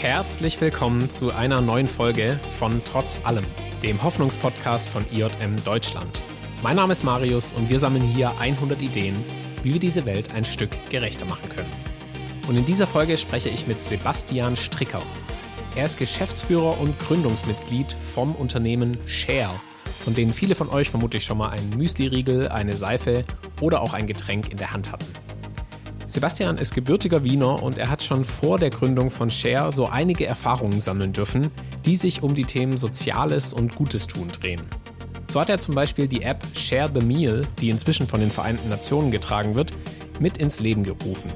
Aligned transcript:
Herzlich 0.00 0.60
willkommen 0.60 1.08
zu 1.08 1.32
einer 1.32 1.62
neuen 1.62 1.88
Folge 1.88 2.38
von 2.58 2.82
Trotz 2.84 3.18
allem, 3.24 3.46
dem 3.82 4.02
Hoffnungspodcast 4.02 4.90
von 4.90 5.02
IJM 5.10 5.56
Deutschland. 5.64 6.22
Mein 6.62 6.76
Name 6.76 6.92
ist 6.92 7.02
Marius 7.02 7.54
und 7.54 7.70
wir 7.70 7.78
sammeln 7.78 8.02
hier 8.02 8.38
100 8.38 8.82
Ideen, 8.82 9.24
wie 9.62 9.72
wir 9.72 9.80
diese 9.80 10.04
Welt 10.04 10.34
ein 10.34 10.44
Stück 10.44 10.70
gerechter 10.90 11.24
machen 11.24 11.48
können. 11.48 11.72
Und 12.46 12.58
in 12.58 12.66
dieser 12.66 12.86
Folge 12.86 13.16
spreche 13.16 13.48
ich 13.48 13.66
mit 13.66 13.82
Sebastian 13.82 14.54
Stricker. 14.54 15.00
Er 15.76 15.86
ist 15.86 15.98
Geschäftsführer 15.98 16.78
und 16.78 16.98
Gründungsmitglied 16.98 17.90
vom 17.94 18.34
Unternehmen 18.34 18.98
Share, 19.06 19.58
von 20.04 20.14
denen 20.14 20.34
viele 20.34 20.54
von 20.54 20.68
euch 20.68 20.90
vermutlich 20.90 21.24
schon 21.24 21.38
mal 21.38 21.48
einen 21.48 21.70
Müsli-Riegel, 21.70 22.48
eine 22.48 22.74
Seife 22.74 23.24
oder 23.62 23.80
auch 23.80 23.94
ein 23.94 24.06
Getränk 24.06 24.50
in 24.50 24.58
der 24.58 24.72
Hand 24.72 24.92
hatten. 24.92 25.25
Sebastian 26.08 26.56
ist 26.58 26.72
gebürtiger 26.72 27.24
Wiener 27.24 27.62
und 27.62 27.78
er 27.78 27.90
hat 27.90 28.02
schon 28.02 28.24
vor 28.24 28.58
der 28.58 28.70
Gründung 28.70 29.10
von 29.10 29.30
Share 29.30 29.72
so 29.72 29.86
einige 29.86 30.24
Erfahrungen 30.24 30.80
sammeln 30.80 31.12
dürfen, 31.12 31.50
die 31.84 31.96
sich 31.96 32.22
um 32.22 32.34
die 32.34 32.44
Themen 32.44 32.78
Soziales 32.78 33.52
und 33.52 33.74
Gutes 33.74 34.06
tun 34.06 34.30
drehen. 34.30 34.62
So 35.28 35.40
hat 35.40 35.50
er 35.50 35.58
zum 35.58 35.74
Beispiel 35.74 36.06
die 36.06 36.22
App 36.22 36.44
Share 36.54 36.88
the 36.94 37.04
Meal, 37.04 37.42
die 37.60 37.70
inzwischen 37.70 38.06
von 38.06 38.20
den 38.20 38.30
Vereinten 38.30 38.68
Nationen 38.68 39.10
getragen 39.10 39.56
wird, 39.56 39.72
mit 40.20 40.38
ins 40.38 40.60
Leben 40.60 40.84
gerufen. 40.84 41.32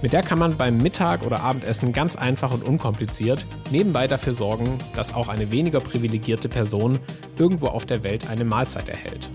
Mit 0.00 0.12
der 0.12 0.22
kann 0.22 0.38
man 0.38 0.56
beim 0.56 0.78
Mittag- 0.78 1.26
oder 1.26 1.40
Abendessen 1.40 1.92
ganz 1.92 2.14
einfach 2.14 2.52
und 2.52 2.62
unkompliziert 2.62 3.46
nebenbei 3.72 4.06
dafür 4.06 4.34
sorgen, 4.34 4.78
dass 4.94 5.12
auch 5.12 5.28
eine 5.28 5.50
weniger 5.50 5.80
privilegierte 5.80 6.48
Person 6.48 7.00
irgendwo 7.36 7.66
auf 7.66 7.84
der 7.84 8.04
Welt 8.04 8.30
eine 8.30 8.44
Mahlzeit 8.44 8.88
erhält. 8.88 9.30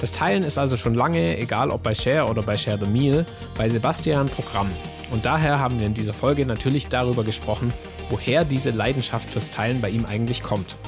Das 0.00 0.12
Teilen 0.12 0.44
ist 0.44 0.56
also 0.56 0.78
schon 0.78 0.94
lange, 0.94 1.36
egal 1.36 1.70
ob 1.70 1.82
bei 1.82 1.94
Share 1.94 2.30
oder 2.30 2.42
bei 2.42 2.56
Share 2.56 2.78
the 2.82 2.90
Meal, 2.90 3.26
bei 3.54 3.68
Sebastian 3.68 4.30
Programm. 4.30 4.70
Und 5.10 5.26
daher 5.26 5.58
haben 5.58 5.78
wir 5.78 5.86
in 5.86 5.92
dieser 5.92 6.14
Folge 6.14 6.46
natürlich 6.46 6.88
darüber 6.88 7.22
gesprochen, 7.22 7.70
woher 8.08 8.46
diese 8.46 8.70
Leidenschaft 8.70 9.28
fürs 9.28 9.50
Teilen 9.50 9.82
bei 9.82 9.90
ihm 9.90 10.06
eigentlich 10.06 10.42
kommt. 10.42 10.78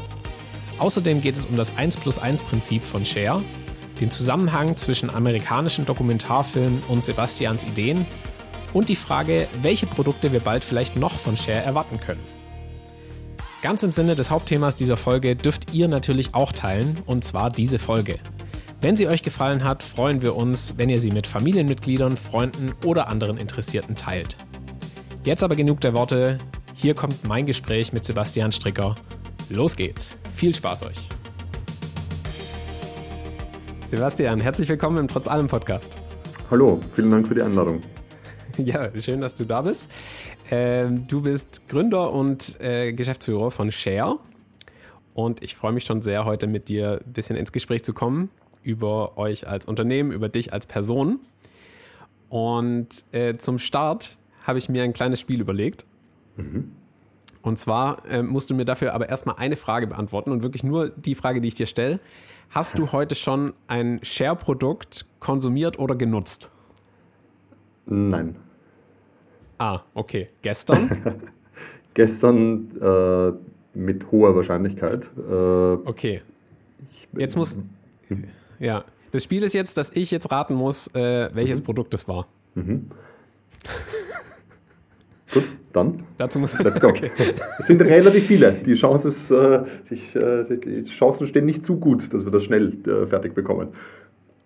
Außerdem 0.78 1.20
geht 1.20 1.36
es 1.36 1.44
um 1.44 1.58
das 1.58 1.76
1 1.76 1.98
plus 1.98 2.18
1 2.18 2.40
Prinzip 2.42 2.84
von 2.84 3.04
Share, 3.04 3.42
den 4.00 4.10
Zusammenhang 4.10 4.78
zwischen 4.78 5.10
amerikanischen 5.10 5.84
Dokumentarfilmen 5.84 6.82
und 6.88 7.04
Sebastians 7.04 7.64
Ideen 7.64 8.06
und 8.72 8.88
die 8.88 8.96
Frage, 8.96 9.46
welche 9.60 9.86
Produkte 9.86 10.32
wir 10.32 10.40
bald 10.40 10.64
vielleicht 10.64 10.96
noch 10.96 11.18
von 11.18 11.36
Share 11.36 11.62
erwarten 11.62 12.00
können. 12.00 12.22
Ganz 13.60 13.82
im 13.82 13.92
Sinne 13.92 14.16
des 14.16 14.30
Hauptthemas 14.30 14.74
dieser 14.74 14.96
Folge 14.96 15.36
dürft 15.36 15.74
ihr 15.74 15.86
natürlich 15.86 16.34
auch 16.34 16.50
teilen, 16.50 16.98
und 17.06 17.24
zwar 17.24 17.50
diese 17.50 17.78
Folge. 17.78 18.18
Wenn 18.82 18.96
sie 18.96 19.06
euch 19.06 19.22
gefallen 19.22 19.62
hat, 19.62 19.84
freuen 19.84 20.22
wir 20.22 20.34
uns, 20.34 20.76
wenn 20.76 20.88
ihr 20.88 21.00
sie 21.00 21.12
mit 21.12 21.28
Familienmitgliedern, 21.28 22.16
Freunden 22.16 22.72
oder 22.84 23.06
anderen 23.06 23.38
Interessierten 23.38 23.94
teilt. 23.94 24.36
Jetzt 25.22 25.44
aber 25.44 25.54
genug 25.54 25.80
der 25.82 25.94
Worte. 25.94 26.38
Hier 26.74 26.92
kommt 26.94 27.22
mein 27.22 27.46
Gespräch 27.46 27.92
mit 27.92 28.04
Sebastian 28.04 28.50
Stricker. 28.50 28.96
Los 29.50 29.76
geht's. 29.76 30.18
Viel 30.34 30.52
Spaß 30.52 30.82
euch. 30.82 31.08
Sebastian, 33.86 34.40
herzlich 34.40 34.68
willkommen 34.68 34.98
im 34.98 35.06
Trotz 35.06 35.28
allem 35.28 35.46
Podcast. 35.46 35.96
Hallo, 36.50 36.80
vielen 36.92 37.10
Dank 37.10 37.28
für 37.28 37.36
die 37.36 37.42
Einladung. 37.42 37.80
Ja, 38.58 38.90
schön, 39.00 39.20
dass 39.20 39.36
du 39.36 39.44
da 39.44 39.62
bist. 39.62 39.90
Ähm, 40.50 41.06
du 41.06 41.22
bist 41.22 41.68
Gründer 41.68 42.12
und 42.12 42.60
äh, 42.60 42.92
Geschäftsführer 42.92 43.52
von 43.52 43.70
Share. 43.70 44.18
Und 45.14 45.40
ich 45.40 45.54
freue 45.54 45.72
mich 45.72 45.84
schon 45.84 46.02
sehr, 46.02 46.24
heute 46.24 46.48
mit 46.48 46.68
dir 46.68 47.00
ein 47.06 47.12
bisschen 47.12 47.36
ins 47.36 47.52
Gespräch 47.52 47.84
zu 47.84 47.94
kommen 47.94 48.28
über 48.62 49.18
euch 49.18 49.48
als 49.48 49.66
Unternehmen, 49.66 50.12
über 50.12 50.28
dich 50.28 50.52
als 50.52 50.66
Person. 50.66 51.20
Und 52.28 52.88
äh, 53.12 53.36
zum 53.36 53.58
Start 53.58 54.16
habe 54.44 54.58
ich 54.58 54.68
mir 54.68 54.82
ein 54.82 54.92
kleines 54.92 55.20
Spiel 55.20 55.40
überlegt. 55.40 55.84
Mhm. 56.36 56.72
Und 57.42 57.58
zwar 57.58 58.06
äh, 58.08 58.22
musst 58.22 58.50
du 58.50 58.54
mir 58.54 58.64
dafür 58.64 58.94
aber 58.94 59.08
erstmal 59.08 59.36
eine 59.36 59.56
Frage 59.56 59.86
beantworten 59.86 60.30
und 60.30 60.42
wirklich 60.42 60.62
nur 60.62 60.90
die 60.90 61.14
Frage, 61.14 61.40
die 61.40 61.48
ich 61.48 61.54
dir 61.54 61.66
stelle. 61.66 61.98
Hast 62.50 62.78
du 62.78 62.92
heute 62.92 63.14
schon 63.14 63.54
ein 63.66 63.98
Share-Produkt 64.02 65.06
konsumiert 65.20 65.78
oder 65.78 65.96
genutzt? 65.96 66.50
Nein. 67.86 68.36
Ah, 69.58 69.80
okay. 69.94 70.26
Gestern? 70.42 71.22
Gestern 71.94 72.70
äh, 72.80 73.32
mit 73.74 74.10
hoher 74.10 74.36
Wahrscheinlichkeit. 74.36 75.10
Äh, 75.16 75.32
okay. 75.32 76.22
Jetzt 77.16 77.36
muss. 77.36 77.56
Ja. 78.62 78.84
Das 79.10 79.24
Spiel 79.24 79.42
ist 79.42 79.52
jetzt, 79.52 79.76
dass 79.76 79.90
ich 79.90 80.10
jetzt 80.10 80.30
raten 80.30 80.54
muss, 80.54 80.86
äh, 80.94 81.28
welches 81.34 81.60
mhm. 81.60 81.64
Produkt 81.64 81.92
es 81.94 82.06
war. 82.06 82.28
Mhm. 82.54 82.86
Gut, 85.34 85.50
dann. 85.72 86.04
Dazu 86.16 86.38
muss 86.38 86.56
Let's 86.58 86.80
go. 86.80 86.88
Okay. 86.88 87.10
Es 87.58 87.66
sind 87.66 87.82
relativ 87.82 88.26
viele. 88.26 88.52
Die, 88.52 88.74
Chance 88.74 89.08
ist, 89.08 89.30
äh, 89.30 89.64
ich, 89.90 90.14
äh, 90.14 90.44
die 90.58 90.84
Chancen 90.84 91.26
stehen 91.26 91.44
nicht 91.44 91.64
zu 91.64 91.78
gut, 91.78 92.12
dass 92.14 92.24
wir 92.24 92.30
das 92.30 92.44
schnell 92.44 92.78
äh, 92.86 93.06
fertig 93.06 93.34
bekommen. 93.34 93.68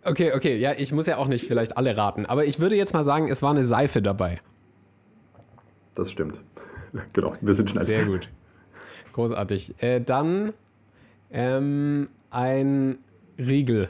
Okay, 0.03 0.33
okay. 0.33 0.57
Ja, 0.57 0.73
ich 0.77 0.93
muss 0.93 1.07
ja 1.07 1.19
auch 1.19 1.29
nicht 1.29 1.47
vielleicht 1.47 1.77
alle 1.77 1.97
raten. 1.97 2.25
Aber 2.25 2.47
ich 2.47 2.59
würde 2.59 2.77
jetzt 2.77 2.95
mal 2.95 3.05
sagen, 3.05 3.29
es 3.29 3.43
war 3.43 3.51
eine 3.51 3.65
Seife 3.65 4.01
dabei. 4.01 4.41
Das 5.95 6.11
stimmt. 6.11 6.41
Genau, 7.13 7.35
wir 7.41 7.55
sind 7.55 7.69
schnell. 7.69 7.85
Sehr 7.85 8.07
gut. 8.07 8.31
Großartig. 9.13 9.75
Äh, 9.83 10.01
dann 10.01 10.55
ähm, 11.31 12.09
ein 12.31 12.99
Riegel. 13.39 13.89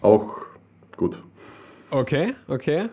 Auch 0.00 0.36
gut. 0.96 1.22
Okay, 1.90 2.34
okay. 2.46 2.88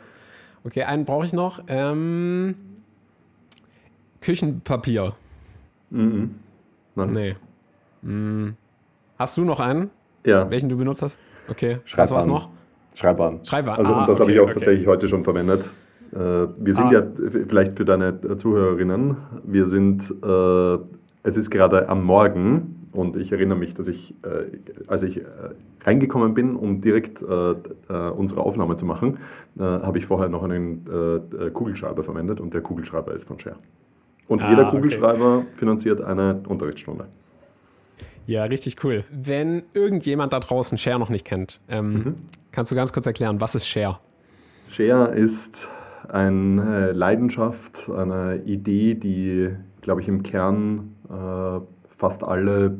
Okay, 0.64 0.84
einen 0.84 1.06
brauche 1.06 1.26
ich 1.26 1.34
noch. 1.34 1.62
Ähm, 1.68 2.56
Küchenpapier. 4.22 5.14
Mhm. 5.92 6.36
Nein. 6.96 7.12
Nee. 7.12 7.36
Hm. 8.02 8.56
Hast 9.18 9.38
du 9.38 9.44
noch 9.44 9.60
einen? 9.60 9.92
Ja. 10.26 10.50
Welchen 10.50 10.70
du 10.70 10.78
benutzt 10.78 11.02
hast? 11.02 11.18
Okay. 11.48 11.80
Schreibwaren. 11.86 12.18
Was 12.18 12.26
noch? 12.26 12.50
Schreibwaren. 12.96 13.46
Schreibwaren. 13.46 13.80
Also 13.80 13.94
ah, 13.94 14.06
das 14.06 14.20
okay, 14.20 14.22
habe 14.22 14.32
ich 14.32 14.40
auch 14.40 14.44
okay. 14.44 14.54
tatsächlich 14.54 14.88
heute 14.88 15.08
schon 15.08 15.24
verwendet. 15.24 15.72
Äh, 16.12 16.18
wir 16.18 16.76
sind 16.76 16.88
ah. 16.88 16.92
ja, 16.92 17.04
vielleicht 17.48 17.78
für 17.78 17.86
deine 17.86 18.38
Zuhörerinnen, 18.38 19.18
wir 19.44 19.68
sind, 19.68 20.14
äh, 20.24 20.78
es 21.24 21.38
ist 21.38 21.50
gerade 21.50 21.90
am 21.90 22.04
Morgen 22.04 22.75
und 22.96 23.16
ich 23.18 23.32
erinnere 23.32 23.58
mich, 23.58 23.74
dass 23.74 23.88
ich, 23.88 24.16
äh, 24.24 24.58
als 24.88 25.04
ich 25.04 25.18
äh, 25.18 25.24
reingekommen 25.84 26.34
bin, 26.34 26.56
um 26.56 26.82
direkt 26.82 27.22
äh, 27.22 27.52
äh 27.52 28.10
unsere 28.10 28.42
Aufnahme 28.42 28.76
zu 28.76 28.86
machen, 28.86 29.18
äh, 29.58 29.62
habe 29.62 29.98
ich 29.98 30.06
vorher 30.06 30.30
noch 30.30 30.44
einen 30.44 30.86
äh, 30.88 31.50
Kugelschreiber 31.50 32.04
verwendet 32.04 32.40
und 32.40 32.54
der 32.54 32.62
Kugelschreiber 32.62 33.14
ist 33.14 33.28
von 33.28 33.40
Share. 33.40 33.58
Und 34.28 34.42
ah, 34.42 34.50
jeder 34.50 34.66
Kugelschreiber 34.72 35.38
okay. 35.40 35.48
finanziert 35.56 36.02
eine 36.02 36.42
Unterrichtsstunde. 36.48 37.06
Ja, 38.26 38.46
richtig 38.46 38.84
cool. 38.84 39.04
Wenn 39.12 39.64
irgendjemand 39.74 40.34
da 40.34 40.40
draußen 40.40 40.78
Share 40.78 40.98
noch 40.98 41.10
nicht 41.10 41.26
kennt, 41.26 41.62
ähm, 41.70 41.94
mhm. 41.94 42.16
kannst 42.52 42.72
du 42.72 42.76
ganz 42.76 42.92
kurz 42.92 43.06
erklären, 43.06 43.40
was 43.40 43.54
ist 43.54 43.68
Share? 43.68 44.00
Share 44.68 45.14
ist 45.14 45.68
eine 46.10 46.92
Leidenschaft, 46.94 47.90
eine 47.90 48.42
Idee, 48.46 48.96
die, 48.96 49.52
glaube 49.82 50.02
ich, 50.02 50.08
im 50.08 50.24
Kern 50.24 50.96
fast 51.98 52.24
alle 52.24 52.78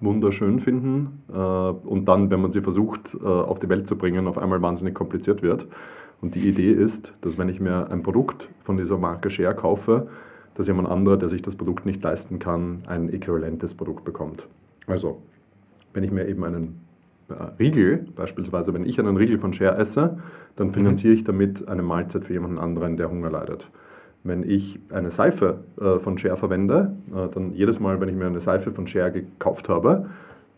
wunderschön 0.00 0.60
finden 0.60 1.22
äh, 1.32 1.36
und 1.36 2.06
dann, 2.06 2.30
wenn 2.30 2.40
man 2.40 2.50
sie 2.50 2.60
versucht 2.60 3.16
äh, 3.20 3.26
auf 3.26 3.58
die 3.58 3.68
Welt 3.68 3.86
zu 3.86 3.96
bringen, 3.96 4.26
auf 4.26 4.38
einmal 4.38 4.62
wahnsinnig 4.62 4.94
kompliziert 4.94 5.42
wird. 5.42 5.66
Und 6.20 6.34
die 6.34 6.48
Idee 6.48 6.72
ist, 6.72 7.14
dass 7.20 7.38
wenn 7.38 7.48
ich 7.48 7.60
mir 7.60 7.90
ein 7.90 8.02
Produkt 8.02 8.48
von 8.60 8.76
dieser 8.76 8.98
Marke 8.98 9.30
Share 9.30 9.54
kaufe, 9.54 10.08
dass 10.54 10.66
jemand 10.66 10.88
anderer, 10.88 11.16
der 11.16 11.28
sich 11.28 11.42
das 11.42 11.56
Produkt 11.56 11.86
nicht 11.86 12.02
leisten 12.02 12.38
kann, 12.38 12.82
ein 12.86 13.08
äquivalentes 13.08 13.74
Produkt 13.74 14.04
bekommt. 14.04 14.48
Also, 14.86 15.22
wenn 15.92 16.02
ich 16.02 16.10
mir 16.10 16.26
eben 16.26 16.44
einen 16.44 16.80
äh, 17.28 17.34
Riegel, 17.58 18.06
beispielsweise 18.16 18.74
wenn 18.74 18.84
ich 18.84 18.98
einen 18.98 19.16
Riegel 19.16 19.38
von 19.38 19.52
Share 19.52 19.76
esse, 19.76 20.18
dann 20.56 20.72
finanziere 20.72 21.14
ich 21.14 21.24
damit 21.24 21.68
eine 21.68 21.82
Mahlzeit 21.82 22.24
für 22.24 22.32
jemanden 22.32 22.58
anderen, 22.58 22.96
der 22.96 23.10
Hunger 23.10 23.30
leidet. 23.30 23.70
Wenn 24.28 24.48
ich 24.48 24.78
eine 24.90 25.10
Seife 25.10 25.64
äh, 25.80 25.98
von 25.98 26.18
Share 26.18 26.36
verwende, 26.36 26.92
äh, 27.10 27.28
dann 27.28 27.52
jedes 27.52 27.80
Mal, 27.80 28.00
wenn 28.00 28.08
ich 28.08 28.14
mir 28.14 28.26
eine 28.26 28.40
Seife 28.40 28.70
von 28.70 28.86
Share 28.86 29.10
gekauft 29.10 29.68
habe, 29.68 30.10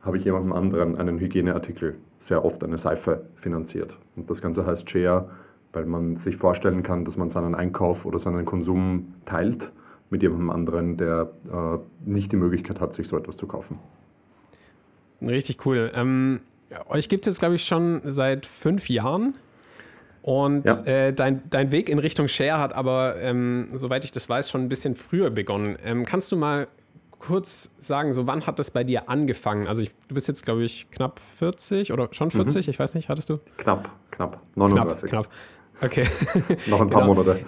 habe 0.03 0.17
ich 0.17 0.25
jemandem 0.25 0.53
anderen 0.53 0.97
einen 0.97 1.19
Hygieneartikel, 1.19 1.97
sehr 2.19 2.45
oft 2.45 2.65
eine 2.65 2.79
Seife, 2.79 3.23
finanziert. 3.37 3.99
Und 4.17 4.29
das 4.29 4.43
Ganze 4.43 4.67
heißt 4.67 4.91
Share, 4.91 5.31
weil 5.73 5.87
man 5.87 6.17
sich 6.17 6.37
vorstellen 6.37 6.83
kann, 6.83 7.05
dass 7.05 7.17
man 7.17 7.31
seinen 7.31 7.55
Einkauf 7.55 8.07
oder 8.07 8.19
seinen 8.19 8.45
Konsum 8.45 9.15
teilt 9.25 9.73
mit 10.11 10.23
jemandem 10.23 10.51
anderen, 10.51 10.97
der 10.97 11.31
äh, 11.53 11.79
nicht 12.05 12.33
die 12.33 12.37
Möglichkeit 12.37 12.81
hat, 12.81 12.93
sich 12.93 13.07
so 13.07 13.17
etwas 13.17 13.37
zu 13.37 13.47
kaufen. 13.47 13.79
Richtig 15.23 15.65
cool. 15.65 15.93
Ähm, 15.95 16.41
euch 16.89 17.09
gibt 17.09 17.27
es 17.27 17.35
jetzt, 17.35 17.39
glaube 17.39 17.55
ich, 17.55 17.65
schon 17.65 18.01
seit 18.05 18.47
fünf 18.47 18.89
Jahren. 18.89 19.35
Und 20.23 20.67
ja. 20.67 20.81
äh, 20.85 21.13
dein, 21.13 21.43
dein 21.49 21.73
Weg 21.73 21.89
in 21.89 21.99
Richtung 21.99 22.29
Share 22.29 22.59
hat 22.59 22.75
aber, 22.75 23.17
ähm, 23.21 23.69
soweit 23.73 24.05
ich 24.05 24.13
das 24.13 24.29
weiß, 24.29 24.51
schon 24.51 24.63
ein 24.63 24.69
bisschen 24.69 24.95
früher 24.95 25.31
begonnen. 25.31 25.77
Ähm, 25.85 26.05
kannst 26.05 26.31
du 26.31 26.37
mal 26.37 26.69
kurz 27.19 27.71
sagen, 27.79 28.13
so 28.13 28.27
wann 28.27 28.47
hat 28.47 28.59
das 28.59 28.71
bei 28.71 28.85
dir 28.85 29.09
angefangen? 29.09 29.67
Also 29.67 29.83
ich, 29.83 29.91
du 30.09 30.15
bist 30.15 30.29
jetzt, 30.29 30.45
glaube 30.45 30.65
ich, 30.65 30.91
knapp 30.91 31.21
40 31.21 31.93
oder 31.93 32.09
schon 32.13 32.31
40, 32.31 32.67
mhm. 32.67 32.71
ich 32.71 32.79
weiß 32.79 32.95
nicht, 32.95 33.09
hattest 33.09 33.31
du? 33.31 33.39
Knapp, 33.57 33.91
knapp, 34.11 34.41
39. 34.57 35.09
Knapp, 35.09 35.29
knapp. 35.29 35.91
Okay. 35.91 36.07
Noch 36.67 36.81
ein 36.81 36.91
paar 36.91 37.03
genau. 37.03 37.15
Monate. 37.15 37.45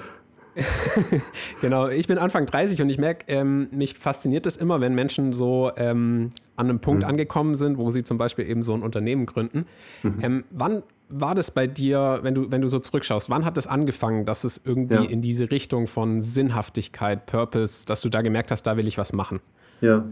genau, 1.61 1.89
ich 1.89 2.07
bin 2.07 2.19
Anfang 2.19 2.47
30 2.47 2.83
und 2.83 2.91
ich 2.91 2.99
merke, 2.99 3.25
ähm, 3.29 3.69
mich 3.71 3.95
fasziniert 3.95 4.47
es 4.47 4.57
immer, 4.57 4.81
wenn 4.81 4.95
Menschen 4.95 5.33
so 5.33 5.71
ähm, 5.77 6.31
an 6.57 6.69
einem 6.69 6.81
Punkt 6.81 7.03
mhm. 7.03 7.09
angekommen 7.09 7.55
sind, 7.55 7.79
wo 7.79 7.91
sie 7.91 8.05
zum 8.05 8.19
Beispiel 8.19 8.49
eben 8.49 8.63
so 8.63 8.75
ein 8.75 8.83
Unternehmen 8.83 9.27
gründen. 9.27 9.67
Mhm. 10.03 10.19
Ähm, 10.23 10.45
wann 10.51 10.83
war 11.09 11.35
das 11.35 11.51
bei 11.51 11.67
dir, 11.67 12.21
wenn 12.23 12.35
du, 12.35 12.51
wenn 12.51 12.61
du 12.61 12.69
so 12.69 12.79
zurückschaust, 12.79 13.31
wann 13.31 13.45
hat 13.45 13.57
es 13.57 13.65
das 13.65 13.73
angefangen, 13.73 14.25
dass 14.25 14.45
es 14.45 14.61
irgendwie 14.65 14.95
ja. 14.95 15.03
in 15.03 15.23
diese 15.23 15.51
Richtung 15.51 15.87
von 15.87 16.23
Sinnhaftigkeit, 16.23 17.27
Purpose, 17.27 17.87
dass 17.87 18.01
du 18.01 18.09
da 18.09 18.23
gemerkt 18.23 18.51
hast, 18.51 18.63
da 18.63 18.77
will 18.77 18.87
ich 18.87 18.99
was 18.99 19.13
machen? 19.13 19.41
Ja. 19.81 20.05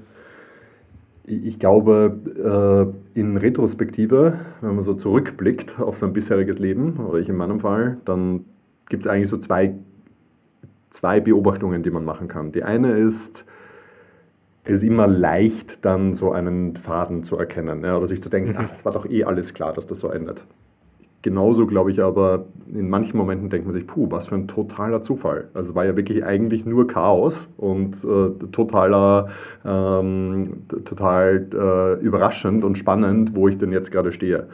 Ich 1.25 1.58
glaube, 1.58 2.93
äh, 3.14 3.19
in 3.19 3.36
Retrospektive, 3.36 4.40
wenn 4.60 4.75
man 4.75 4.82
so 4.82 4.94
zurückblickt 4.94 5.78
auf 5.78 5.96
sein 5.96 6.12
bisheriges 6.12 6.58
Leben, 6.58 6.96
oder 6.98 7.19
ich 7.19 7.28
in 7.28 7.36
meinem 7.36 7.60
Fall, 7.60 7.98
dann 8.04 8.46
gibt 8.88 9.04
es 9.04 9.06
eigentlich 9.06 9.28
so 9.28 9.36
zwei 9.36 9.75
zwei 10.90 11.20
Beobachtungen, 11.20 11.82
die 11.82 11.90
man 11.90 12.04
machen 12.04 12.28
kann. 12.28 12.52
Die 12.52 12.62
eine 12.62 12.92
ist, 12.92 13.46
es 14.64 14.75
ist 14.75 14.82
immer 14.82 15.06
leicht, 15.06 15.84
dann 15.84 16.14
so 16.14 16.32
einen 16.32 16.76
Faden 16.76 17.25
zu 17.25 17.37
erkennen 17.37 17.82
ja, 17.84 17.96
oder 17.96 18.06
sich 18.06 18.20
zu 18.20 18.28
denken, 18.28 18.50
mhm. 18.50 18.56
ach, 18.58 18.69
das 18.69 18.84
war 18.84 18.92
doch 18.92 19.08
eh 19.08 19.25
alles 19.25 19.54
klar, 19.54 19.72
dass 19.72 19.87
das 19.87 20.00
so 20.00 20.08
endet. 20.08 20.46
Genauso 21.22 21.66
glaube 21.66 21.90
ich 21.90 22.02
aber, 22.02 22.46
in 22.72 22.88
manchen 22.88 23.19
Momenten 23.19 23.50
denkt 23.50 23.66
man 23.66 23.75
sich, 23.75 23.87
puh, 23.87 24.06
was 24.10 24.28
für 24.28 24.37
ein 24.37 24.48
totaler 24.48 25.02
Zufall. 25.02 25.48
Also 25.52 25.75
war 25.75 25.84
ja 25.84 25.94
wirklich 25.94 26.25
eigentlich 26.25 26.64
nur 26.64 26.87
Chaos 26.87 27.50
und 27.58 28.02
äh, 28.04 28.31
totaler, 28.50 29.28
ähm, 29.62 30.62
total 30.69 31.46
äh, 31.52 32.02
überraschend 32.02 32.64
und 32.64 32.78
spannend, 32.78 33.36
wo 33.36 33.48
ich 33.48 33.58
denn 33.58 33.70
jetzt 33.70 33.90
gerade 33.90 34.12
stehe 34.12 34.48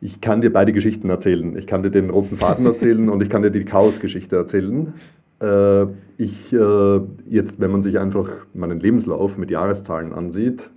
ich 0.00 0.20
kann 0.20 0.40
dir 0.40 0.52
beide 0.52 0.72
Geschichten 0.72 1.08
erzählen. 1.08 1.56
Ich 1.56 1.66
kann 1.66 1.82
dir 1.82 1.90
den 1.90 2.10
roten 2.10 2.36
Faden 2.36 2.66
erzählen 2.66 3.08
und 3.08 3.22
ich 3.22 3.30
kann 3.30 3.42
dir 3.42 3.50
die 3.50 3.64
Chaos-Geschichte 3.64 4.36
erzählen. 4.36 4.94
Äh, 5.40 5.86
ich, 6.16 6.52
äh, 6.52 7.00
jetzt, 7.28 7.60
wenn 7.60 7.70
man 7.70 7.82
sich 7.82 7.98
einfach 7.98 8.28
meinen 8.54 8.80
Lebenslauf 8.80 9.38
mit 9.38 9.50
Jahreszahlen 9.50 10.12
ansieht, 10.12 10.70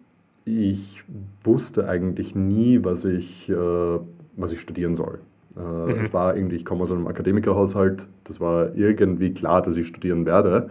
ich 0.46 1.04
wusste 1.44 1.88
eigentlich 1.88 2.36
nie, 2.36 2.84
was 2.84 3.06
ich, 3.06 3.50
äh, 3.50 4.00
was 4.36 4.52
ich 4.52 4.60
studieren 4.60 4.96
soll. 4.96 5.20
Äh, 5.56 5.60
mhm. 5.60 6.00
Es 6.02 6.14
war 6.14 6.36
irgendwie, 6.36 6.56
ich 6.56 6.66
komme 6.66 6.84
aus 6.84 6.92
einem 6.92 7.08
Akademikerhaushalt, 7.08 8.08
das 8.24 8.40
war 8.40 8.76
irgendwie 8.76 9.34
klar, 9.34 9.62
dass 9.62 9.78
ich 9.78 9.88
studieren 9.88 10.26
werde. 10.26 10.70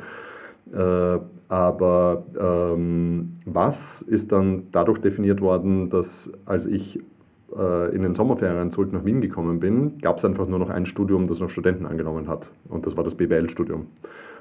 Äh, 0.72 1.18
aber 1.48 2.24
ähm, 2.38 3.32
was 3.46 4.02
ist 4.02 4.32
dann 4.32 4.64
dadurch 4.70 4.98
definiert 4.98 5.40
worden, 5.40 5.88
dass 5.88 6.30
als 6.44 6.66
ich 6.66 6.98
äh, 7.58 7.94
in 7.94 8.02
den 8.02 8.14
Sommerferien 8.14 8.70
zurück 8.70 8.92
nach 8.92 9.04
Wien 9.04 9.20
gekommen 9.20 9.60
bin, 9.60 9.98
gab 9.98 10.18
es 10.18 10.24
einfach 10.24 10.46
nur 10.46 10.58
noch 10.58 10.70
ein 10.70 10.86
Studium, 10.86 11.26
das 11.26 11.40
noch 11.40 11.50
Studenten 11.50 11.86
angenommen 11.86 12.28
hat. 12.28 12.50
Und 12.68 12.86
das 12.86 12.96
war 12.96 13.04
das 13.04 13.14
BWL-Studium. 13.14 13.86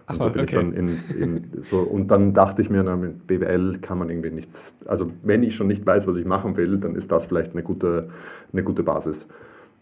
Und, 0.09 0.21
so 0.21 0.27
okay. 0.27 0.45
dann 0.45 0.71
in, 0.71 0.99
in, 1.19 1.51
so, 1.61 1.79
und 1.79 2.09
dann 2.11 2.33
dachte 2.33 2.61
ich 2.61 2.69
mir, 2.69 2.81
na, 2.83 2.95
mit 2.95 3.27
BWL 3.27 3.79
kann 3.81 3.97
man 3.97 4.09
irgendwie 4.09 4.31
nichts. 4.31 4.77
Also, 4.85 5.11
wenn 5.23 5.43
ich 5.43 5.55
schon 5.55 5.67
nicht 5.67 5.85
weiß, 5.85 6.07
was 6.07 6.15
ich 6.15 6.25
machen 6.25 6.55
will, 6.55 6.79
dann 6.79 6.95
ist 6.95 7.11
das 7.11 7.25
vielleicht 7.25 7.51
eine 7.53 7.63
gute, 7.63 8.07
eine 8.53 8.63
gute 8.63 8.83
Basis. 8.83 9.27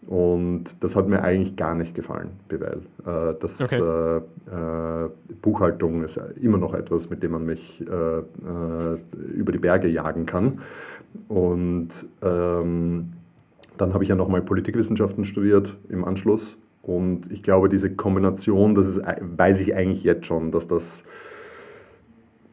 Und 0.06 0.82
das 0.84 0.94
hat 0.94 1.08
mir 1.08 1.22
eigentlich 1.22 1.56
gar 1.56 1.74
nicht 1.74 1.94
gefallen, 1.94 2.30
BWL. 2.48 2.82
Äh, 3.06 3.34
das 3.40 3.72
okay. 3.72 4.22
äh, 4.50 5.04
äh, 5.04 5.10
Buchhaltung 5.42 6.02
ist 6.02 6.20
immer 6.40 6.58
noch 6.58 6.74
etwas, 6.74 7.10
mit 7.10 7.22
dem 7.22 7.32
man 7.32 7.44
mich 7.44 7.80
äh, 7.80 8.18
äh, 8.18 8.22
über 9.34 9.52
die 9.52 9.58
Berge 9.58 9.88
jagen 9.88 10.26
kann. 10.26 10.60
Und 11.28 11.88
ähm, 12.22 13.12
dann 13.78 13.94
habe 13.94 14.04
ich 14.04 14.10
ja 14.10 14.16
nochmal 14.16 14.42
Politikwissenschaften 14.42 15.24
studiert 15.24 15.76
im 15.88 16.04
Anschluss. 16.04 16.58
Und 16.82 17.32
ich 17.32 17.42
glaube, 17.42 17.68
diese 17.68 17.94
Kombination, 17.94 18.74
das 18.74 18.86
ist, 18.86 19.02
weiß 19.20 19.60
ich 19.60 19.74
eigentlich 19.74 20.04
jetzt 20.04 20.26
schon, 20.26 20.52
dass 20.52 20.68
das 20.68 21.04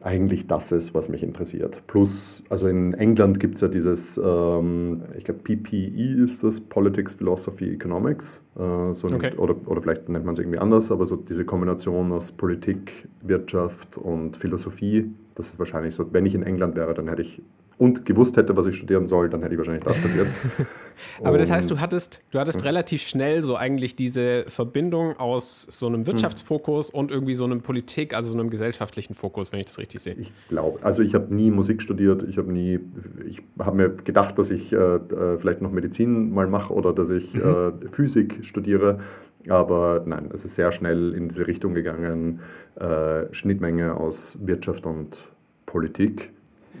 eigentlich 0.04 0.46
das 0.46 0.70
ist, 0.70 0.94
was 0.94 1.08
mich 1.08 1.22
interessiert. 1.22 1.82
Plus, 1.86 2.44
also 2.50 2.68
in 2.68 2.92
England 2.92 3.40
gibt 3.40 3.54
es 3.54 3.62
ja 3.62 3.68
dieses, 3.68 4.20
ähm, 4.22 5.02
ich 5.16 5.24
glaube 5.24 5.40
PPE 5.42 6.22
ist 6.22 6.44
das, 6.44 6.60
Politics, 6.60 7.14
Philosophy, 7.14 7.72
Economics. 7.72 8.42
Äh, 8.54 8.92
so 8.92 9.08
okay. 9.08 9.28
ein, 9.28 9.38
oder, 9.38 9.56
oder 9.66 9.80
vielleicht 9.80 10.10
nennt 10.10 10.26
man 10.26 10.34
es 10.34 10.38
irgendwie 10.38 10.58
anders, 10.58 10.92
aber 10.92 11.06
so 11.06 11.16
diese 11.16 11.46
Kombination 11.46 12.12
aus 12.12 12.32
Politik, 12.32 13.08
Wirtschaft 13.22 13.96
und 13.96 14.36
Philosophie, 14.36 15.10
das 15.36 15.48
ist 15.48 15.58
wahrscheinlich 15.58 15.94
so, 15.94 16.12
wenn 16.12 16.26
ich 16.26 16.34
in 16.34 16.42
England 16.42 16.76
wäre, 16.76 16.92
dann 16.92 17.08
hätte 17.08 17.22
ich 17.22 17.40
und 17.78 18.06
gewusst 18.06 18.36
hätte, 18.36 18.56
was 18.56 18.66
ich 18.66 18.76
studieren 18.76 19.06
soll, 19.06 19.28
dann 19.28 19.42
hätte 19.42 19.54
ich 19.54 19.58
wahrscheinlich 19.58 19.82
das 19.84 19.98
studiert. 19.98 20.28
Aber 21.24 21.38
das 21.38 21.50
heißt, 21.50 21.70
du 21.70 21.80
hattest, 21.80 22.22
du 22.30 22.38
hattest 22.38 22.60
ja. 22.60 22.66
relativ 22.66 23.02
schnell 23.02 23.42
so 23.42 23.56
eigentlich 23.56 23.96
diese 23.96 24.44
Verbindung 24.46 25.18
aus 25.18 25.66
so 25.68 25.86
einem 25.86 26.06
Wirtschaftsfokus 26.06 26.88
hm. 26.88 26.98
und 26.98 27.10
irgendwie 27.10 27.34
so 27.34 27.44
einem 27.44 27.62
Politik, 27.62 28.14
also 28.14 28.32
so 28.32 28.38
einem 28.38 28.50
gesellschaftlichen 28.50 29.14
Fokus, 29.14 29.52
wenn 29.52 29.60
ich 29.60 29.66
das 29.66 29.78
richtig 29.78 30.00
sehe. 30.00 30.14
Ich 30.14 30.32
glaube, 30.48 30.78
also 30.82 31.02
ich 31.02 31.14
habe 31.14 31.34
nie 31.34 31.50
Musik 31.50 31.82
studiert, 31.82 32.22
ich 32.22 32.38
habe 32.38 32.52
nie, 32.52 32.80
ich 33.26 33.42
habe 33.58 33.76
mir 33.76 33.90
gedacht, 33.90 34.38
dass 34.38 34.50
ich 34.50 34.72
äh, 34.72 34.76
äh, 34.76 35.38
vielleicht 35.38 35.62
noch 35.62 35.72
Medizin 35.72 36.32
mal 36.32 36.46
mache 36.46 36.72
oder 36.72 36.92
dass 36.92 37.10
ich 37.10 37.34
mhm. 37.34 37.42
äh, 37.82 37.88
Physik 37.90 38.44
studiere. 38.44 39.00
Aber 39.48 40.02
nein, 40.06 40.30
es 40.32 40.44
ist 40.44 40.54
sehr 40.54 40.72
schnell 40.72 41.12
in 41.12 41.28
diese 41.28 41.46
Richtung 41.46 41.74
gegangen, 41.74 42.40
äh, 42.76 43.32
Schnittmenge 43.32 43.94
aus 43.94 44.38
Wirtschaft 44.40 44.86
und 44.86 45.28
Politik 45.66 46.32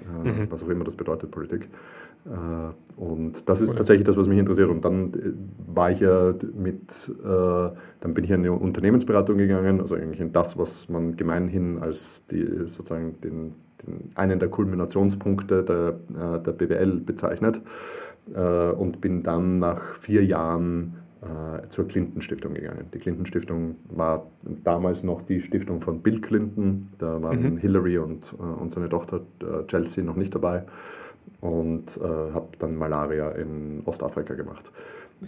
äh, 0.04 0.28
mhm. 0.28 0.50
was 0.50 0.62
auch 0.62 0.68
immer 0.68 0.84
das 0.84 0.96
bedeutet, 0.96 1.30
Politik. 1.30 1.68
Äh, 2.26 3.00
und 3.00 3.48
das 3.48 3.60
ist 3.60 3.76
tatsächlich 3.76 4.04
das, 4.04 4.16
was 4.16 4.28
mich 4.28 4.38
interessiert. 4.38 4.68
Und 4.68 4.84
dann 4.84 5.12
äh, 5.14 5.32
war 5.74 5.90
ich 5.90 6.00
ja 6.00 6.34
mit, 6.54 7.10
dann 7.24 8.14
bin 8.14 8.24
ich 8.24 8.30
in 8.30 8.40
eine 8.40 8.52
Unternehmensberatung 8.52 9.38
gegangen, 9.38 9.80
also 9.80 9.94
eigentlich 9.94 10.20
in 10.20 10.32
das, 10.32 10.58
was 10.58 10.88
man 10.88 11.16
gemeinhin 11.16 11.78
als 11.78 12.26
die, 12.26 12.44
sozusagen 12.66 13.20
den, 13.20 13.54
den 13.82 14.10
einen 14.14 14.38
der 14.38 14.48
Kulminationspunkte 14.48 15.62
der, 15.62 16.38
der 16.38 16.52
BWL 16.52 17.00
bezeichnet. 17.00 17.60
Und 18.26 19.02
bin 19.02 19.22
dann 19.22 19.58
nach 19.58 19.94
vier 19.94 20.24
Jahren 20.24 20.94
zur 21.70 21.88
Clinton 21.88 22.22
Stiftung 22.22 22.54
gegangen. 22.54 22.86
Die 22.92 22.98
Clinton 22.98 23.26
Stiftung 23.26 23.76
war 23.88 24.26
damals 24.42 25.02
noch 25.02 25.22
die 25.22 25.40
Stiftung 25.40 25.80
von 25.80 26.00
Bill 26.00 26.20
Clinton. 26.20 26.90
Da 26.98 27.22
waren 27.22 27.54
mhm. 27.54 27.56
Hillary 27.58 27.98
und, 27.98 28.34
äh, 28.38 28.42
und 28.42 28.70
seine 28.72 28.88
Tochter 28.88 29.20
äh, 29.40 29.66
Chelsea 29.66 30.04
noch 30.04 30.16
nicht 30.16 30.34
dabei. 30.34 30.64
Und 31.40 31.96
äh, 31.98 32.00
habe 32.02 32.48
dann 32.58 32.76
Malaria 32.76 33.30
in 33.30 33.82
Ostafrika 33.84 34.34
gemacht. 34.34 34.70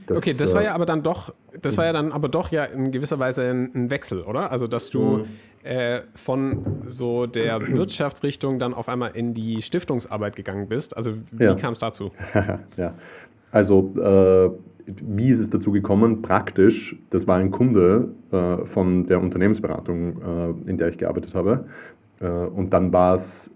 Das, 0.06 0.18
okay, 0.18 0.34
das 0.38 0.54
war 0.54 0.62
ja 0.62 0.70
äh, 0.70 0.74
aber 0.74 0.86
dann 0.86 1.02
doch, 1.02 1.32
das 1.62 1.78
war 1.78 1.86
ja 1.86 1.92
dann 1.92 2.12
aber 2.12 2.28
doch 2.28 2.50
ja 2.50 2.64
in 2.64 2.90
gewisser 2.90 3.18
Weise 3.18 3.44
ein, 3.44 3.70
ein 3.74 3.90
Wechsel, 3.90 4.22
oder? 4.22 4.50
Also 4.50 4.66
dass 4.66 4.90
du 4.90 5.18
mhm. 5.18 5.24
äh, 5.62 6.00
von 6.14 6.82
so 6.86 7.26
der 7.26 7.60
Wirtschaftsrichtung 7.68 8.58
dann 8.58 8.74
auf 8.74 8.88
einmal 8.88 9.12
in 9.14 9.34
die 9.34 9.62
Stiftungsarbeit 9.62 10.36
gegangen 10.36 10.68
bist. 10.68 10.96
Also 10.96 11.12
wie 11.32 11.44
ja. 11.44 11.54
kam 11.54 11.72
es 11.72 11.78
dazu? 11.78 12.08
ja, 12.76 12.94
also 13.50 13.92
äh, 13.96 14.50
wie 14.86 15.30
ist 15.30 15.40
es 15.40 15.50
dazu 15.50 15.72
gekommen? 15.72 16.22
Praktisch, 16.22 16.96
das 17.10 17.26
war 17.26 17.36
ein 17.36 17.50
Kunde 17.50 18.10
äh, 18.30 18.64
von 18.64 19.06
der 19.06 19.20
Unternehmensberatung, 19.20 20.22
äh, 20.22 20.70
in 20.70 20.78
der 20.78 20.88
ich 20.88 20.98
gearbeitet 20.98 21.34
habe. 21.34 21.66
Äh, 22.20 22.28
und 22.28 22.72
dann 22.72 22.92
war 22.92 23.14
es, 23.14 23.50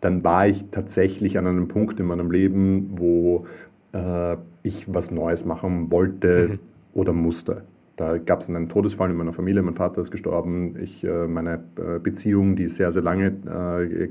dann 0.00 0.24
war 0.24 0.46
ich 0.46 0.66
tatsächlich 0.70 1.38
an 1.38 1.46
einem 1.46 1.68
Punkt 1.68 2.00
in 2.00 2.06
meinem 2.06 2.30
Leben, 2.30 2.90
wo 2.96 3.46
äh, 3.92 4.36
ich 4.62 4.92
was 4.92 5.10
Neues 5.10 5.44
machen 5.44 5.90
wollte 5.92 6.48
mhm. 6.48 6.58
oder 6.92 7.12
musste. 7.12 7.62
Da 7.96 8.18
gab 8.18 8.40
es 8.40 8.48
einen 8.48 8.68
Todesfall 8.68 9.10
in 9.10 9.16
meiner 9.16 9.32
Familie, 9.32 9.62
mein 9.62 9.74
Vater 9.74 10.00
ist 10.00 10.10
gestorben. 10.10 10.74
Ich, 10.82 11.04
äh, 11.04 11.28
meine 11.28 11.62
äh, 11.76 12.00
Beziehung, 12.00 12.56
die 12.56 12.66
sehr, 12.68 12.90
sehr 12.90 13.02
lange 13.02 13.30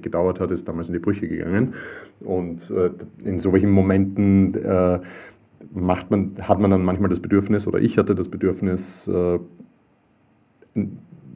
gedauert 0.02 0.40
hat, 0.40 0.52
ist 0.52 0.70
damals 0.70 0.88
in 0.88 0.94
die 0.94 1.00
Brüche 1.00 1.28
gegangen. 1.28 1.74
Und 2.22 2.74
in 3.26 3.40
solchen 3.40 3.70
Momenten 3.72 4.56
macht 5.74 6.12
man, 6.12 6.34
hat 6.42 6.60
man 6.60 6.72
dann 6.72 6.84
manchmal 6.84 7.10
das 7.10 7.20
Bedürfnis, 7.20 7.68
oder 7.68 7.80
ich 7.80 7.98
hatte 7.98 8.16
das 8.16 8.30
Bedürfnis, 8.30 9.08
äh, 9.08 9.40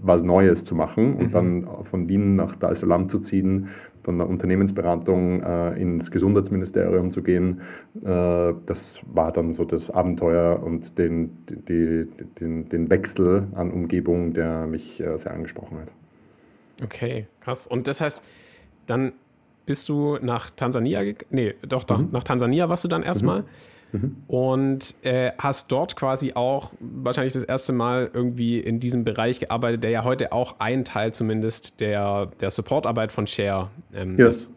was 0.01 0.23
Neues 0.23 0.63
zu 0.63 0.75
machen 0.75 1.15
und 1.15 1.27
mhm. 1.27 1.31
dann 1.31 1.67
von 1.83 2.07
Wien 2.07 2.35
nach 2.35 2.55
Dar 2.55 2.71
es 2.71 2.79
Salaam 2.79 3.09
zu 3.09 3.19
ziehen, 3.19 3.69
von 4.03 4.17
der 4.17 4.29
Unternehmensberatung 4.29 5.41
äh, 5.41 5.81
ins 5.81 6.11
Gesundheitsministerium 6.11 7.11
zu 7.11 7.23
gehen. 7.23 7.61
Äh, 8.03 8.53
das 8.65 9.01
war 9.11 9.31
dann 9.31 9.51
so 9.53 9.65
das 9.65 9.91
Abenteuer 9.91 10.61
und 10.63 10.97
den, 10.97 11.37
die, 11.49 12.07
den, 12.39 12.69
den 12.69 12.89
Wechsel 12.89 13.47
an 13.53 13.71
Umgebung, 13.71 14.33
der 14.33 14.67
mich 14.67 15.01
äh, 15.01 15.17
sehr 15.17 15.33
angesprochen 15.33 15.79
hat. 15.79 15.91
Okay, 16.83 17.27
krass. 17.41 17.67
Und 17.67 17.87
das 17.87 17.99
heißt, 17.99 18.23
dann 18.85 19.13
bist 19.65 19.89
du 19.89 20.17
nach 20.21 20.51
Tansania, 20.51 21.01
nee, 21.31 21.55
doch, 21.67 21.83
doch, 21.83 21.99
mhm. 21.99 22.09
nach 22.11 22.23
Tansania 22.23 22.69
warst 22.69 22.83
du 22.83 22.87
dann 22.87 23.03
erstmal. 23.03 23.41
Mhm. 23.41 23.45
Mhm. 23.91 24.17
Und 24.27 24.95
äh, 25.03 25.31
hast 25.37 25.71
dort 25.71 25.95
quasi 25.95 26.33
auch 26.33 26.73
wahrscheinlich 26.79 27.33
das 27.33 27.43
erste 27.43 27.73
Mal 27.73 28.09
irgendwie 28.13 28.59
in 28.59 28.79
diesem 28.79 29.03
Bereich 29.03 29.39
gearbeitet, 29.39 29.83
der 29.83 29.91
ja 29.91 30.03
heute 30.03 30.31
auch 30.31 30.59
ein 30.59 30.85
Teil 30.85 31.13
zumindest 31.13 31.79
der, 31.79 32.27
der 32.39 32.51
Supportarbeit 32.51 33.11
von 33.11 33.27
Share 33.27 33.69
ähm, 33.93 34.17
ja, 34.17 34.27
ist. 34.27 34.51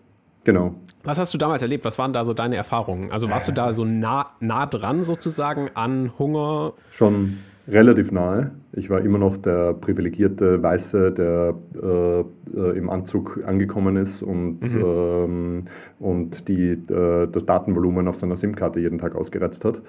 Genau. 0.44 0.74
Was 1.02 1.18
hast 1.18 1.32
du 1.32 1.38
damals 1.38 1.62
erlebt? 1.62 1.84
Was 1.84 1.98
waren 1.98 2.12
da 2.12 2.24
so 2.24 2.34
deine 2.34 2.56
Erfahrungen? 2.56 3.10
Also 3.10 3.30
warst 3.30 3.48
du 3.48 3.52
da 3.52 3.72
so 3.72 3.84
nah, 3.84 4.30
nah 4.40 4.66
dran 4.66 5.04
sozusagen 5.04 5.70
an 5.74 6.12
Hunger? 6.18 6.72
Schon, 6.90 7.38
Relativ 7.68 8.10
nahe. 8.10 8.52
Ich 8.72 8.90
war 8.90 9.00
immer 9.00 9.18
noch 9.18 9.36
der 9.36 9.74
privilegierte 9.74 10.62
Weiße, 10.62 11.12
der 11.12 11.54
äh, 11.80 12.20
äh, 12.20 12.78
im 12.78 12.90
Anzug 12.90 13.40
angekommen 13.44 13.96
ist 13.96 14.22
und, 14.22 14.60
mhm. 14.74 14.82
ähm, 14.84 15.64
und 15.98 16.48
die, 16.48 16.70
äh, 16.72 17.28
das 17.30 17.46
Datenvolumen 17.46 18.08
auf 18.08 18.16
seiner 18.16 18.36
SIM-Karte 18.36 18.80
jeden 18.80 18.98
Tag 18.98 19.14
ausgereizt 19.14 19.64
hat. 19.64 19.82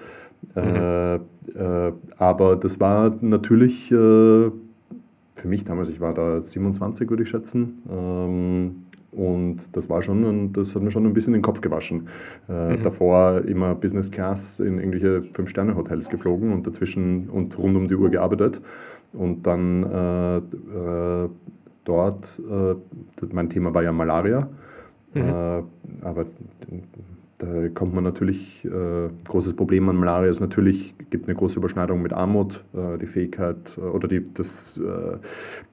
Mhm. 0.54 0.62
Äh, 0.62 1.14
äh, 1.16 1.92
aber 2.18 2.56
das 2.56 2.80
war 2.80 3.16
natürlich 3.20 3.90
äh, 3.90 4.50
für 5.34 5.48
mich 5.48 5.64
damals, 5.64 5.88
ich 5.88 6.00
war 6.00 6.14
da 6.14 6.40
27, 6.40 7.08
würde 7.08 7.22
ich 7.22 7.28
schätzen. 7.28 7.82
Ähm, 7.90 8.86
und 9.12 9.76
das 9.76 9.90
war 9.90 10.00
schon, 10.00 10.52
das 10.52 10.74
hat 10.74 10.82
mir 10.82 10.90
schon 10.90 11.04
ein 11.06 11.12
bisschen 11.12 11.34
den 11.34 11.42
Kopf 11.42 11.60
gewaschen. 11.60 12.08
Äh, 12.48 12.76
mhm. 12.76 12.82
Davor 12.82 13.42
immer 13.44 13.74
Business 13.74 14.10
Class 14.10 14.58
in 14.58 14.78
irgendwelche 14.78 15.22
Fünf-Sterne-Hotels 15.22 16.08
geflogen 16.08 16.52
und 16.52 16.66
dazwischen 16.66 17.28
und 17.28 17.58
rund 17.58 17.76
um 17.76 17.88
die 17.88 17.94
Uhr 17.94 18.10
gearbeitet. 18.10 18.62
Und 19.12 19.46
dann 19.46 19.82
äh, 19.82 20.36
äh, 20.38 21.28
dort, 21.84 22.40
äh, 22.50 22.74
mein 23.30 23.50
Thema 23.50 23.74
war 23.74 23.82
ja 23.82 23.92
Malaria. 23.92 24.48
Mhm. 25.14 25.20
Äh, 25.20 25.62
aber 26.02 26.24
da 27.42 27.68
kommt 27.70 27.92
man 27.92 28.04
natürlich, 28.04 28.64
äh, 28.64 29.08
großes 29.26 29.54
Problem 29.54 29.88
an 29.88 29.96
Malaria 29.96 30.30
ist 30.30 30.38
natürlich, 30.38 30.94
gibt 31.10 31.26
eine 31.26 31.34
große 31.34 31.58
Überschneidung 31.58 32.00
mit 32.00 32.12
Armut, 32.12 32.64
äh, 32.72 32.98
die 32.98 33.06
Fähigkeit 33.06 33.76
äh, 33.76 33.80
oder 33.80 34.06
die, 34.06 34.24
das, 34.32 34.78
äh, 34.78 35.16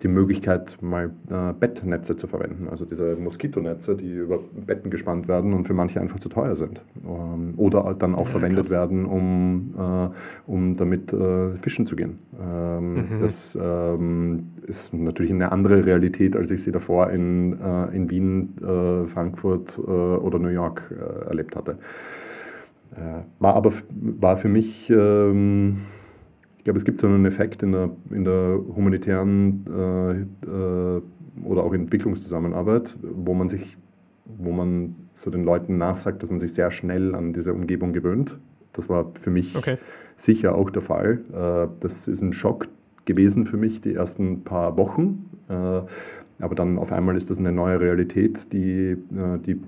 die 0.01 0.07
Möglichkeit, 0.07 0.79
mal 0.81 1.11
äh, 1.29 1.53
Bettnetze 1.53 2.15
zu 2.15 2.25
verwenden. 2.25 2.67
Also 2.69 2.85
diese 2.85 3.15
Moskitonetze, 3.17 3.95
die 3.95 4.11
über 4.11 4.39
Betten 4.65 4.89
gespannt 4.89 5.27
werden 5.27 5.53
und 5.53 5.67
für 5.67 5.75
manche 5.75 6.01
einfach 6.01 6.17
zu 6.17 6.29
teuer 6.29 6.55
sind. 6.55 6.83
Ähm, 7.03 7.53
oder 7.57 7.95
dann 7.97 8.15
auch 8.15 8.21
ja, 8.21 8.25
verwendet 8.25 8.65
krass. 8.65 8.71
werden, 8.71 9.05
um, 9.05 9.75
äh, 9.77 10.09
um 10.51 10.75
damit 10.75 11.15
fischen 11.61 11.85
zu 11.85 11.95
gehen. 11.95 12.19
Ähm, 12.41 12.93
mhm. 12.93 13.19
Das 13.19 13.57
ähm, 13.61 14.47
ist 14.65 14.93
natürlich 14.93 15.31
eine 15.31 15.51
andere 15.51 15.85
Realität, 15.85 16.35
als 16.35 16.49
ich 16.51 16.63
sie 16.63 16.71
davor 16.71 17.09
in, 17.09 17.57
in 17.91 18.09
Wien, 18.09 18.53
Frankfurt 19.05 19.79
oder 19.79 20.37
New 20.37 20.49
York 20.49 20.93
erlebt 21.27 21.55
habe 21.55 21.58
hatte. 21.59 21.77
Äh, 22.95 23.23
war 23.39 23.55
aber 23.55 23.71
war 23.91 24.37
für 24.37 24.49
mich, 24.49 24.89
ähm, 24.89 25.81
ich 26.57 26.63
glaube, 26.63 26.77
es 26.77 26.85
gibt 26.85 26.99
so 26.99 27.07
einen 27.07 27.25
Effekt 27.25 27.61
in 27.61 27.71
der, 27.71 27.91
in 28.09 28.23
der 28.23 28.59
humanitären 28.75 29.65
äh, 29.69 30.11
äh, 30.47 31.01
oder 31.43 31.63
auch 31.63 31.73
Entwicklungszusammenarbeit, 31.73 32.97
wo 33.01 33.33
man 33.33 33.47
sich, 33.47 33.77
wo 34.37 34.51
man 34.51 34.95
so 35.13 35.29
den 35.29 35.43
Leuten 35.43 35.77
nachsagt, 35.77 36.23
dass 36.23 36.29
man 36.29 36.39
sich 36.39 36.53
sehr 36.53 36.71
schnell 36.71 37.13
an 37.13 37.33
diese 37.33 37.53
Umgebung 37.53 37.93
gewöhnt. 37.93 38.39
Das 38.73 38.89
war 38.89 39.11
für 39.13 39.29
mich 39.29 39.55
okay. 39.55 39.77
sicher 40.15 40.55
auch 40.55 40.69
der 40.69 40.81
Fall. 40.81 41.21
Äh, 41.31 41.71
das 41.79 42.07
ist 42.07 42.21
ein 42.21 42.33
Schock 42.33 42.67
gewesen 43.05 43.45
für 43.45 43.57
mich 43.57 43.81
die 43.81 43.93
ersten 43.93 44.43
paar 44.43 44.77
Wochen. 44.77 45.29
Äh, 45.47 45.81
aber 46.41 46.55
dann 46.55 46.77
auf 46.77 46.91
einmal 46.91 47.15
ist 47.15 47.29
das 47.29 47.37
eine 47.39 47.51
neue 47.51 47.81
Realität, 47.81 48.53
die, 48.53 48.91
äh, 48.91 49.39
die 49.45 49.61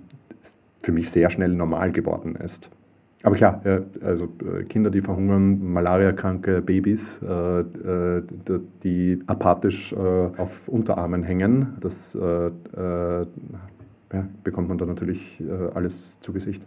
für 0.82 0.92
mich 0.92 1.10
sehr 1.12 1.30
schnell 1.30 1.54
normal 1.54 1.92
geworden 1.92 2.36
ist. 2.36 2.70
Aber 3.24 3.36
klar, 3.36 3.62
also 4.02 4.26
äh, 4.26 4.64
Kinder, 4.64 4.90
die 4.90 5.02
verhungern, 5.02 5.72
malariakranke 5.72 6.62
Babys, 6.62 7.22
äh, 7.22 7.64
die 8.84 9.20
apathisch 9.28 9.94
äh, 9.94 9.98
auf 9.98 10.68
Unterarmen 10.68 11.24
hängen, 11.24 11.78
das 11.80 12.18
ja, 14.14 14.28
bekommt 14.44 14.68
man 14.68 14.78
dann 14.78 14.90
natürlich 14.90 15.42
alles 15.74 16.20
zu 16.20 16.34
Gesicht. 16.34 16.64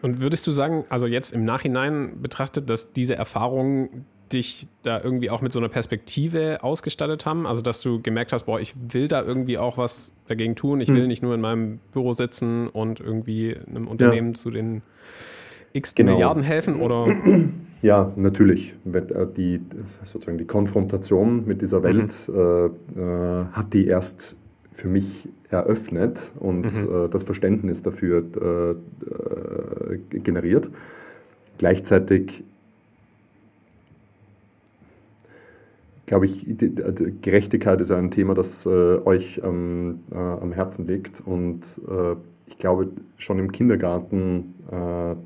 Und 0.00 0.20
würdest 0.22 0.46
du 0.46 0.52
sagen, 0.52 0.84
also 0.88 1.06
jetzt 1.06 1.32
im 1.32 1.44
Nachhinein 1.44 2.22
betrachtet, 2.22 2.70
dass 2.70 2.94
diese 2.94 3.14
Erfahrung 3.14 4.06
dich 4.32 4.66
da 4.82 5.00
irgendwie 5.02 5.30
auch 5.30 5.40
mit 5.40 5.52
so 5.52 5.58
einer 5.58 5.68
Perspektive 5.68 6.62
ausgestattet 6.62 7.26
haben? 7.26 7.46
Also, 7.46 7.62
dass 7.62 7.80
du 7.80 8.00
gemerkt 8.00 8.32
hast, 8.32 8.44
boah, 8.46 8.60
ich 8.60 8.74
will 8.92 9.08
da 9.08 9.22
irgendwie 9.22 9.58
auch 9.58 9.78
was 9.78 10.12
dagegen 10.28 10.56
tun. 10.56 10.80
Ich 10.80 10.88
will 10.88 11.02
hm. 11.02 11.08
nicht 11.08 11.22
nur 11.22 11.34
in 11.34 11.40
meinem 11.40 11.78
Büro 11.92 12.12
sitzen 12.12 12.68
und 12.68 13.00
irgendwie 13.00 13.56
einem 13.68 13.88
Unternehmen 13.88 14.30
ja. 14.30 14.34
zu 14.34 14.50
den 14.50 14.82
x 15.72 15.94
genau. 15.94 16.12
Milliarden 16.12 16.42
helfen, 16.42 16.80
oder? 16.80 17.06
Ja, 17.82 18.10
natürlich. 18.16 18.74
Äh, 18.90 19.26
die, 19.36 19.60
sozusagen 20.02 20.38
die 20.38 20.46
Konfrontation 20.46 21.46
mit 21.46 21.60
dieser 21.60 21.82
Welt 21.82 22.28
mhm. 22.28 22.34
äh, 22.34 23.00
äh, 23.00 23.44
hat 23.52 23.74
die 23.74 23.86
erst 23.86 24.34
für 24.72 24.88
mich 24.88 25.28
eröffnet 25.50 26.32
und 26.40 26.62
mhm. 26.64 27.06
äh, 27.06 27.08
das 27.08 27.24
Verständnis 27.24 27.82
dafür 27.82 28.24
äh, 28.40 28.70
äh, 29.94 30.18
generiert. 30.20 30.70
Gleichzeitig 31.58 32.44
glaube 36.06 36.26
ich, 36.26 36.44
die, 36.46 36.74
die 36.74 37.20
Gerechtigkeit 37.20 37.80
ist 37.80 37.90
ein 37.90 38.10
Thema, 38.10 38.34
das 38.34 38.64
äh, 38.64 38.68
euch 38.68 39.40
ähm, 39.44 40.00
äh, 40.10 40.16
am 40.16 40.52
Herzen 40.52 40.86
liegt. 40.86 41.20
Und 41.20 41.80
äh, 41.88 42.14
ich 42.46 42.58
glaube, 42.58 42.88
schon 43.18 43.38
im 43.38 43.52
Kindergarten 43.52 44.54
äh, 44.70 45.16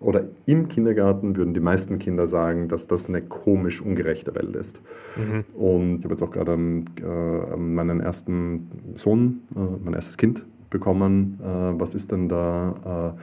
oder 0.00 0.24
im 0.46 0.68
Kindergarten 0.68 1.36
würden 1.36 1.54
die 1.54 1.60
meisten 1.60 1.98
Kinder 1.98 2.26
sagen, 2.26 2.68
dass 2.68 2.86
das 2.86 3.08
eine 3.08 3.22
komisch 3.22 3.80
ungerechte 3.80 4.34
Welt 4.34 4.54
ist. 4.54 4.80
Mhm. 5.16 5.44
Und 5.54 5.98
ich 5.98 6.04
habe 6.04 6.14
jetzt 6.14 6.22
auch 6.22 6.30
gerade 6.30 6.52
äh, 6.52 7.56
meinen 7.56 8.00
ersten 8.00 8.92
Sohn, 8.94 9.40
äh, 9.56 9.60
mein 9.84 9.94
erstes 9.94 10.16
Kind 10.16 10.46
bekommen. 10.70 11.38
was 11.40 11.94
ist 11.94 12.12
denn 12.12 12.28
da? 12.28 13.16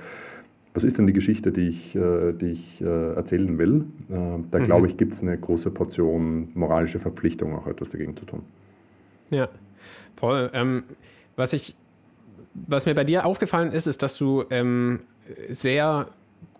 Was 0.76 0.84
ist 0.84 0.98
denn 0.98 1.08
die 1.08 1.14
Geschichte, 1.14 1.54
die 1.54 1.70
ich, 1.70 1.96
äh, 1.96 2.34
die 2.34 2.48
ich 2.48 2.82
äh, 2.82 3.14
erzählen 3.16 3.58
will? 3.58 3.86
Äh, 4.10 4.44
da 4.52 4.60
mhm. 4.60 4.64
glaube 4.64 4.88
ich, 4.88 4.98
gibt 4.98 5.14
es 5.14 5.22
eine 5.22 5.38
große 5.38 5.72
Portion 5.72 6.50
moralische 6.54 7.00
Verpflichtung, 7.00 7.56
auch 7.56 7.66
etwas 7.66 7.92
dagegen 7.92 8.16
zu 8.18 8.26
tun. 8.26 8.44
Ja, 9.32 9.48
voll. 10.18 10.52
Ähm, 10.54 10.84
was, 11.38 11.54
ich, 11.54 11.76
was 12.54 12.86
mir 12.86 12.94
bei 12.94 13.06
dir 13.06 13.26
aufgefallen 13.26 13.72
ist, 13.72 13.88
ist, 13.88 14.04
dass 14.04 14.18
du 14.18 14.44
ähm, 14.50 15.00
sehr 15.50 16.08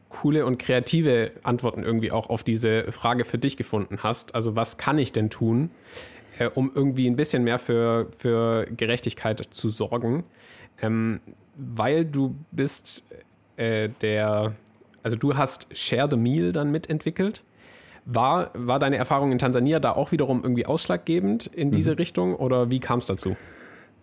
coole 0.08 0.46
und 0.46 0.60
kreative 0.60 1.32
Antworten 1.44 1.84
irgendwie 1.84 2.12
auch 2.12 2.30
auf 2.30 2.44
diese 2.44 2.90
Frage 2.94 3.26
für 3.26 3.38
dich 3.38 3.58
gefunden 3.58 3.98
hast. 4.02 4.34
Also 4.34 4.56
was 4.56 4.78
kann 4.78 4.98
ich 4.98 5.12
denn 5.12 5.30
tun, 5.30 5.72
äh, 6.40 6.48
um 6.48 6.72
irgendwie 6.74 7.08
ein 7.08 7.18
bisschen 7.18 7.44
mehr 7.44 7.60
für, 7.60 8.08
für 8.18 8.66
Gerechtigkeit 8.78 9.42
zu 9.52 9.70
sorgen? 9.70 10.24
Ähm, 10.82 11.20
weil 11.58 12.06
du 12.06 12.36
bist 12.52 13.04
äh, 13.58 13.90
der, 14.02 14.54
also 15.04 15.18
du 15.18 15.36
hast 15.36 15.68
Share 15.76 16.08
the 16.10 16.18
Meal 16.18 16.52
dann 16.52 16.72
mitentwickelt. 16.72 17.44
War, 18.06 18.52
war 18.54 18.78
deine 18.78 18.98
Erfahrung 18.98 19.32
in 19.32 19.40
Tansania 19.40 19.80
da 19.80 19.94
auch 19.94 20.12
wiederum 20.12 20.44
irgendwie 20.44 20.68
ausschlaggebend 20.68 21.48
in 21.48 21.72
diese 21.72 21.92
mhm. 21.92 21.98
Richtung 21.98 22.36
oder 22.36 22.70
wie 22.70 22.80
kam 22.80 23.00
es 23.00 23.08
dazu? 23.08 23.36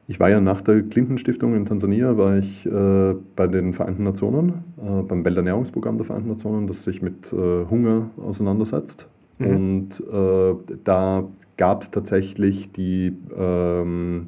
Ich 0.09 0.19
war 0.19 0.29
ja 0.29 0.41
nach 0.41 0.61
der 0.61 0.83
Clinton-Stiftung 0.83 1.55
in 1.55 1.65
Tansania, 1.65 2.19
war 2.19 2.37
ich 2.37 2.67
äh, 2.67 3.15
bei 3.37 3.47
den 3.47 3.73
Vereinten 3.73 4.03
Nationen, 4.03 4.65
äh, 4.77 5.03
beim 5.03 5.25
Welternährungsprogramm 5.25 5.97
der 5.97 6.05
Vereinten 6.05 6.29
Nationen, 6.29 6.67
das 6.67 6.83
sich 6.83 7.03
mit 7.03 7.33
äh, 7.33 7.37
Hunger 7.71 8.11
auseinandersetzt. 8.21 9.09
Mhm. 9.39 9.47
Und 9.47 10.01
äh, 10.13 10.55
da 10.83 11.25
gab 11.57 11.83
es 11.83 11.93
tatsächlich 11.93 12.73
die, 12.73 13.17
ähm, 13.37 14.27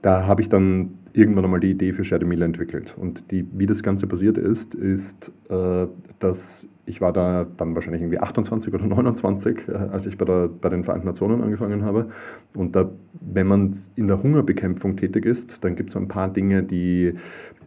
da 0.00 0.26
habe 0.26 0.42
ich 0.42 0.48
dann 0.48 0.99
irgendwann 1.12 1.44
einmal 1.44 1.60
die 1.60 1.70
Idee 1.70 1.92
für 1.92 2.04
Shadow 2.04 2.26
Meal 2.26 2.42
entwickelt. 2.42 2.96
Und 2.98 3.30
die, 3.30 3.46
wie 3.52 3.66
das 3.66 3.82
Ganze 3.82 4.06
passiert 4.06 4.38
ist, 4.38 4.74
ist, 4.74 5.32
äh, 5.48 5.86
dass 6.18 6.68
ich 6.86 7.00
war 7.00 7.12
da 7.12 7.46
dann 7.56 7.74
wahrscheinlich 7.74 8.02
irgendwie 8.02 8.18
28 8.18 8.72
oder 8.74 8.84
29, 8.86 9.68
äh, 9.68 9.72
als 9.72 10.06
ich 10.06 10.18
bei, 10.18 10.24
der, 10.24 10.48
bei 10.48 10.68
den 10.68 10.84
Vereinten 10.84 11.06
Nationen 11.06 11.42
angefangen 11.42 11.84
habe. 11.84 12.08
Und 12.54 12.76
da, 12.76 12.90
wenn 13.20 13.46
man 13.46 13.76
in 13.96 14.08
der 14.08 14.22
Hungerbekämpfung 14.22 14.96
tätig 14.96 15.24
ist, 15.24 15.64
dann 15.64 15.76
gibt 15.76 15.90
es 15.90 15.94
so 15.94 15.98
ein 16.00 16.08
paar 16.08 16.28
Dinge, 16.32 16.62
die, 16.62 17.14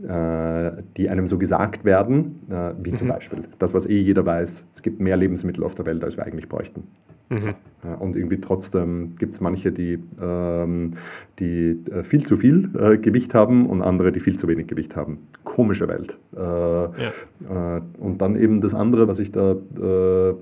äh, 0.08 0.72
die 0.98 1.10
einem 1.10 1.28
so 1.28 1.38
gesagt 1.38 1.86
werden, 1.86 2.40
äh, 2.50 2.74
wie 2.82 2.92
mhm. 2.92 2.98
zum 2.98 3.08
Beispiel 3.08 3.44
das, 3.60 3.74
was 3.74 3.86
eh 3.86 4.00
jeder 4.00 4.26
weiß, 4.26 4.66
es 4.74 4.82
gibt 4.82 5.00
mehr 5.00 5.18
Lebensmittel 5.18 5.64
auf 5.64 5.76
der 5.76 5.86
Welt, 5.86 6.04
als 6.04 6.18
wir 6.18 6.26
eigentlich 6.26 6.50
bräuchten. 6.50 6.84
Mhm. 7.30 7.56
Und 8.00 8.16
irgendwie 8.16 8.40
trotzdem 8.40 9.14
gibt 9.18 9.34
es 9.34 9.42
manche, 9.42 9.72
die, 9.72 10.00
ähm, 10.22 10.92
die 11.40 11.80
äh, 11.92 12.04
viel 12.04 12.26
zu 12.26 12.38
viel 12.38 12.70
äh, 12.78 12.98
Gewicht 12.98 13.34
haben 13.34 13.66
und 13.66 13.82
andere, 13.82 14.12
die 14.12 14.20
viel 14.20 14.38
zu 14.38 14.48
wenig 14.48 14.68
Gewicht 14.68 14.96
haben. 14.96 15.20
Komische 15.44 15.88
Welt. 15.88 16.18
Äh, 16.36 16.40
ja. 16.40 17.78
Äh, 17.78 17.82
und 17.98 18.22
dann 18.22 18.36
eben 18.36 18.62
das 18.62 18.74
andere, 18.74 19.03
was 19.08 19.20
ich 19.20 19.32
da 19.32 19.52
äh, 19.52 20.34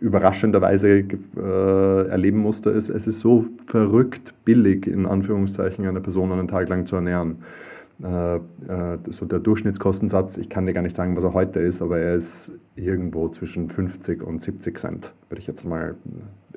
überraschenderweise 0.00 1.04
äh, 1.36 2.08
erleben 2.08 2.38
musste, 2.38 2.70
ist, 2.70 2.88
es 2.88 3.06
ist 3.06 3.20
so 3.20 3.46
verrückt 3.66 4.34
billig, 4.44 4.86
in 4.86 5.06
Anführungszeichen, 5.06 5.86
eine 5.86 6.00
Person 6.00 6.32
einen 6.32 6.48
Tag 6.48 6.68
lang 6.68 6.86
zu 6.86 6.96
ernähren. 6.96 7.38
Äh, 8.02 8.36
äh, 8.36 8.40
so 9.08 9.24
der 9.24 9.38
Durchschnittskostensatz, 9.38 10.36
ich 10.36 10.50
kann 10.50 10.66
dir 10.66 10.74
gar 10.74 10.82
nicht 10.82 10.94
sagen, 10.94 11.16
was 11.16 11.24
er 11.24 11.32
heute 11.32 11.60
ist, 11.60 11.80
aber 11.80 11.98
er 11.98 12.14
ist 12.14 12.52
irgendwo 12.74 13.28
zwischen 13.28 13.70
50 13.70 14.22
und 14.22 14.40
70 14.40 14.78
Cent, 14.78 15.14
würde 15.30 15.40
ich 15.40 15.46
jetzt 15.46 15.64
mal. 15.64 15.94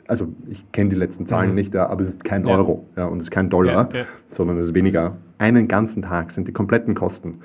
Also 0.05 0.27
ich 0.49 0.69
kenne 0.71 0.89
die 0.89 0.97
letzten 0.97 1.27
Zahlen 1.27 1.49
mhm. 1.49 1.55
nicht, 1.55 1.75
aber 1.75 2.01
es 2.01 2.09
ist 2.09 2.25
kein 2.25 2.45
ja. 2.45 2.55
Euro 2.55 2.85
ja, 2.97 3.05
und 3.05 3.19
es 3.19 3.25
ist 3.25 3.31
kein 3.31 3.49
Dollar, 3.49 3.89
ja, 3.93 4.05
sondern 4.29 4.57
es 4.57 4.65
ist 4.65 4.73
weniger. 4.73 5.17
Einen 5.37 5.69
ganzen 5.69 6.01
Tag 6.01 6.31
sind 6.31 6.47
die 6.47 6.51
kompletten 6.51 6.93
Kosten. 6.93 7.39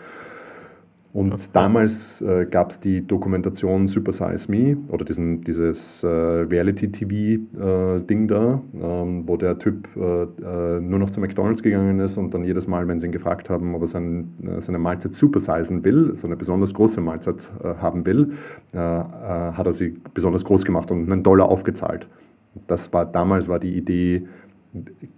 Und 1.14 1.33
okay. 1.33 1.42
damals 1.52 2.21
äh, 2.23 2.44
gab 2.44 2.73
es 2.73 2.80
die 2.80 3.06
Dokumentation 3.06 3.87
Super 3.87 4.11
Size 4.11 4.50
Me 4.50 4.76
oder 4.88 5.04
diesen, 5.04 5.42
dieses 5.42 6.02
äh, 6.02 6.09
Reality-TV-Ding 6.09 8.25
äh, 8.25 8.26
da, 8.26 8.61
ähm, 8.80 9.23
wo 9.25 9.37
der 9.37 9.56
Typ 9.61 9.87
äh, 9.97 10.25
äh, 10.25 10.80
nur 10.80 10.99
noch 10.99 11.11
zu 11.11 11.21
McDonalds 11.21 11.62
gegangen 11.62 12.00
ist 12.00 12.16
und 12.16 12.35
dann 12.35 12.42
jedes 12.42 12.66
Mal, 12.66 12.88
wenn 12.88 12.99
sie 12.99 13.06
ihn 13.06 13.12
gefragt 13.12 13.49
haben, 13.49 13.76
ob 13.76 13.83
er 13.83 13.87
sein, 13.87 14.33
äh, 14.42 14.61
seine 14.61 14.80
Mahlzeit 14.80 15.14
supersizen 15.14 15.85
will, 15.85 16.16
so 16.16 16.26
eine 16.26 16.35
besonders 16.35 16.75
große 16.75 17.00
Mahlzeit 17.00 17.52
haben 17.62 18.06
will, 18.06 18.33
hat 18.73 19.66
er 19.66 19.73
sie 19.73 19.94
besonders 20.14 20.44
groß 20.44 20.64
gemacht 20.64 20.90
und 20.90 21.11
einen 21.11 21.23
Dollar 21.23 21.49
aufgezahlt. 21.49 22.09
Das 22.66 22.92
war, 22.92 23.06
damals 23.06 23.49
war 23.49 23.61
die 23.61 23.76
Idee, 23.76 24.26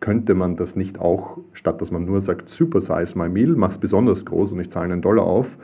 könnte 0.00 0.34
man 0.34 0.56
das 0.56 0.76
nicht 0.76 0.98
auch, 1.00 1.38
statt 1.52 1.80
dass 1.80 1.90
man 1.90 2.04
nur 2.04 2.20
sagt, 2.20 2.48
supersize 2.48 3.18
my 3.18 3.28
meal, 3.28 3.54
mach 3.56 3.70
es 3.70 3.78
besonders 3.78 4.24
groß 4.24 4.52
und 4.52 4.60
ich 4.60 4.70
zahle 4.70 4.92
einen 4.92 5.02
Dollar 5.02 5.24
auf, 5.24 5.58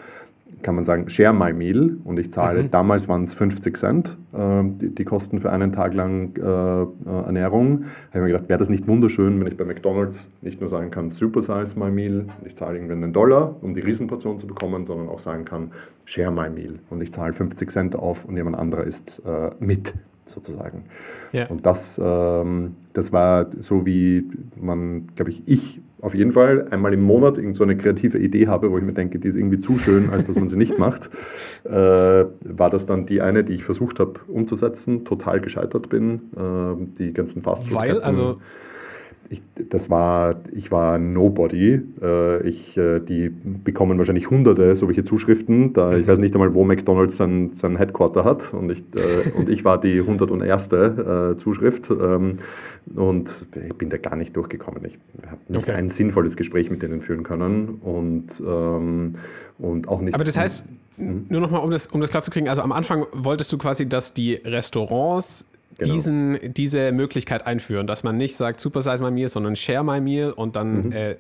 kann 0.63 0.75
man 0.75 0.85
sagen, 0.85 1.09
share 1.09 1.35
my 1.35 1.53
meal 1.53 1.97
und 2.05 2.19
ich 2.19 2.33
zahle, 2.33 2.63
mhm. 2.63 2.71
damals 2.71 3.09
waren 3.09 3.25
es 3.25 3.35
50 3.35 3.77
Cent, 3.77 4.17
äh, 4.33 4.63
die, 4.65 4.95
die, 4.95 5.05
Kosten 5.05 5.41
für 5.41 5.51
einen 5.51 5.73
Tag 5.73 5.95
lang 5.95 6.37
äh, 6.37 6.43
äh 6.43 6.87
Ernährung. 7.05 7.81
Da 7.81 7.87
habe 7.87 7.91
ich 8.15 8.21
mir 8.21 8.27
gedacht, 8.29 8.49
wäre 8.49 8.59
das 8.59 8.69
nicht 8.69 8.87
wunderschön, 8.89 9.39
wenn 9.41 9.47
ich 9.47 9.57
bei 9.57 9.65
McDonalds 9.65 10.31
nicht 10.41 10.61
nur 10.61 10.69
sagen 10.69 10.91
kann, 10.91 11.11
supersize 11.11 11.79
my 11.79 11.91
meal, 11.91 12.27
ich 12.45 12.57
zahle 12.57 12.77
irgendwie 12.77 12.95
einen 12.95 13.13
Dollar, 13.13 13.57
um 13.61 13.75
die 13.75 13.81
Riesenportion 13.81 14.39
zu 14.39 14.47
bekommen, 14.47 14.85
sondern 14.85 15.09
auch 15.09 15.19
sagen 15.19 15.45
kann, 15.45 15.73
share 16.05 16.31
my 16.31 16.49
meal 16.49 16.79
und 16.91 17.03
ich 17.03 17.13
zahle 17.13 17.33
50 17.33 17.71
Cent 17.71 17.97
auf 17.97 18.25
und 18.25 18.37
jemand 18.37 18.57
anderer 18.57 18.85
isst 18.85 19.23
äh, 19.27 19.51
mit 19.59 19.95
sozusagen. 20.33 20.85
Ja. 21.33 21.47
Und 21.47 21.67
das, 21.67 22.01
ähm, 22.03 22.77
das 22.93 23.13
war 23.13 23.49
so, 23.61 23.87
wie 23.87 24.29
man, 24.57 25.07
glaube 25.15 25.31
ich, 25.31 25.43
ich 25.47 25.81
auf 26.01 26.17
jeden 26.17 26.33
Fall 26.33 26.67
einmal 26.71 26.93
im 26.93 27.03
Monat 27.03 27.39
irgend 27.39 27.57
so 27.57 27.63
eine 27.63 27.77
kreative 27.77 28.19
Idee 28.19 28.49
habe, 28.49 28.73
wo 28.73 28.79
ich 28.79 28.85
mir 28.85 28.93
denke, 28.93 29.21
die 29.21 29.29
ist 29.29 29.37
irgendwie 29.37 29.61
zu 29.61 29.79
schön, 29.79 30.11
als 30.11 30.27
dass 30.27 30.35
man 30.35 30.49
sie 30.49 30.57
nicht 30.57 30.77
macht, 30.79 31.11
äh, 31.65 31.71
war 31.71 32.71
das 32.71 32.87
dann 32.87 33.07
die 33.07 33.23
eine, 33.23 33.45
die 33.45 33.53
ich 33.53 33.65
versucht 33.65 34.01
habe 34.01 34.15
umzusetzen, 34.27 35.05
total 35.05 35.41
gescheitert 35.41 35.89
bin. 35.89 36.33
Äh, 36.37 36.99
die 36.99 37.13
ganzen 37.13 37.43
Fastfood. 37.43 37.79
Weil, 37.79 38.01
also 38.01 38.39
ich, 39.33 39.43
das 39.71 39.89
war, 39.89 40.43
ich 40.53 40.71
war 40.71 40.99
Nobody. 40.99 41.81
Äh, 42.03 42.47
ich, 42.47 42.77
äh, 42.77 43.01
die 43.01 43.31
bekommen 43.31 43.97
wahrscheinlich 43.97 44.29
hunderte 44.29 44.77
solche 44.77 45.05
Zuschriften. 45.05 45.73
Da, 45.73 45.97
ich 45.97 46.07
weiß 46.07 46.19
nicht 46.19 46.35
einmal, 46.35 46.53
wo 46.53 46.65
McDonalds 46.65 47.17
sein, 47.17 47.55
sein 47.55 47.79
Headquarter 47.79 48.25
hat. 48.25 48.53
Und 48.53 48.71
ich, 48.71 48.81
äh, 48.95 49.31
und 49.39 49.49
ich 49.49 49.65
war 49.65 49.81
die 49.81 50.01
101. 50.01 50.73
Äh, 50.73 51.39
Zuschrift. 51.39 51.91
Ähm, 51.91 52.37
und 52.95 53.47
ich 53.57 53.75
bin 53.75 53.89
da 53.89 53.97
gar 53.97 54.17
nicht 54.17 54.37
durchgekommen. 54.37 54.85
Ich 54.85 54.99
habe 55.27 55.41
nicht 55.49 55.63
okay. 55.63 55.73
ein 55.73 55.89
sinnvolles 55.89 56.37
Gespräch 56.37 56.71
mit 56.71 56.83
denen 56.83 57.01
führen 57.01 57.23
können. 57.23 57.81
Und, 57.81 58.43
ähm, 58.47 59.15
und 59.59 59.89
auch 59.89 60.03
nicht. 60.03 60.15
Aber 60.15 60.25
das 60.25 60.37
heißt, 60.37 60.65
hm? 60.97 61.25
nur 61.31 61.41
nochmal, 61.41 61.63
um 61.63 61.71
das, 61.71 61.87
um 61.87 62.03
das 62.03 62.11
klar 62.11 62.23
zu 62.23 62.31
kriegen, 62.31 62.51
also 62.51 62.61
am 62.61 62.73
Anfang 62.73 63.07
wolltest 63.13 63.51
du 63.51 63.57
quasi, 63.57 63.89
dass 63.89 64.13
die 64.13 64.35
Restaurants 64.35 65.49
genau. 65.83 65.95
diesen, 65.95 66.39
diese 66.55 66.93
Möglichkeit 66.93 67.47
einführen, 67.47 67.87
dass 67.87 68.05
man 68.05 68.17
nicht 68.17 68.37
sagt 68.37 68.61
Super 68.61 68.83
Size 68.83 69.03
My 69.03 69.11
Meal, 69.11 69.29
sondern 69.29 69.57
Share 69.57 69.85
My 69.85 70.01
Meal 70.01 70.33
und 70.33 70.57
dann 70.57 70.87
mhm. 70.87 70.93
äh, 70.93 71.17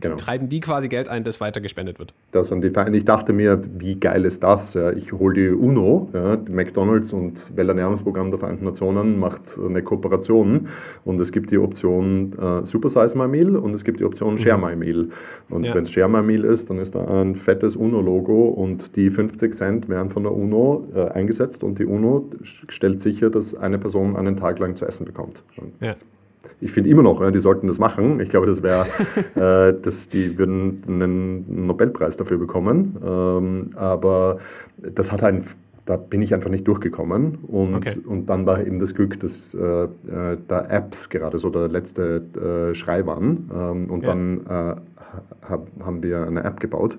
genau. 0.00 0.16
treiben 0.16 0.48
die 0.48 0.60
quasi 0.60 0.88
Geld 0.88 1.08
ein, 1.08 1.24
das 1.24 1.40
weiter 1.40 1.60
gespendet 1.60 1.98
wird. 1.98 2.14
Das 2.32 2.50
und 2.52 2.64
ich 2.64 3.04
dachte 3.04 3.32
mir, 3.32 3.60
wie 3.78 3.96
geil 3.96 4.24
ist 4.24 4.42
das? 4.42 4.76
Ich 4.96 5.12
hole 5.12 5.34
die 5.34 5.48
UNO, 5.48 6.08
ja, 6.12 6.36
die 6.36 6.52
McDonalds 6.52 7.12
und 7.12 7.56
Welternährungsprogramm 7.56 8.30
der 8.30 8.38
Vereinten 8.38 8.64
Nationen 8.64 9.18
macht 9.18 9.58
eine 9.58 9.82
Kooperation 9.82 10.68
und 11.04 11.20
es 11.20 11.32
gibt 11.32 11.50
die 11.50 11.58
Option 11.58 12.32
äh, 12.38 12.64
Super 12.64 12.88
Size 12.88 13.16
My 13.16 13.28
Meal 13.28 13.56
und 13.56 13.74
es 13.74 13.84
gibt 13.84 14.00
die 14.00 14.04
Option 14.04 14.38
Share 14.38 14.56
mhm. 14.56 14.64
My 14.64 14.76
Meal. 14.76 15.08
Und 15.48 15.64
ja. 15.64 15.74
wenn 15.74 15.84
es 15.84 15.90
Share 15.90 16.08
My 16.08 16.22
Meal 16.22 16.44
ist, 16.44 16.70
dann 16.70 16.78
ist 16.78 16.94
da 16.94 17.04
ein 17.22 17.34
fettes 17.34 17.76
UNO-Logo 17.76 18.48
und 18.48 18.96
die 18.96 19.10
50 19.10 19.54
Cent 19.54 19.88
werden 19.88 20.10
von 20.10 20.22
der 20.22 20.32
UNO 20.32 20.88
äh, 20.94 21.08
eingesetzt 21.08 21.64
und 21.64 21.78
die 21.78 21.84
UNO 21.84 22.30
stellt 22.42 23.00
sicher, 23.00 23.30
dass 23.30 23.54
eine 23.54 23.78
Person 23.78 23.89
einen 24.16 24.36
Tag 24.36 24.58
lang 24.58 24.76
zu 24.76 24.86
essen 24.86 25.04
bekommt. 25.04 25.42
Ja 25.80 25.94
ich 26.60 26.72
finde 26.72 26.90
immer 26.90 27.02
noch, 27.02 27.30
die 27.30 27.38
sollten 27.38 27.66
das 27.68 27.78
machen. 27.78 28.20
Ich 28.20 28.28
glaube, 28.28 28.46
das 28.46 28.62
wäre, 28.62 28.86
äh, 29.74 29.74
die 30.12 30.38
würden 30.38 30.82
einen 30.86 31.66
Nobelpreis 31.66 32.16
dafür 32.16 32.38
bekommen. 32.38 32.96
Ähm, 33.04 33.70
aber 33.76 34.38
das 34.78 35.12
hat 35.12 35.22
ein 35.22 35.44
da 35.86 35.96
bin 35.96 36.22
ich 36.22 36.32
einfach 36.34 36.50
nicht 36.50 36.68
durchgekommen. 36.68 37.38
Und, 37.48 37.74
okay. 37.74 37.98
und 38.06 38.26
dann 38.30 38.46
war 38.46 38.64
eben 38.64 38.78
das 38.78 38.94
Glück, 38.94 39.18
dass 39.18 39.54
äh, 39.54 39.84
äh 39.84 39.88
da 40.46 40.64
Apps 40.66 41.08
gerade 41.08 41.38
so 41.40 41.50
der 41.50 41.66
letzte 41.66 42.70
äh, 42.70 42.74
Schrei 42.76 43.06
waren. 43.06 43.50
Ähm, 43.52 43.90
und 43.90 44.02
ja. 44.02 44.08
dann 44.08 44.46
äh, 44.46 44.76
hab, 45.48 45.66
haben 45.80 46.02
wir 46.04 46.26
eine 46.26 46.44
App 46.44 46.60
gebaut. 46.60 46.96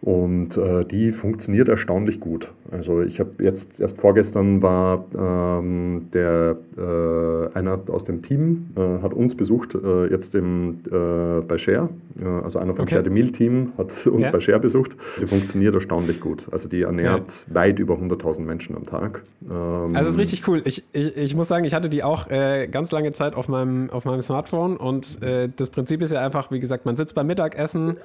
Und 0.00 0.56
äh, 0.56 0.84
die 0.84 1.10
funktioniert 1.10 1.68
erstaunlich 1.68 2.20
gut. 2.20 2.52
Also 2.70 3.02
ich 3.02 3.18
habe 3.18 3.42
jetzt 3.42 3.80
erst 3.80 4.00
vorgestern 4.00 4.62
war 4.62 5.04
ähm, 5.16 6.06
der 6.12 6.56
äh, 6.76 7.56
einer 7.56 7.80
aus 7.88 8.04
dem 8.04 8.22
Team 8.22 8.70
äh, 8.76 9.02
hat 9.02 9.12
uns 9.12 9.34
besucht 9.34 9.74
äh, 9.74 10.06
jetzt 10.06 10.36
im, 10.36 10.78
äh, 10.86 11.40
bei 11.40 11.58
Share. 11.58 11.88
Äh, 12.20 12.24
also 12.26 12.60
einer 12.60 12.74
vom 12.74 12.84
okay. 12.84 12.94
Share 12.94 13.04
the 13.04 13.10
Meal 13.10 13.30
Team 13.30 13.72
hat 13.76 14.06
uns 14.06 14.26
ja. 14.26 14.30
bei 14.30 14.38
Share 14.38 14.60
besucht. 14.60 14.96
Sie 15.16 15.26
funktioniert 15.26 15.74
erstaunlich 15.74 16.20
gut. 16.20 16.46
Also 16.52 16.68
die 16.68 16.82
ernährt 16.82 17.46
ja. 17.48 17.54
weit 17.54 17.80
über 17.80 17.94
100.000 17.94 18.42
Menschen 18.42 18.76
am 18.76 18.86
Tag. 18.86 19.24
Ähm, 19.42 19.50
also 19.50 19.94
das 19.94 20.10
ist 20.10 20.18
richtig 20.18 20.46
cool. 20.46 20.62
Ich, 20.64 20.84
ich, 20.92 21.16
ich 21.16 21.34
muss 21.34 21.48
sagen, 21.48 21.64
ich 21.64 21.74
hatte 21.74 21.88
die 21.88 22.04
auch 22.04 22.28
ganz 22.28 22.90
lange 22.92 23.12
Zeit 23.12 23.34
auf 23.34 23.48
meinem, 23.48 23.90
auf 23.90 24.04
meinem 24.04 24.22
Smartphone 24.22 24.76
und 24.76 25.18
das 25.22 25.70
Prinzip 25.70 26.02
ist 26.02 26.12
ja 26.12 26.24
einfach, 26.24 26.50
wie 26.50 26.60
gesagt, 26.60 26.84
man 26.84 26.96
sitzt 26.96 27.14
beim 27.14 27.26
Mittagessen, 27.26 27.96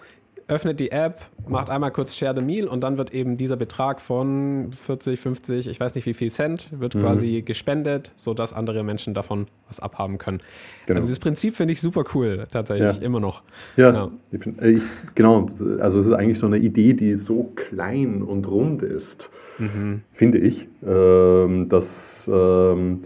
öffnet 0.54 0.80
die 0.80 0.92
App, 0.92 1.22
macht 1.48 1.70
einmal 1.70 1.92
kurz 1.92 2.16
Share 2.16 2.36
the 2.36 2.46
Meal 2.46 2.68
und 2.68 2.82
dann 2.82 2.98
wird 2.98 3.12
eben 3.14 3.38
dieser 3.38 3.56
Betrag 3.56 4.00
von 4.02 4.72
40, 4.72 5.20
50, 5.20 5.68
ich 5.68 5.80
weiß 5.80 5.96
nicht 5.96 6.06
wie 6.06 6.14
viel 6.14 6.30
Cent, 6.30 6.70
wird 6.78 6.94
mhm. 6.94 7.02
quasi 7.02 7.42
gespendet, 7.42 8.12
sodass 8.16 8.54
andere 8.54 8.84
Menschen 8.84 9.14
davon 9.14 9.48
was 9.68 9.80
abhaben 9.80 10.20
können. 10.20 10.40
Genau. 10.86 11.00
Also 11.00 11.10
das 11.10 11.20
Prinzip 11.20 11.56
finde 11.56 11.72
ich 11.72 11.82
super 11.82 12.04
cool, 12.14 12.46
tatsächlich, 12.52 12.98
ja. 12.98 13.04
immer 13.04 13.20
noch. 13.20 13.42
Ja, 13.78 13.92
ja. 13.92 14.12
Ich 14.32 14.44
find, 14.44 14.62
ich, 14.62 14.84
genau. 15.16 15.50
Also 15.80 16.00
es 16.00 16.08
ist 16.08 16.14
eigentlich 16.14 16.40
so 16.40 16.46
eine 16.46 16.58
Idee, 16.58 16.94
die 16.94 17.14
so 17.16 17.52
klein 17.56 18.22
und 18.22 18.48
rund 18.48 18.84
ist, 18.84 19.32
mhm. 19.58 20.04
finde 20.12 20.38
ich, 20.38 20.68
ähm, 20.86 21.68
dass... 21.68 22.30
Ähm, 22.32 23.02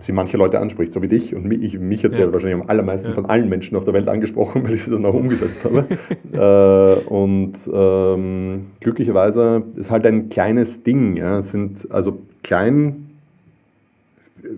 sie 0.00 0.12
manche 0.12 0.36
Leute 0.36 0.60
anspricht, 0.60 0.92
so 0.92 1.02
wie 1.02 1.08
dich 1.08 1.34
und 1.34 1.44
mich, 1.44 1.78
mich 1.78 2.04
hat 2.04 2.14
sie 2.14 2.20
ja. 2.20 2.32
wahrscheinlich 2.32 2.60
am 2.60 2.68
allermeisten 2.68 3.08
ja. 3.08 3.14
von 3.14 3.26
allen 3.26 3.48
Menschen 3.48 3.76
auf 3.76 3.84
der 3.84 3.94
Welt 3.94 4.08
angesprochen, 4.08 4.62
weil 4.64 4.74
ich 4.74 4.84
sie 4.84 4.90
dann 4.90 5.04
auch 5.04 5.14
umgesetzt 5.14 5.64
habe. 5.64 5.86
äh, 6.32 7.08
und 7.08 7.54
ähm, 7.72 8.66
glücklicherweise 8.80 9.64
ist 9.76 9.90
halt 9.90 10.06
ein 10.06 10.28
kleines 10.28 10.82
Ding, 10.82 11.16
ja, 11.16 11.42
sind 11.42 11.90
also 11.90 12.20
klein 12.42 13.08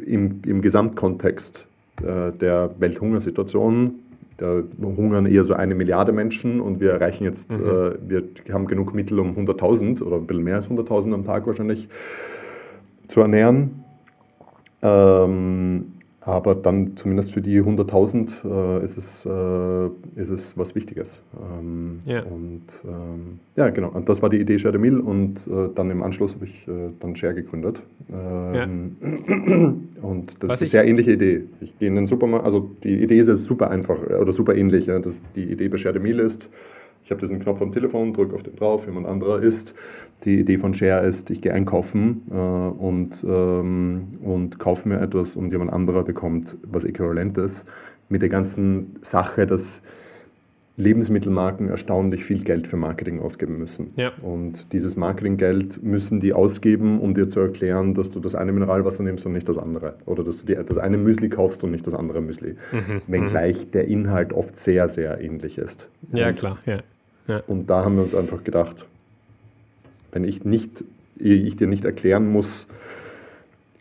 im, 0.07 0.43
im 0.47 0.63
Gesamtkontext 0.63 1.67
äh, 2.03 2.33
der 2.33 2.71
Welthungersituation. 2.79 3.95
Da 4.37 4.63
hungern 4.83 5.27
eher 5.27 5.45
so 5.45 5.53
eine 5.53 5.75
Milliarde 5.75 6.13
Menschen 6.13 6.63
und 6.63 6.81
wir 6.81 6.93
erreichen 6.93 7.25
jetzt, 7.25 7.61
mhm. 7.61 7.67
äh, 7.67 7.93
wir 8.09 8.25
haben 8.55 8.67
genug 8.67 8.95
Mittel, 8.95 9.19
um 9.19 9.37
100.000 9.37 10.03
oder 10.03 10.17
ein 10.17 10.27
bisschen 10.27 10.45
mehr 10.45 10.55
als 10.57 10.71
100.000 10.71 11.13
am 11.13 11.25
Tag 11.25 11.47
wahrscheinlich 11.47 11.89
zu 13.07 13.21
ernähren. 13.21 13.85
Ähm, 14.83 15.93
aber 16.23 16.55
dann 16.55 16.97
zumindest 16.97 17.33
für 17.33 17.41
die 17.41 17.63
100.000 17.63 18.45
äh, 18.45 18.85
ist, 18.85 18.99
es, 18.99 19.25
äh, 19.25 20.21
ist 20.21 20.29
es 20.29 20.59
was 20.59 20.75
Wichtiges. 20.75 21.23
Ähm, 21.35 22.01
ja. 22.05 22.23
Und 22.23 22.65
ähm, 22.85 23.39
ja, 23.57 23.71
genau. 23.71 23.89
Und 23.89 24.09
das 24.09 24.21
war 24.21 24.29
die 24.29 24.39
Idee 24.39 24.59
Share 24.59 24.75
the 24.75 24.79
Meal 24.79 25.01
und 25.01 25.47
äh, 25.47 25.71
dann 25.75 25.91
im 25.91 26.03
Anschluss 26.03 26.35
habe 26.35 26.45
ich 26.45 26.69
äh, 26.69 26.91
dann 27.01 27.17
Share 27.17 27.33
gegründet. 27.33 27.83
Ähm, 28.13 28.97
ja. 29.01 29.73
Und 30.03 30.43
das 30.43 30.51
was 30.51 30.63
ist 30.63 30.75
eine 30.75 30.83
sehr 30.83 30.91
ähnliche 30.91 31.13
Idee. 31.13 31.45
Ich 31.61 31.79
gehe 31.79 31.89
in 31.89 31.95
den 31.95 32.07
Supermarkt, 32.07 32.47
also 32.47 32.71
die 32.83 33.03
Idee 33.03 33.19
ist 33.19 33.29
jetzt 33.29 33.45
super 33.45 33.71
einfach 33.71 33.99
äh, 34.09 34.15
oder 34.15 34.33
super 34.33 34.55
ähnlich. 34.55 34.87
Ja. 34.87 34.99
Die 35.35 35.45
Idee 35.45 35.69
bei 35.69 35.77
Share 35.77 35.95
the 35.95 36.01
Meal 36.01 36.21
ist, 36.21 36.51
ich 37.05 37.11
habe 37.11 37.21
diesen 37.21 37.39
Knopf 37.41 37.63
am 37.63 37.73
Telefon, 37.73 38.13
drücke 38.13 38.35
auf 38.35 38.43
den 38.43 38.57
drauf, 38.57 38.87
jemand 38.87 39.07
anderer 39.07 39.41
isst. 39.41 39.75
Die 40.25 40.41
Idee 40.41 40.59
von 40.59 40.75
Share 40.75 41.07
ist, 41.07 41.31
ich 41.31 41.41
gehe 41.41 41.53
einkaufen 41.53 42.23
äh, 42.31 42.35
und, 42.35 43.25
ähm, 43.27 44.09
und 44.23 44.59
kaufe 44.59 44.89
mir 44.89 45.01
etwas 45.01 45.37
und 45.37 45.51
jemand 45.51 45.73
anderer 45.73 46.05
bekommt 46.05 46.59
was 46.63 46.85
Äquivalentes. 46.85 47.65
Mit 48.09 48.23
der 48.23 48.29
ganzen 48.29 48.97
Sache, 49.03 49.47
dass 49.47 49.83
Lebensmittelmarken 50.77 51.69
erstaunlich 51.69 52.25
viel 52.25 52.43
Geld 52.43 52.67
für 52.67 52.77
Marketing 52.77 53.21
ausgeben 53.21 53.59
müssen. 53.59 53.93
Ja. 53.97 54.13
Und 54.23 54.73
dieses 54.73 54.97
Marketinggeld 54.97 55.83
müssen 55.83 56.21
die 56.21 56.33
ausgeben, 56.33 57.01
um 57.01 57.15
dir 57.15 57.29
zu 57.29 57.41
erklären, 57.41 57.95
dass 57.95 58.11
du 58.11 58.19
das 58.19 58.35
eine 58.35 58.53
Mineralwasser 58.53 59.03
nimmst 59.03 59.27
und 59.27 59.33
nicht 59.33 59.49
das 59.49 59.59
andere. 59.59 59.97
Oder 60.07 60.25
dass 60.25 60.41
du 60.41 60.47
dir 60.47 60.63
das 60.63 60.79
eine 60.79 60.97
Müsli 60.97 61.29
kaufst 61.29 61.63
und 61.65 61.71
nicht 61.71 61.87
das 61.87 61.95
andere 61.95 62.21
Müsli. 62.21 62.57
Mhm. 62.73 63.03
Wenngleich 63.07 63.67
mhm. 63.67 63.71
der 63.73 63.89
Inhalt 63.89 64.33
oft 64.33 64.57
sehr, 64.57 64.89
sehr 64.89 65.21
ähnlich 65.21 65.59
ist. 65.59 65.89
Ja, 66.13 66.29
und, 66.29 66.37
klar. 66.37 66.59
Ja. 66.67 66.79
Ja. 67.29 67.43
Und 67.47 67.69
da 67.69 67.85
haben 67.85 67.97
wir 67.97 68.03
uns 68.03 68.15
einfach 68.15 68.43
gedacht, 68.43 68.89
wenn 70.13 70.25
ich, 70.25 70.45
nicht, 70.45 70.85
ich 71.17 71.57
dir 71.57 71.67
nicht 71.67 71.85
erklären 71.85 72.31
muss, 72.31 72.67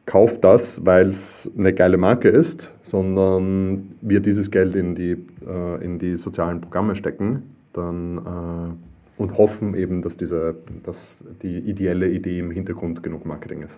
kauf 0.05 0.39
das, 0.41 0.85
weil 0.85 1.07
es 1.07 1.49
eine 1.57 1.73
geile 1.73 1.97
Marke 1.97 2.29
ist, 2.29 2.73
sondern 2.81 3.95
wir 4.01 4.19
dieses 4.19 4.49
Geld 4.49 4.75
in 4.75 4.95
die, 4.95 5.17
äh, 5.47 5.83
in 5.83 5.99
die 5.99 6.17
sozialen 6.17 6.61
Programme 6.61 6.95
stecken, 6.95 7.43
dann 7.73 8.77
und 9.19 9.37
hoffen 9.37 9.75
eben, 9.75 10.01
dass, 10.01 10.17
diese, 10.17 10.55
dass 10.81 11.23
die 11.43 11.57
ideelle 11.57 12.09
Idee 12.09 12.39
im 12.39 12.51
Hintergrund 12.51 13.03
genug 13.03 13.25
Marketing 13.25 13.61
ist. 13.61 13.77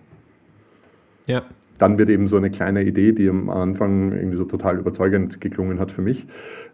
Ja, 1.25 1.43
dann 1.81 1.97
wird 1.97 2.09
eben 2.09 2.27
so 2.27 2.37
eine 2.37 2.51
kleine 2.51 2.83
Idee, 2.83 3.11
die 3.11 3.27
am 3.27 3.49
Anfang 3.49 4.11
irgendwie 4.11 4.37
so 4.37 4.45
total 4.45 4.77
überzeugend 4.77 5.41
geklungen 5.41 5.79
hat 5.79 5.91
für 5.91 6.03
mich, 6.03 6.27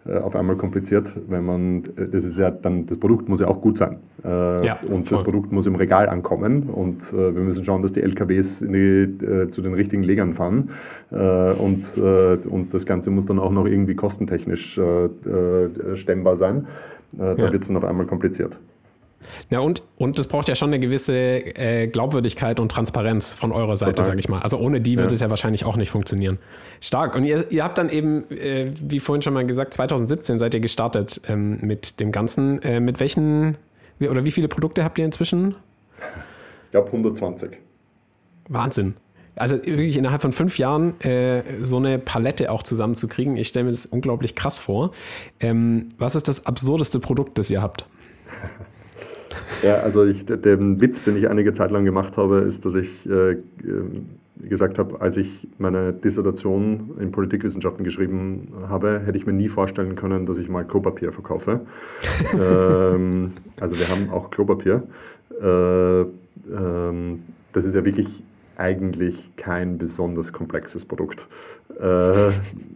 äh, 0.05 0.17
auf 0.17 0.35
einmal 0.35 0.57
kompliziert, 0.57 1.13
wenn 1.29 1.45
man, 1.45 1.83
äh, 1.95 2.09
das 2.11 2.25
ist 2.25 2.37
ja 2.37 2.51
dann, 2.51 2.85
das 2.87 2.97
Produkt 2.97 3.29
muss 3.29 3.39
ja 3.39 3.47
auch 3.47 3.61
gut 3.61 3.77
sein. 3.77 3.99
Äh, 4.25 4.65
ja, 4.65 4.79
und 4.89 5.07
voll. 5.07 5.17
das 5.17 5.23
Produkt 5.23 5.53
muss 5.53 5.65
im 5.65 5.75
Regal 5.75 6.09
ankommen 6.09 6.63
und 6.63 7.13
wir 7.13 7.31
müssen 7.31 7.63
schauen, 7.63 7.81
dass 7.81 7.93
die 7.93 8.01
LKWs 8.01 8.59
die, 8.59 9.47
zu 9.51 9.61
den 9.61 9.73
richtigen 9.73 10.03
Legern 10.03 10.33
fahren 10.33 10.69
und, 11.09 11.97
und 12.49 12.73
das 12.73 12.85
Ganze 12.85 13.11
muss 13.11 13.25
dann 13.27 13.39
auch 13.39 13.51
noch 13.51 13.65
irgendwie 13.65 13.95
kostentechnisch 13.95 14.79
stemmbar 15.93 16.37
sein. 16.37 16.67
da 17.17 17.33
ja. 17.33 17.51
wird 17.51 17.61
es 17.61 17.67
dann 17.67 17.77
auf 17.77 17.85
einmal 17.85 18.07
kompliziert. 18.07 18.59
Ja, 19.49 19.59
und, 19.59 19.83
und 19.97 20.19
das 20.19 20.27
braucht 20.27 20.47
ja 20.47 20.55
schon 20.55 20.69
eine 20.69 20.79
gewisse 20.79 21.13
äh, 21.13 21.87
Glaubwürdigkeit 21.87 22.59
und 22.59 22.71
Transparenz 22.71 23.33
von 23.33 23.51
eurer 23.51 23.75
Seite, 23.75 24.03
sage 24.03 24.19
ich 24.19 24.29
mal. 24.29 24.41
Also 24.41 24.57
ohne 24.57 24.81
die 24.81 24.97
wird 24.97 25.11
ja. 25.11 25.15
es 25.15 25.21
ja 25.21 25.29
wahrscheinlich 25.29 25.65
auch 25.65 25.75
nicht 25.75 25.89
funktionieren. 25.89 26.37
Stark. 26.81 27.15
Und 27.15 27.23
ihr, 27.23 27.51
ihr 27.51 27.63
habt 27.63 27.77
dann 27.77 27.89
eben, 27.89 28.29
äh, 28.31 28.71
wie 28.81 28.99
vorhin 28.99 29.21
schon 29.21 29.33
mal 29.33 29.45
gesagt, 29.45 29.73
2017 29.73 30.39
seid 30.39 30.53
ihr 30.53 30.59
gestartet 30.59 31.21
ähm, 31.27 31.59
mit 31.61 31.99
dem 31.99 32.11
Ganzen. 32.11 32.61
Äh, 32.61 32.79
mit 32.79 32.99
welchen 32.99 33.57
oder 33.99 34.25
wie 34.25 34.31
viele 34.31 34.47
Produkte 34.47 34.83
habt 34.83 34.99
ihr 34.99 35.05
inzwischen? 35.05 35.55
Ich 36.65 36.71
glaube 36.71 36.87
120. 36.87 37.57
Wahnsinn. 38.49 38.95
Also 39.35 39.55
wirklich 39.57 39.97
innerhalb 39.97 40.21
von 40.21 40.31
fünf 40.31 40.57
Jahren 40.57 40.99
äh, 41.01 41.43
so 41.61 41.77
eine 41.77 41.99
Palette 41.99 42.51
auch 42.51 42.63
zusammenzukriegen, 42.63 43.37
ich 43.37 43.49
stelle 43.49 43.65
mir 43.65 43.71
das 43.71 43.85
unglaublich 43.85 44.35
krass 44.35 44.57
vor. 44.57 44.91
Ähm, 45.39 45.89
was 45.97 46.15
ist 46.15 46.27
das 46.27 46.45
absurdeste 46.45 46.99
Produkt, 46.99 47.37
das 47.37 47.49
ihr 47.51 47.61
habt? 47.61 47.85
Ja, 49.63 49.75
also 49.75 50.05
ich, 50.05 50.25
den 50.25 50.81
Witz, 50.81 51.03
den 51.03 51.17
ich 51.17 51.29
einige 51.29 51.53
Zeit 51.53 51.71
lang 51.71 51.85
gemacht 51.85 52.17
habe, 52.17 52.39
ist, 52.39 52.65
dass 52.65 52.75
ich 52.75 53.09
äh, 53.09 53.37
gesagt 54.37 54.77
habe, 54.77 55.01
als 55.01 55.17
ich 55.17 55.47
meine 55.57 55.93
Dissertation 55.93 56.91
in 56.99 57.11
Politikwissenschaften 57.11 57.83
geschrieben 57.83 58.47
habe, 58.69 59.01
hätte 59.05 59.17
ich 59.17 59.25
mir 59.25 59.33
nie 59.33 59.49
vorstellen 59.49 59.95
können, 59.95 60.25
dass 60.25 60.37
ich 60.37 60.49
mal 60.49 60.65
Klopapier 60.65 61.11
verkaufe. 61.11 61.61
ähm, 62.33 63.33
also 63.59 63.77
wir 63.79 63.89
haben 63.89 64.09
auch 64.11 64.29
Klopapier. 64.29 64.83
Äh, 65.41 66.01
ähm, 66.01 67.23
das 67.53 67.65
ist 67.65 67.73
ja 67.73 67.83
wirklich 67.83 68.23
eigentlich 68.57 69.35
kein 69.35 69.77
besonders 69.77 70.33
komplexes 70.33 70.85
Produkt. 70.85 71.27
Äh, 71.79 72.27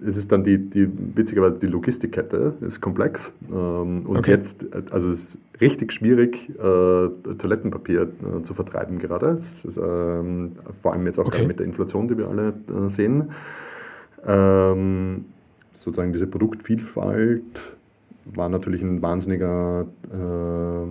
es 0.03 0.15
ist 0.17 0.31
dann 0.31 0.43
die, 0.43 0.57
die, 0.57 0.87
witzigerweise 1.15 1.55
die 1.55 1.65
Logistikkette 1.65 2.53
ist 2.61 2.81
komplex 2.81 3.33
ähm, 3.49 4.05
und 4.05 4.17
okay. 4.17 4.31
jetzt, 4.31 4.67
also 4.91 5.09
es 5.09 5.35
ist 5.35 5.41
richtig 5.59 5.91
schwierig, 5.91 6.49
äh, 6.49 6.53
Toilettenpapier 6.59 8.03
äh, 8.03 8.41
zu 8.43 8.53
vertreiben 8.53 8.99
gerade. 8.99 9.31
Es 9.31 9.65
ist 9.65 9.77
ähm, 9.77 10.51
vor 10.81 10.93
allem 10.93 11.07
jetzt 11.07 11.19
auch 11.19 11.25
okay. 11.25 11.47
mit 11.47 11.59
der 11.59 11.65
Inflation, 11.65 12.07
die 12.07 12.17
wir 12.17 12.27
alle 12.27 12.53
äh, 12.69 12.89
sehen. 12.89 13.31
Ähm, 14.25 15.25
sozusagen 15.73 16.13
diese 16.13 16.27
Produktvielfalt 16.27 17.75
war 18.25 18.49
natürlich 18.49 18.83
ein 18.83 19.01
wahnsinniger, 19.01 19.87
äh, 20.11 20.85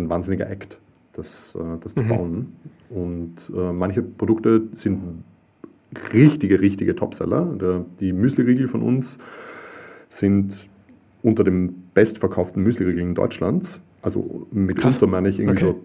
ein 0.00 0.08
wahnsinniger 0.08 0.50
Act, 0.50 0.80
das, 1.12 1.54
äh, 1.54 1.78
das 1.80 1.94
zu 1.94 2.02
mhm. 2.02 2.08
bauen. 2.08 2.56
Und 2.94 3.50
äh, 3.54 3.72
manche 3.72 4.02
Produkte 4.02 4.62
sind 4.74 5.24
richtige, 6.12 6.60
richtige 6.60 6.94
Topseller. 6.94 7.84
die 8.00 8.12
Müsli-Riegel 8.12 8.68
von 8.68 8.82
uns 8.82 9.18
sind 10.08 10.68
unter 11.22 11.44
dem 11.44 11.74
bestverkauften 11.94 12.62
Müsli-Riegel 12.62 13.14
Deutschlands. 13.14 13.80
Also 14.02 14.46
mit 14.50 14.78
Krass. 14.78 14.96
unter 14.96 15.08
meine 15.08 15.28
ich 15.28 15.38
irgendwie 15.38 15.64
okay. 15.64 15.74
so 15.74 15.80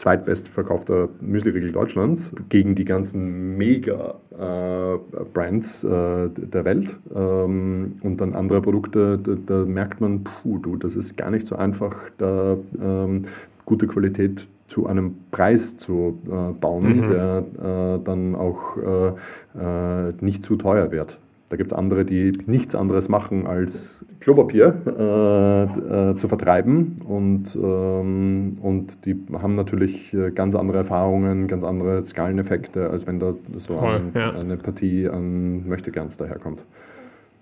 zweitbestverkaufter 0.00 1.10
Müsli-Riegel 1.20 1.70
Deutschlands 1.72 2.32
gegen 2.48 2.74
die 2.74 2.86
ganzen 2.86 3.58
Mega-Brands 3.58 5.84
äh, 5.84 6.24
äh, 6.24 6.30
der 6.30 6.64
Welt. 6.64 6.96
Ähm, 7.14 7.98
und 8.02 8.18
dann 8.20 8.34
andere 8.34 8.62
Produkte, 8.62 9.18
da, 9.18 9.36
da, 9.44 9.66
merkt 9.66 10.00
man, 10.00 10.24
puh, 10.24 10.56
du, 10.58 10.76
das 10.76 10.96
ist 10.96 11.18
gar 11.18 11.30
nicht 11.30 11.46
so 11.46 11.56
einfach, 11.56 11.94
da 12.16 12.56
ähm, 12.80 13.24
gute 13.70 13.86
Qualität 13.86 14.48
zu 14.66 14.86
einem 14.88 15.14
Preis 15.30 15.76
zu 15.76 16.18
äh, 16.26 16.52
bauen, 16.60 17.02
mhm. 17.02 17.06
der 17.06 17.38
äh, 17.38 18.04
dann 18.04 18.34
auch 18.34 18.76
äh, 18.76 20.08
äh 20.08 20.12
nicht 20.20 20.44
zu 20.44 20.56
teuer 20.56 20.90
wird. 20.90 21.20
Da 21.50 21.56
gibt 21.56 21.70
es 21.70 21.72
andere, 21.72 22.04
die 22.04 22.32
nichts 22.46 22.74
anderes 22.74 23.08
machen, 23.08 23.46
als 23.46 24.04
Klopapier 24.18 24.74
äh, 24.86 26.10
äh, 26.10 26.16
zu 26.16 26.28
vertreiben. 26.28 27.00
Und, 27.04 27.56
ähm, 27.56 28.56
und 28.60 29.04
die 29.04 29.16
haben 29.40 29.54
natürlich 29.54 30.16
ganz 30.34 30.54
andere 30.54 30.78
Erfahrungen, 30.78 31.48
ganz 31.48 31.64
andere 31.64 32.02
Skaleneffekte, 32.02 32.90
als 32.90 33.06
wenn 33.06 33.18
da 33.18 33.34
so 33.56 33.78
Voll, 33.78 33.94
ein, 33.96 34.12
ja. 34.14 34.30
eine 34.32 34.56
Partie 34.56 35.08
an 35.08 35.66
Möchtegerns 35.68 36.16
daherkommt. 36.16 36.64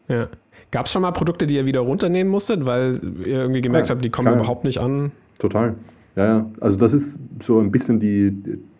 Ja. 0.09 0.29
Gab 0.71 0.87
es 0.87 0.93
schon 0.93 1.03
mal 1.03 1.13
Produkte, 1.13 1.47
die 1.47 1.57
ihr 1.57 1.65
wieder 1.67 1.81
runternehmen 1.81 2.31
musstet, 2.31 2.67
weil 2.67 2.99
ihr 3.27 3.41
irgendwie 3.41 3.63
gemerkt 3.63 3.89
ja, 3.89 3.95
habt, 3.95 4.05
die 4.05 4.11
kommen 4.11 4.29
klar. 4.29 4.39
überhaupt 4.39 4.65
nicht 4.65 4.79
an? 4.79 5.13
Total. 5.39 5.75
Ja, 6.19 6.25
ja, 6.25 6.51
also 6.61 6.77
das 6.77 6.95
ist 6.95 7.21
so 7.41 7.61
ein 7.61 7.71
bisschen 7.71 8.01
die, 8.01 8.33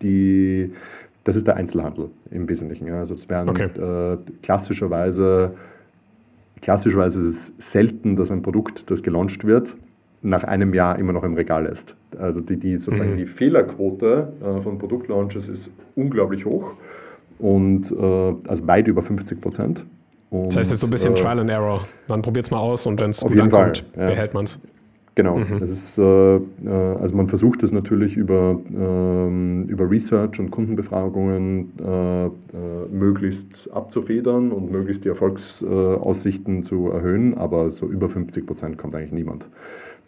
die 0.03 0.73
das 1.23 1.37
ist 1.37 1.47
der 1.47 1.57
Einzelhandel 1.57 2.11
im 2.33 2.49
Wesentlichen. 2.49 2.89
Ja. 2.89 2.99
Also 2.99 3.15
es 3.15 3.29
werden 3.29 3.51
okay. 3.51 3.67
äh, 3.79 4.17
klassischerweise, 4.43 5.55
klassischerweise 6.61 7.21
ist 7.21 7.55
es 7.59 7.73
selten, 7.73 8.17
dass 8.17 8.33
ein 8.33 8.43
Produkt, 8.43 8.91
das 8.91 9.05
gelauncht 9.05 9.45
wird, 9.45 9.77
nach 10.21 10.43
einem 10.43 10.75
Jahr 10.75 10.99
immer 10.99 11.13
noch 11.13 11.23
im 11.23 11.35
Regal 11.35 11.67
ist. 11.67 11.97
Also 12.19 12.41
die, 12.41 12.57
die 12.57 12.77
sozusagen 12.79 13.13
mhm. 13.13 13.19
die 13.19 13.27
Fehlerquote 13.27 14.33
äh, 14.43 14.61
von 14.61 14.79
Produktlaunches 14.79 15.49
ist 15.49 15.71
unglaublich 15.95 16.45
hoch 16.45 16.75
und 17.39 17.93
äh, 17.93 18.35
also 18.49 18.67
weit 18.67 18.89
über 18.89 19.03
50 19.03 19.41
Prozent. 19.41 19.87
das 20.31 20.57
heißt, 20.57 20.57
es 20.57 20.73
ist 20.73 20.81
so 20.81 20.89
ein 20.89 20.91
bisschen 20.91 21.13
äh, 21.13 21.17
Trial 21.17 21.39
and 21.39 21.51
Error. 21.51 21.87
Man 22.09 22.21
probiert 22.21 22.47
es 22.47 22.51
mal 22.51 22.59
aus 22.59 22.85
und 22.87 22.99
wenn 22.99 23.11
es 23.11 23.21
gut 23.21 23.39
ankommt, 23.39 23.85
ja. 23.97 24.07
behält 24.07 24.35
man 24.35 24.45
es. 24.45 24.59
Genau, 25.19 25.39
mhm. 25.39 25.59
das 25.59 25.71
ist, 25.71 25.99
äh, 25.99 26.37
äh, 26.37 26.41
also 26.69 27.17
man 27.17 27.27
versucht 27.27 27.65
es 27.65 27.73
natürlich 27.73 28.17
über, 28.17 28.61
äh, 28.71 29.65
über 29.67 29.91
Research 29.91 30.39
und 30.39 30.53
Kundenbefragungen 30.53 31.73
äh, 31.77 32.27
äh, 32.27 32.31
möglichst 32.93 33.69
abzufedern 33.73 34.53
und 34.53 34.71
möglichst 34.71 35.05
die 35.05 35.09
Erfolgsaussichten 35.09 36.63
zu 36.63 36.91
erhöhen, 36.93 37.37
aber 37.37 37.73
so 37.73 37.87
über 37.87 38.09
50 38.09 38.47
Prozent 38.47 38.79
kommt 38.79 38.95
eigentlich 38.95 39.11
niemand. 39.11 39.49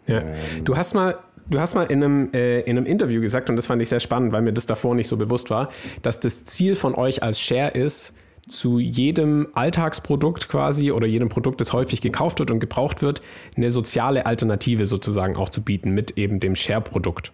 Ja. 0.07 0.19
Ähm, 0.19 0.63
du 0.63 0.77
hast 0.77 0.93
mal 0.93 1.17
Du 1.49 1.59
hast 1.59 1.75
mal 1.75 1.83
in 1.83 2.01
einem, 2.01 2.29
äh, 2.33 2.61
in 2.61 2.77
einem 2.77 2.85
Interview 2.85 3.19
gesagt, 3.19 3.49
und 3.49 3.57
das 3.57 3.65
fand 3.65 3.81
ich 3.81 3.89
sehr 3.89 3.99
spannend, 3.99 4.31
weil 4.31 4.41
mir 4.41 4.53
das 4.53 4.67
davor 4.67 4.95
nicht 4.95 5.09
so 5.09 5.17
bewusst 5.17 5.49
war, 5.49 5.67
dass 6.01 6.21
das 6.21 6.45
Ziel 6.45 6.77
von 6.77 6.95
euch 6.95 7.23
als 7.23 7.41
Share 7.41 7.71
ist, 7.71 8.15
zu 8.51 8.79
jedem 8.79 9.47
Alltagsprodukt 9.53 10.49
quasi 10.49 10.91
oder 10.91 11.07
jedem 11.07 11.29
Produkt, 11.29 11.61
das 11.61 11.73
häufig 11.73 12.01
gekauft 12.01 12.39
wird 12.39 12.51
und 12.51 12.59
gebraucht 12.59 13.01
wird, 13.01 13.21
eine 13.55 13.69
soziale 13.69 14.25
Alternative 14.25 14.85
sozusagen 14.85 15.35
auch 15.35 15.49
zu 15.49 15.61
bieten 15.61 15.91
mit 15.91 16.17
eben 16.17 16.39
dem 16.39 16.55
Share-Produkt. 16.55 17.31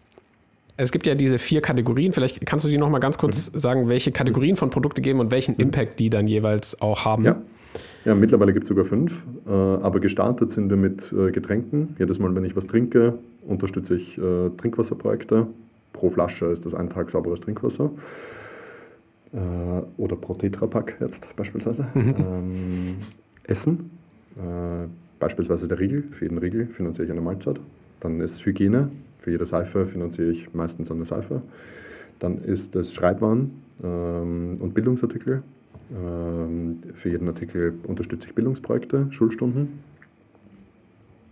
Es 0.77 0.91
gibt 0.91 1.07
ja 1.07 1.15
diese 1.15 1.39
vier 1.39 1.61
Kategorien. 1.61 2.13
Vielleicht 2.13 2.45
kannst 2.45 2.63
du 2.63 2.69
die 2.69 2.77
noch 2.77 2.89
mal 2.89 2.99
ganz 2.99 3.17
kurz 3.17 3.51
mhm. 3.51 3.59
sagen, 3.59 3.89
welche 3.89 4.11
Kategorien 4.11 4.55
von 4.55 4.69
Produkte 4.69 5.01
geben 5.01 5.19
und 5.19 5.31
welchen 5.31 5.55
mhm. 5.55 5.61
Impact 5.61 5.99
die 5.99 6.09
dann 6.09 6.27
jeweils 6.27 6.79
auch 6.81 7.03
haben. 7.03 7.25
Ja, 7.25 7.41
ja 8.05 8.13
mittlerweile 8.13 8.53
gibt 8.53 8.65
es 8.65 8.69
sogar 8.69 8.85
fünf. 8.85 9.25
Äh, 9.47 9.51
aber 9.51 9.99
gestartet 9.99 10.51
sind 10.51 10.69
wir 10.69 10.77
mit 10.77 11.11
äh, 11.11 11.31
Getränken. 11.31 11.95
Jedes 11.97 12.19
Mal, 12.19 12.33
wenn 12.35 12.45
ich 12.45 12.55
was 12.55 12.67
trinke, 12.67 13.17
unterstütze 13.47 13.95
ich 13.95 14.19
äh, 14.19 14.49
Trinkwasserprojekte. 14.55 15.47
Pro 15.93 16.11
Flasche 16.11 16.45
ist 16.45 16.65
das 16.67 16.75
ein 16.75 16.91
Tag 16.91 17.09
sauberes 17.09 17.41
Trinkwasser 17.41 17.89
äh, 19.37 20.01
oder 20.01 20.15
pro 20.15 20.33
Tetrapack 20.33 20.97
jetzt 20.99 21.35
beispielsweise. 21.35 21.87
Mhm. 21.93 22.15
Ähm, 22.17 22.95
Essen, 23.43 23.91
äh, 24.35 24.87
beispielsweise 25.19 25.67
der 25.67 25.79
Riegel, 25.79 26.03
für 26.11 26.25
jeden 26.25 26.37
Riegel 26.37 26.67
finanziere 26.67 27.05
ich 27.05 27.11
eine 27.11 27.21
Mahlzeit. 27.21 27.59
Dann 27.99 28.19
ist 28.19 28.45
Hygiene, 28.45 28.89
für 29.19 29.31
jede 29.31 29.45
Seife 29.45 29.85
finanziere 29.85 30.29
ich 30.29 30.53
meistens 30.53 30.91
eine 30.91 31.05
Seife. 31.05 31.41
Dann 32.19 32.39
ist 32.39 32.75
es 32.75 32.93
Schreibwaren 32.93 33.51
ähm, 33.83 34.53
und 34.59 34.73
Bildungsartikel. 34.73 35.43
Ähm, 35.91 36.79
für 36.93 37.09
jeden 37.09 37.27
Artikel 37.27 37.75
unterstütze 37.87 38.29
ich 38.29 38.35
Bildungsprojekte, 38.35 39.07
Schulstunden, 39.11 39.79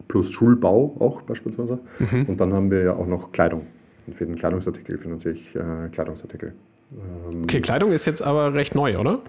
plus 0.07 0.31
Schulbau 0.31 0.95
auch 0.99 1.23
beispielsweise. 1.23 1.79
Mhm. 1.99 2.25
Und 2.27 2.39
dann 2.39 2.53
haben 2.53 2.71
wir 2.71 2.83
ja 2.83 2.93
auch 2.93 3.07
noch 3.07 3.31
Kleidung. 3.31 3.67
Und 4.07 4.13
für 4.15 4.25
jeden 4.25 4.35
Kleidungsartikel 4.35 4.97
finanziere 4.97 5.33
ich 5.33 5.55
äh, 5.55 5.89
Kleidungsartikel. 5.91 6.53
Ähm, 6.91 7.43
okay, 7.43 7.61
Kleidung 7.61 7.91
ist 7.91 8.05
jetzt 8.05 8.21
aber 8.21 8.53
recht 8.53 8.75
neu, 8.75 8.97
oder? 8.97 9.19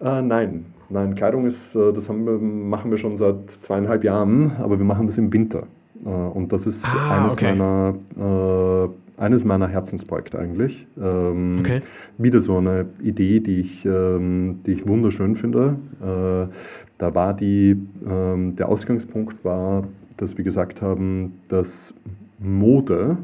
Äh, 0.00 0.22
nein, 0.22 0.66
nein, 0.88 1.14
Kleidung 1.14 1.46
ist, 1.46 1.74
äh, 1.74 1.92
das 1.92 2.08
haben 2.08 2.24
wir, 2.24 2.38
machen 2.38 2.90
wir 2.90 2.98
schon 2.98 3.16
seit 3.16 3.50
zweieinhalb 3.50 4.04
Jahren, 4.04 4.52
aber 4.58 4.78
wir 4.78 4.84
machen 4.84 5.06
das 5.06 5.18
im 5.18 5.32
Winter. 5.32 5.66
Äh, 6.04 6.08
und 6.08 6.52
das 6.52 6.66
ist 6.66 6.86
ah, 6.86 7.20
eines, 7.20 7.34
okay. 7.34 7.54
meiner, 7.54 7.94
äh, 8.18 9.22
eines 9.22 9.44
meiner 9.44 9.68
Herzensprojekte 9.68 10.38
eigentlich. 10.38 10.86
Ähm, 11.00 11.58
okay. 11.60 11.80
Wieder 12.18 12.40
so 12.40 12.58
eine 12.58 12.86
Idee, 13.02 13.40
die 13.40 13.60
ich, 13.60 13.84
ähm, 13.84 14.60
die 14.66 14.72
ich 14.72 14.88
wunderschön 14.88 15.36
finde. 15.36 15.76
Äh, 16.00 16.52
da 16.98 17.14
war 17.14 17.34
die, 17.34 17.76
ähm, 18.06 18.56
der 18.56 18.68
Ausgangspunkt 18.68 19.44
war, 19.44 19.84
dass 20.16 20.36
wir 20.36 20.44
gesagt 20.44 20.82
haben, 20.82 21.40
dass 21.48 21.94
Mode 22.38 23.18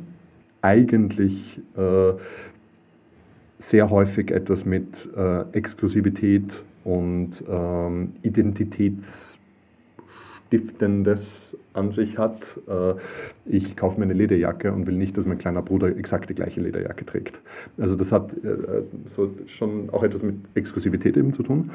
eigentlich 0.62 1.60
äh, 1.76 2.12
sehr 3.58 3.90
häufig 3.90 4.30
etwas 4.30 4.64
mit 4.64 5.08
äh, 5.16 5.42
Exklusivität 5.52 6.62
und 6.84 7.42
ähm, 7.48 8.12
Identitätsstiftendes 10.50 11.58
an 11.72 11.90
sich 11.90 12.18
hat. 12.18 12.60
Äh, 12.68 12.94
ich 13.46 13.76
kaufe 13.76 13.98
mir 13.98 14.04
eine 14.04 14.14
Lederjacke 14.14 14.72
und 14.72 14.86
will 14.86 14.96
nicht, 14.96 15.16
dass 15.16 15.26
mein 15.26 15.38
kleiner 15.38 15.62
Bruder 15.62 15.96
exakt 15.96 16.30
die 16.30 16.34
gleiche 16.34 16.60
Lederjacke 16.60 17.04
trägt. 17.04 17.40
Also 17.78 17.96
das 17.96 18.12
hat 18.12 18.34
äh, 18.34 18.82
so 19.06 19.30
schon 19.46 19.90
auch 19.90 20.02
etwas 20.02 20.22
mit 20.22 20.36
Exklusivität 20.54 21.16
eben 21.16 21.32
zu 21.32 21.42
tun. 21.42 21.70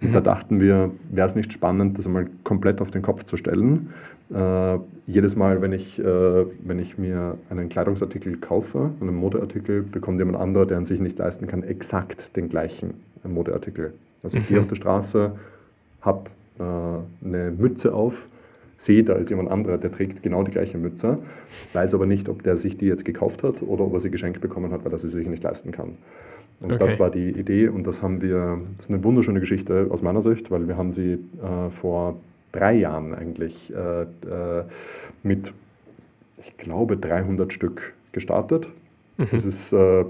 Und 0.00 0.10
mhm. 0.10 0.12
da 0.12 0.20
dachten 0.20 0.60
wir, 0.60 0.92
wäre 1.10 1.26
es 1.26 1.34
nicht 1.34 1.52
spannend, 1.52 1.98
das 1.98 2.06
einmal 2.06 2.28
komplett 2.44 2.80
auf 2.80 2.90
den 2.90 3.02
Kopf 3.02 3.24
zu 3.24 3.36
stellen. 3.36 3.90
Äh, 4.32 4.78
jedes 5.06 5.34
Mal, 5.34 5.60
wenn 5.60 5.72
ich, 5.72 5.98
äh, 5.98 6.04
wenn 6.04 6.78
ich 6.78 6.98
mir 6.98 7.38
einen 7.50 7.68
Kleidungsartikel 7.68 8.36
kaufe, 8.36 8.90
einen 9.00 9.16
Modeartikel, 9.16 9.82
bekommt 9.82 10.18
jemand 10.18 10.38
anderer, 10.38 10.66
der 10.66 10.78
an 10.78 10.86
sich 10.86 11.00
nicht 11.00 11.18
leisten 11.18 11.46
kann, 11.46 11.62
exakt 11.62 12.36
den 12.36 12.48
gleichen 12.48 12.94
Modeartikel. 13.24 13.94
Also 14.22 14.36
ich 14.36 14.44
mhm. 14.44 14.48
gehe 14.48 14.58
auf 14.60 14.66
der 14.66 14.76
Straße, 14.76 15.32
habe 16.02 16.30
äh, 16.58 17.26
eine 17.26 17.50
Mütze 17.50 17.94
auf, 17.94 18.28
sehe, 18.76 19.02
da 19.02 19.14
ist 19.14 19.30
jemand 19.30 19.50
anderer, 19.50 19.76
der 19.76 19.90
trägt 19.90 20.22
genau 20.22 20.42
die 20.44 20.52
gleiche 20.52 20.78
Mütze, 20.78 21.18
weiß 21.72 21.94
aber 21.94 22.06
nicht, 22.06 22.28
ob 22.28 22.42
der 22.42 22.56
sich 22.56 22.78
die 22.78 22.86
jetzt 22.86 23.04
gekauft 23.04 23.42
hat 23.42 23.62
oder 23.62 23.84
ob 23.84 23.92
er 23.94 24.00
sie 24.00 24.10
geschenkt 24.10 24.40
bekommen 24.40 24.72
hat, 24.72 24.84
weil 24.84 24.92
er 24.92 24.98
sie 24.98 25.08
sich 25.08 25.26
nicht 25.26 25.42
leisten 25.42 25.72
kann. 25.72 25.98
Und 26.60 26.72
okay. 26.72 26.78
das 26.78 26.98
war 26.98 27.10
die 27.10 27.30
Idee 27.30 27.68
und 27.68 27.86
das 27.86 28.02
haben 28.02 28.20
wir, 28.20 28.60
das 28.76 28.86
ist 28.86 28.90
eine 28.90 29.02
wunderschöne 29.04 29.40
Geschichte 29.40 29.88
aus 29.90 30.02
meiner 30.02 30.20
Sicht, 30.20 30.50
weil 30.50 30.66
wir 30.66 30.76
haben 30.76 30.90
sie 30.90 31.12
äh, 31.12 31.70
vor 31.70 32.16
drei 32.52 32.74
Jahren 32.74 33.14
eigentlich 33.14 33.72
äh, 33.74 34.02
äh, 34.02 34.64
mit, 35.22 35.52
ich 36.38 36.56
glaube, 36.56 36.96
300 36.96 37.52
Stück 37.52 37.94
gestartet. 38.12 38.72
Mhm. 39.18 39.26
Das 39.30 39.44
ist, 39.44 39.72
äh, 39.72 40.04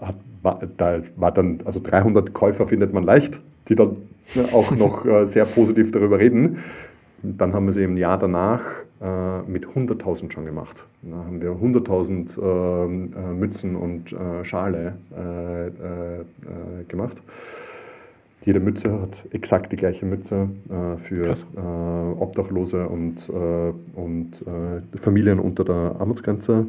hat, 0.00 0.16
war, 0.42 0.60
da 0.76 1.02
war 1.16 1.32
dann, 1.32 1.60
also 1.64 1.80
300 1.80 2.32
Käufer 2.32 2.66
findet 2.66 2.92
man 2.92 3.04
leicht, 3.04 3.40
die 3.68 3.76
dann 3.76 3.96
auch 4.52 4.70
noch 4.72 5.06
äh, 5.06 5.26
sehr 5.26 5.44
positiv 5.44 5.90
darüber 5.92 6.18
reden. 6.18 6.58
Dann 7.22 7.54
haben 7.54 7.66
wir 7.66 7.72
sie 7.72 7.82
im 7.84 7.96
Jahr 7.96 8.18
danach 8.18 8.62
äh, 9.00 9.42
mit 9.42 9.66
100.000 9.66 10.30
schon 10.30 10.44
gemacht. 10.44 10.84
Da 11.02 11.16
haben 11.16 11.40
wir 11.40 11.52
100.000 11.52 12.38
äh, 12.38 12.84
äh, 12.84 13.34
Mützen 13.34 13.76
und 13.76 14.12
äh, 14.12 14.44
Schale 14.44 14.94
gemacht. 16.88 17.22
Jede 18.44 18.60
Mütze 18.60 19.00
hat 19.00 19.24
exakt 19.30 19.72
die 19.72 19.76
gleiche 19.76 20.04
Mütze 20.04 20.50
für 20.98 21.34
Obdachlose 22.18 22.86
und, 22.86 23.30
und 23.30 24.44
Familien 25.00 25.38
unter 25.38 25.64
der 25.64 25.96
Armutsgrenze 25.98 26.66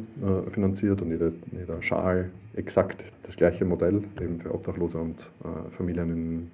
finanziert 0.48 1.02
und 1.02 1.10
jeder, 1.10 1.32
jeder 1.52 1.82
Schal 1.82 2.30
exakt 2.54 3.04
das 3.24 3.36
gleiche 3.36 3.66
Modell, 3.66 4.04
eben 4.22 4.40
für 4.40 4.54
Obdachlose 4.54 4.98
und 4.98 5.30
Familien 5.68 6.10
in, 6.10 6.50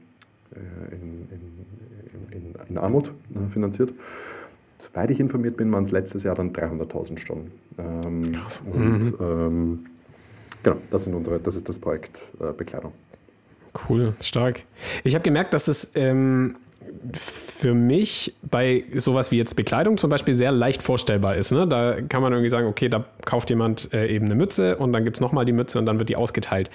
in, 0.91 1.29
in, 1.31 2.37
in, 2.39 2.55
in 2.69 2.79
Armut 2.79 3.13
finanziert 3.49 3.93
soweit 4.83 5.11
ich 5.11 5.21
informiert 5.21 5.57
bin, 5.57 5.73
waren 5.73 5.85
es 5.85 5.91
letztes 5.91 6.23
Jahr 6.25 6.35
dann 6.35 6.53
300.000 6.53 7.19
Stunden. 7.19 7.53
Ähm, 7.79 8.33
Krass. 8.33 8.63
Und 8.67 8.99
mhm. 8.99 9.17
ähm, 9.21 9.87
genau, 10.63 10.77
das, 10.91 11.05
sind 11.05 11.15
unsere, 11.15 11.39
das 11.39 11.55
ist 11.55 11.69
das 11.69 11.79
Projekt 11.79 12.33
äh, 12.41 12.53
Bekleidung. 12.53 12.93
Cool, 13.89 14.15
stark. 14.21 14.65
Ich 15.03 15.15
habe 15.15 15.23
gemerkt, 15.23 15.55
dass 15.55 15.69
es 15.69 15.93
ähm, 15.95 16.57
für 17.15 17.75
mich 17.75 18.35
bei 18.43 18.85
sowas 18.95 19.31
wie 19.31 19.37
jetzt 19.37 19.55
Bekleidung 19.55 19.99
zum 19.99 20.11
Beispiel 20.11 20.35
sehr 20.35 20.53
leicht 20.53 20.83
vorstellbar 20.83 21.37
ist. 21.37 21.53
Ne? 21.53 21.67
Da 21.67 22.01
kann 22.01 22.23
man 22.23 22.33
irgendwie 22.33 22.49
sagen, 22.49 22.67
okay, 22.67 22.89
da 22.89 23.05
kauft 23.25 23.51
jemand 23.51 23.93
äh, 23.93 24.07
eben 24.09 24.27
eine 24.27 24.35
Mütze 24.35 24.77
und 24.77 24.93
dann 24.93 25.05
gibt 25.05 25.17
es 25.17 25.21
nochmal 25.21 25.45
die 25.45 25.53
Mütze 25.53 25.79
und 25.79 25.87
dann 25.87 25.99
wird 25.99 26.09
die 26.09 26.17
ausgeteilt. 26.17 26.71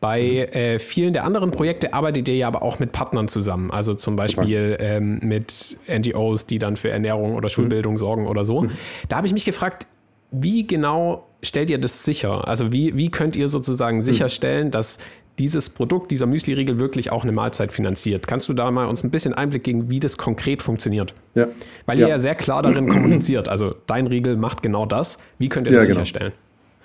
Bei 0.00 0.20
mhm. 0.22 0.58
äh, 0.58 0.78
vielen 0.78 1.12
der 1.12 1.24
anderen 1.24 1.50
Projekte 1.50 1.92
arbeitet 1.94 2.28
ihr 2.28 2.36
ja 2.36 2.46
aber 2.46 2.62
auch 2.62 2.78
mit 2.78 2.92
Partnern 2.92 3.28
zusammen. 3.28 3.70
Also 3.70 3.94
zum 3.94 4.16
Beispiel 4.16 4.76
ähm, 4.80 5.20
mit 5.22 5.78
NGOs, 5.88 6.46
die 6.46 6.58
dann 6.58 6.76
für 6.76 6.90
Ernährung 6.90 7.34
oder 7.34 7.48
Schulbildung 7.48 7.94
mhm. 7.94 7.98
sorgen 7.98 8.26
oder 8.26 8.44
so. 8.44 8.62
Mhm. 8.62 8.70
Da 9.08 9.16
habe 9.16 9.26
ich 9.26 9.32
mich 9.32 9.44
gefragt, 9.44 9.86
wie 10.30 10.66
genau 10.66 11.26
stellt 11.42 11.70
ihr 11.70 11.78
das 11.78 12.04
sicher? 12.04 12.46
Also 12.46 12.72
wie, 12.72 12.96
wie 12.96 13.10
könnt 13.10 13.36
ihr 13.36 13.48
sozusagen 13.48 13.98
mhm. 13.98 14.02
sicherstellen, 14.02 14.70
dass 14.70 14.98
dieses 15.40 15.70
Produkt, 15.70 16.10
dieser 16.10 16.26
Müsli-Riegel 16.26 16.78
wirklich 16.78 17.10
auch 17.10 17.22
eine 17.22 17.32
Mahlzeit 17.32 17.72
finanziert. 17.72 18.28
Kannst 18.28 18.48
du 18.50 18.52
da 18.52 18.70
mal 18.70 18.86
uns 18.86 19.02
ein 19.02 19.10
bisschen 19.10 19.32
Einblick 19.32 19.64
geben, 19.64 19.88
wie 19.88 19.98
das 19.98 20.18
konkret 20.18 20.62
funktioniert? 20.62 21.14
Ja. 21.34 21.48
Weil 21.86 21.98
ja. 21.98 22.06
ihr 22.06 22.10
ja 22.10 22.18
sehr 22.18 22.34
klar 22.34 22.62
darin 22.62 22.88
kommuniziert. 22.88 23.48
Also 23.48 23.74
dein 23.86 24.06
Riegel 24.06 24.36
macht 24.36 24.62
genau 24.62 24.84
das. 24.84 25.18
Wie 25.38 25.48
könnt 25.48 25.66
ihr 25.66 25.72
das 25.72 25.84
ja, 25.84 25.86
genau. 25.86 26.04
sicherstellen? 26.04 26.32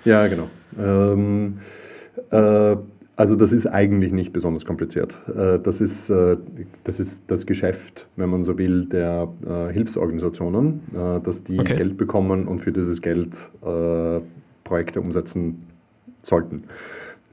Ja, 0.05 0.27
genau. 0.27 0.47
Ähm, 0.79 1.57
äh, 2.31 2.77
also 3.17 3.35
das 3.35 3.51
ist 3.51 3.67
eigentlich 3.67 4.13
nicht 4.13 4.31
besonders 4.31 4.63
kompliziert. 4.63 5.17
Äh, 5.27 5.59
das 5.59 5.81
ist, 5.81 6.09
äh, 6.09 6.37
das 6.85 7.01
ist 7.01 7.25
das 7.27 7.45
Geschäft, 7.45 8.07
wenn 8.15 8.29
man 8.29 8.45
so 8.45 8.57
will, 8.57 8.85
der 8.85 9.27
äh, 9.45 9.73
Hilfsorganisationen, 9.73 10.79
dass 11.23 11.43
die 11.43 11.59
okay. 11.59 11.75
Geld 11.75 11.97
bekommen 11.97 12.47
und 12.47 12.59
für 12.59 12.71
dieses 12.71 13.01
Geld 13.01 13.51
Projekte 14.63 15.01
umsetzen 15.01 15.67
sollten. 16.23 16.63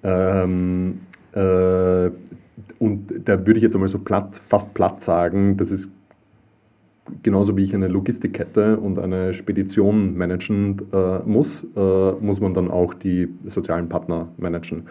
Ähm, 0.03 1.01
äh, 1.33 2.11
und 2.79 3.07
da 3.25 3.39
würde 3.47 3.55
ich 3.57 3.63
jetzt 3.63 3.75
einmal 3.75 3.89
so 3.89 3.99
platt, 3.99 4.41
fast 4.47 4.75
platt 4.75 5.01
sagen, 5.01 5.57
das 5.57 5.71
ist 5.71 5.91
genauso 7.23 7.57
wie 7.57 7.65
ich 7.65 7.75
eine 7.75 7.89
Logistikkette 7.89 8.79
und 8.79 8.99
eine 8.99 9.35
Spedition 9.35 10.17
managen 10.17 10.81
äh, 10.93 11.19
muss, 11.21 11.65
äh, 11.77 12.13
muss 12.21 12.41
man 12.41 12.55
dann 12.55 12.71
auch 12.71 12.95
die 12.95 13.29
sozialen 13.47 13.89
Partner 13.89 14.29
managen. 14.37 14.85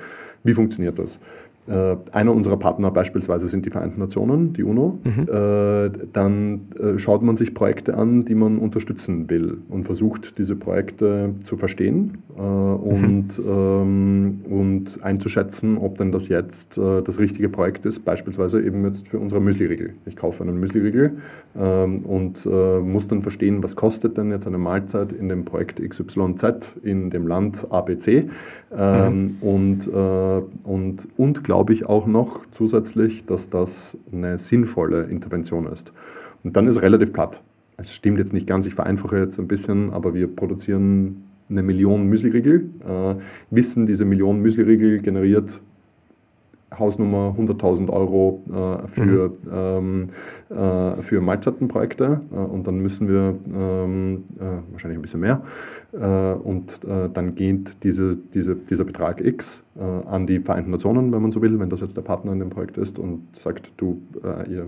Wie 0.43 0.53
funktioniert 0.53 0.99
das? 0.99 1.19
Äh, 1.67 1.97
einer 2.11 2.33
unserer 2.33 2.57
Partner 2.57 2.89
beispielsweise 2.89 3.47
sind 3.47 3.67
die 3.67 3.69
Vereinten 3.69 3.99
Nationen, 3.99 4.53
die 4.53 4.63
UNO. 4.63 4.99
Mhm. 5.03 5.21
Äh, 5.31 5.91
dann 6.11 6.61
äh, 6.79 6.97
schaut 6.97 7.21
man 7.21 7.35
sich 7.35 7.53
Projekte 7.53 7.95
an, 7.95 8.25
die 8.25 8.33
man 8.33 8.57
unterstützen 8.57 9.29
will 9.29 9.59
und 9.69 9.83
versucht, 9.83 10.39
diese 10.39 10.55
Projekte 10.55 11.35
zu 11.43 11.57
verstehen 11.57 12.17
und, 12.35 13.37
mhm. 13.37 13.45
Ähm, 13.47 14.41
und 14.49 15.03
einzuschätzen, 15.03 15.77
ob 15.77 15.97
denn 15.97 16.11
das 16.11 16.27
jetzt 16.27 16.77
das 16.77 17.19
richtige 17.19 17.49
Projekt 17.49 17.85
ist, 17.85 18.05
beispielsweise 18.05 18.61
eben 18.61 18.85
jetzt 18.85 19.09
für 19.09 19.19
unsere 19.19 19.41
Müsli-Riegel. 19.41 19.93
Ich 20.05 20.15
kaufe 20.15 20.43
einen 20.43 20.59
Müsli-Riegel 20.59 21.17
ähm, 21.55 21.99
und 21.99 22.45
muss 22.45 23.07
dann 23.07 23.21
verstehen, 23.21 23.61
was 23.63 23.75
kostet 23.75 24.17
denn 24.17 24.31
jetzt 24.31 24.47
eine 24.47 24.57
Mahlzeit 24.57 25.13
in 25.13 25.29
dem 25.29 25.45
Projekt 25.45 25.81
XYZ 25.87 26.75
in 26.83 27.09
dem 27.09 27.27
Land 27.27 27.67
ABC 27.69 28.29
ähm, 28.75 29.21
mhm. 29.21 29.37
und, 29.41 29.87
und, 29.87 31.07
und 31.17 31.43
glaube 31.43 31.60
ich 31.69 31.85
auch 31.85 32.07
noch 32.07 32.45
zusätzlich, 32.51 33.25
dass 33.25 33.49
das 33.49 33.97
eine 34.11 34.37
sinnvolle 34.37 35.03
Intervention 35.03 35.67
ist. 35.67 35.93
Und 36.43 36.55
dann 36.57 36.67
ist 36.67 36.77
es 36.77 36.81
relativ 36.81 37.13
platt. 37.13 37.43
Es 37.77 37.93
stimmt 37.93 38.17
jetzt 38.17 38.33
nicht 38.33 38.47
ganz, 38.47 38.65
ich 38.65 38.73
vereinfache 38.73 39.17
jetzt 39.17 39.39
ein 39.39 39.47
bisschen, 39.47 39.91
aber 39.91 40.13
wir 40.13 40.27
produzieren 40.27 41.23
eine 41.49 41.63
Million 41.63 42.07
Müsliriegel, 42.07 42.69
äh, 42.87 43.15
wissen, 43.49 43.85
diese 43.85 44.05
Million 44.05 44.41
Müsliriegel 44.41 45.01
generiert 45.01 45.61
Hausnummer 46.77 47.35
100.000 47.37 47.89
Euro 47.89 48.43
äh, 48.47 48.87
für, 48.87 49.29
mhm. 49.29 49.33
ähm, 49.51 50.07
äh, 50.49 51.01
für 51.01 51.19
Mahlzeitenprojekte 51.21 52.21
äh, 52.31 52.35
und 52.35 52.65
dann 52.65 52.79
müssen 52.79 53.09
wir 53.09 53.35
ähm, 53.53 54.23
äh, 54.39 54.71
wahrscheinlich 54.71 54.97
ein 54.97 55.01
bisschen 55.01 55.19
mehr 55.19 55.41
äh, 55.91 55.97
und 55.97 56.83
äh, 56.85 57.09
dann 57.13 57.35
geht 57.35 57.83
diese, 57.83 58.15
diese, 58.15 58.55
dieser 58.55 58.85
Betrag 58.85 59.21
X 59.21 59.65
an 60.05 60.27
die 60.27 60.39
Vereinten 60.39 60.69
Nationen, 60.69 61.13
wenn 61.13 61.21
man 61.21 61.31
so 61.31 61.41
will, 61.41 61.57
wenn 61.57 61.69
das 61.69 61.79
jetzt 61.79 61.95
der 61.95 62.01
Partner 62.01 62.33
in 62.33 62.39
dem 62.39 62.49
Projekt 62.49 62.77
ist 62.77 62.99
und 62.99 63.27
sagt, 63.31 63.71
du, 63.77 64.01
ihr, 64.49 64.67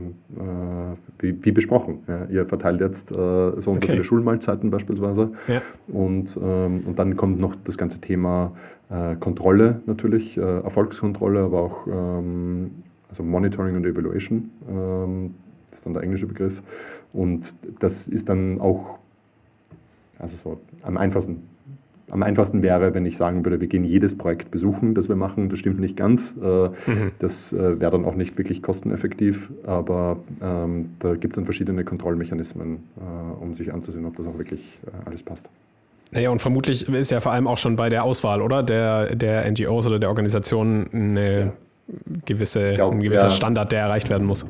wie, 1.20 1.46
wie, 1.46 1.52
besprochen, 1.52 2.00
ja, 2.08 2.26
ihr 2.26 2.46
verteilt 2.46 2.80
jetzt 2.80 3.10
so 3.10 3.16
und 3.20 3.58
okay. 3.58 3.80
so 3.82 3.92
viele 3.92 4.04
Schulmahlzeiten 4.04 4.72
beispielsweise 4.72 5.34
ja. 5.50 5.62
und, 5.92 6.40
ähm, 6.42 6.82
und 6.88 6.98
dann 6.98 7.18
kommt 7.18 7.42
noch 7.42 7.54
das 7.66 7.78
ganze 7.78 8.00
Thema 8.00 8.54
äh, 8.94 9.16
Kontrolle 9.16 9.82
natürlich, 9.86 10.38
äh, 10.38 10.42
Erfolgskontrolle, 10.42 11.40
aber 11.42 11.62
auch 11.62 11.88
ähm, 11.88 12.72
also 13.10 13.24
Monitoring 13.24 13.76
und 13.76 13.86
Evaluation, 13.86 14.52
ähm, 14.70 15.36
das 15.70 15.80
ist 15.80 15.86
dann 15.86 15.94
der 15.94 16.04
englische 16.04 16.28
Begriff. 16.28 16.62
Und 17.12 17.56
das 17.80 18.08
ist 18.08 18.30
dann 18.30 18.62
auch, 18.62 19.00
also 20.20 20.38
so 20.38 20.62
am 20.84 20.98
einfachsten, 20.98 21.50
am 22.12 22.22
einfachsten 22.22 22.62
wäre, 22.62 22.94
wenn 22.94 23.06
ich 23.06 23.18
sagen 23.18 23.44
würde, 23.44 23.60
wir 23.60 23.68
gehen 23.68 23.84
jedes 23.84 24.16
Projekt 24.16 24.52
besuchen, 24.52 24.94
das 24.94 25.10
wir 25.10 25.16
machen. 25.16 25.50
Das 25.50 25.58
stimmt 25.58 25.80
nicht 25.80 25.98
ganz. 25.98 26.38
Äh, 26.38 26.70
mhm. 26.70 27.12
Das 27.18 27.54
äh, 27.54 27.82
wäre 27.82 27.92
dann 27.92 28.06
auch 28.06 28.16
nicht 28.16 28.38
wirklich 28.38 28.62
kosteneffektiv, 28.62 29.52
aber 29.64 30.20
ähm, 30.42 30.92
da 31.00 31.16
gibt 31.16 31.34
es 31.34 31.36
dann 31.36 31.46
verschiedene 31.46 31.84
Kontrollmechanismen, 31.84 32.76
äh, 32.98 33.44
um 33.44 33.56
sich 33.56 33.74
anzusehen, 33.74 34.06
ob 34.06 34.16
das 34.16 34.28
auch 34.28 34.38
wirklich 34.38 34.80
alles 35.06 35.24
passt. 35.24 35.50
Naja, 36.14 36.30
und 36.30 36.40
vermutlich 36.40 36.88
ist 36.88 37.10
ja 37.10 37.20
vor 37.20 37.32
allem 37.32 37.48
auch 37.48 37.58
schon 37.58 37.76
bei 37.76 37.90
der 37.90 38.04
Auswahl, 38.04 38.42
oder? 38.42 38.62
Der, 38.62 39.16
der 39.16 39.50
NGOs 39.50 39.88
oder 39.88 39.98
der 39.98 40.10
Organisationen 40.10 40.88
eine 40.94 41.40
ja. 41.40 41.54
gewisse, 42.26 42.74
glaub, 42.76 42.94
ein 42.94 43.02
gewisser 43.02 43.24
ja. 43.24 43.30
Standard, 43.32 43.72
der 43.72 43.82
erreicht 43.82 44.12
werden 44.12 44.28
muss. 44.28 44.46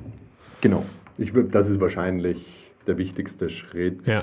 Genau. 0.59 0.83
Ich, 1.17 1.31
das 1.51 1.69
ist 1.69 1.79
wahrscheinlich 1.79 2.73
der 2.85 2.97
wichtigste 2.97 3.49
Schritt, 3.49 4.05
ja. 4.05 4.19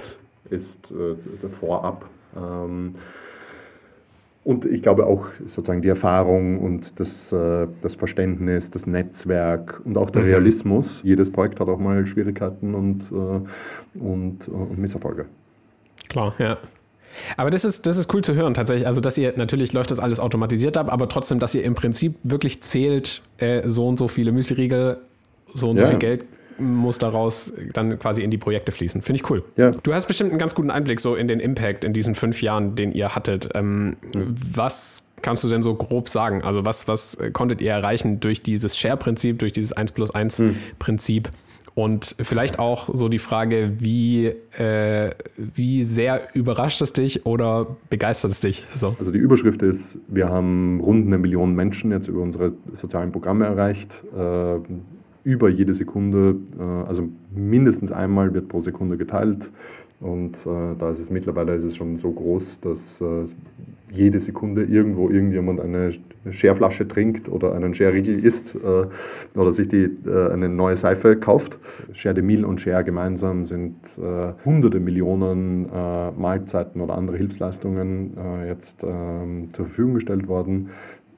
ist 0.51 0.93
äh, 0.93 1.49
vorab 1.49 2.05
Ähm, 2.37 2.95
und 4.43 4.65
ich 4.65 4.83
glaube 4.83 5.07
auch 5.07 5.27
sozusagen 5.47 5.83
die 5.83 5.89
Erfahrung 5.89 6.59
und 6.59 6.99
das, 7.01 7.33
äh, 7.33 7.69
das 7.81 7.95
Verständnis, 7.95 8.71
das 8.71 8.87
Netzwerk 8.87 9.81
und 9.85 9.97
auch 9.97 10.11
der 10.11 10.23
mhm. 10.23 10.29
Realismus. 10.29 11.03
Jedes 11.03 11.31
Projekt 11.31 11.61
hat 11.61 11.69
auch 11.69 11.79
mal 11.79 12.07
Schwierigkeiten 12.07 12.75
und, 12.75 13.11
äh, 13.13 13.99
und, 13.99 14.49
und 14.49 14.79
Misserfolge. 14.79 15.27
Klar, 16.09 16.35
ja. 16.39 16.59
Aber 17.37 17.51
das 17.51 17.65
ist, 17.65 17.87
das 17.87 17.97
ist 17.97 18.13
cool 18.15 18.23
zu 18.23 18.35
hören, 18.35 18.55
tatsächlich. 18.55 18.87
Also, 18.87 19.01
dass 19.01 19.19
ihr 19.19 19.33
natürlich 19.37 19.73
läuft 19.73 19.91
das 19.91 19.99
alles 19.99 20.21
automatisiert 20.21 20.77
ab, 20.77 20.93
aber 20.93 21.09
trotzdem, 21.09 21.39
dass 21.39 21.55
ihr 21.55 21.65
im 21.65 21.75
Prinzip 21.75 22.17
wirklich 22.23 22.63
zählt, 22.63 23.23
äh, 23.39 23.63
so 23.69 23.87
und 23.89 23.99
so 23.99 24.09
viele 24.09 24.33
Müsli-Riegel, 24.33 24.99
so 25.53 25.71
und 25.71 25.81
ja. 25.81 25.87
so 25.87 25.91
viel 25.91 25.99
Geld 25.99 26.25
muss 26.61 26.99
daraus 26.99 27.53
dann 27.73 27.99
quasi 27.99 28.23
in 28.23 28.31
die 28.31 28.39
Projekte 28.39 28.71
fließen. 28.71 29.03
Finde 29.03 29.23
ich 29.23 29.31
cool. 29.31 29.43
Ja. 29.57 29.71
Du 29.71 29.95
hast 29.95 30.07
bestimmt 30.07 30.31
einen 30.31 30.39
ganz 30.39 30.55
guten 30.55 30.71
Einblick 30.71 31.01
so 31.01 31.17
in 31.17 31.27
den 31.27 31.41
Impact 31.41 31.85
in 31.85 31.93
diesen 31.93 32.15
fünf 32.15 32.43
Jahren, 32.43 32.75
den 32.75 32.93
ihr 32.93 33.15
hattet. 33.15 33.49
Ähm, 33.55 33.97
mhm. 34.15 34.35
Was 34.53 35.07
kannst 35.23 35.43
du 35.45 35.49
denn 35.49 35.63
so 35.63 35.75
grob 35.75 36.09
sagen? 36.09 36.43
Also 36.43 36.65
was, 36.65 36.87
was 36.87 37.17
konntet 37.33 37.61
ihr 37.61 37.73
erreichen 37.73 38.21
durch 38.21 38.43
dieses 38.43 38.77
Share-Prinzip, 38.77 39.39
durch 39.39 39.53
dieses 39.53 39.73
1 39.73 39.93
plus 39.93 40.11
1 40.11 40.39
mhm. 40.39 40.57
Prinzip? 40.79 41.31
Und 41.81 42.15
vielleicht 42.21 42.59
auch 42.59 42.95
so 42.95 43.09
die 43.09 43.19
Frage, 43.19 43.73
wie, 43.79 44.27
äh, 44.27 45.11
wie 45.37 45.83
sehr 45.83 46.29
überrascht 46.35 46.83
es 46.83 46.93
dich 46.93 47.25
oder 47.25 47.79
begeistert 47.89 48.33
es 48.33 48.41
dich? 48.41 48.67
So. 48.77 48.95
Also 48.99 49.11
die 49.11 49.19
Überschrift 49.19 49.63
ist, 49.63 49.99
wir 50.07 50.29
haben 50.29 50.81
rund 50.83 51.07
eine 51.07 51.17
Million 51.17 51.55
Menschen 51.55 51.91
jetzt 51.91 52.07
über 52.09 52.21
unsere 52.21 52.53
sozialen 52.73 53.13
Programme 53.13 53.47
erreicht. 53.47 54.05
Äh, 54.15 54.59
über 55.25 55.49
jede 55.49 55.73
Sekunde, 55.73 56.37
äh, 56.59 56.63
also 56.63 57.09
mindestens 57.35 57.93
einmal 57.93 58.35
wird 58.35 58.49
pro 58.49 58.61
Sekunde 58.61 58.99
geteilt. 58.99 59.51
Und 60.01 60.35
äh, 60.47 60.75
da 60.79 60.91
ist 60.91 60.99
es 60.99 61.11
mittlerweile 61.11 61.55
ist 61.55 61.65
es 61.65 61.77
schon 61.77 61.99
so 61.99 62.11
groß, 62.11 62.61
dass 62.61 63.01
äh, 63.03 63.25
jede 63.93 64.19
Sekunde 64.21 64.65
irgendwo 64.65 65.11
irgendjemand 65.11 65.61
eine 65.61 65.93
Scherflasche 66.31 66.89
trinkt 66.89 67.29
oder 67.29 67.55
einen 67.55 67.75
Scherriegel 67.75 68.25
isst 68.25 68.55
äh, 68.55 69.39
oder 69.39 69.53
sich 69.53 69.69
die, 69.69 69.85
äh, 70.07 70.33
eine 70.33 70.49
neue 70.49 70.77
Seife 70.77 71.17
kauft. 71.17 71.59
Cher 71.93 72.15
de 72.15 72.23
Mille 72.23 72.47
und 72.47 72.61
Cher 72.61 72.83
gemeinsam 72.83 73.45
sind 73.45 73.77
äh, 73.99 74.33
hunderte 74.45 74.81
Millionen 74.81 75.67
äh, 75.67 76.11
Mahlzeiten 76.13 76.81
oder 76.81 76.97
andere 76.97 77.17
Hilfsleistungen 77.17 78.17
jetzt 78.47 78.85
ähm, 78.85 79.49
zur 79.53 79.67
Verfügung 79.67 79.95
gestellt 79.95 80.29
worden. 80.29 80.71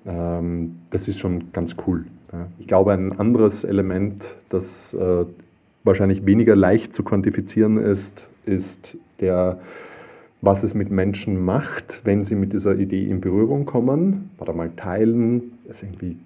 Ähm, 0.07 0.77
das 0.91 1.07
ist 1.07 1.21
schon 1.21 1.53
ganz 1.53 1.77
cool. 1.87 2.05
Ich 2.59 2.67
glaube, 2.67 2.93
ein 2.93 3.13
anderes 3.13 3.63
Element, 3.63 4.39
das 4.49 4.97
wahrscheinlich 5.85 6.25
weniger 6.25 6.57
leicht 6.57 6.95
zu 6.95 7.03
quantifizieren 7.03 7.77
ist, 7.77 8.31
ist 8.45 8.97
der, 9.21 9.61
was 10.41 10.63
es 10.63 10.75
mit 10.75 10.91
Menschen 10.91 11.43
macht, 11.43 12.03
wenn 12.05 12.25
sie 12.25 12.35
mit 12.35 12.53
dieser 12.53 12.77
Idee 12.77 13.09
in 13.09 13.21
Berührung 13.21 13.65
kommen. 13.65 14.31
Warte 14.39 14.53
mal, 14.53 14.71
teilen, 14.71 15.59
ist 15.69 15.83
irgendwie 15.83 16.17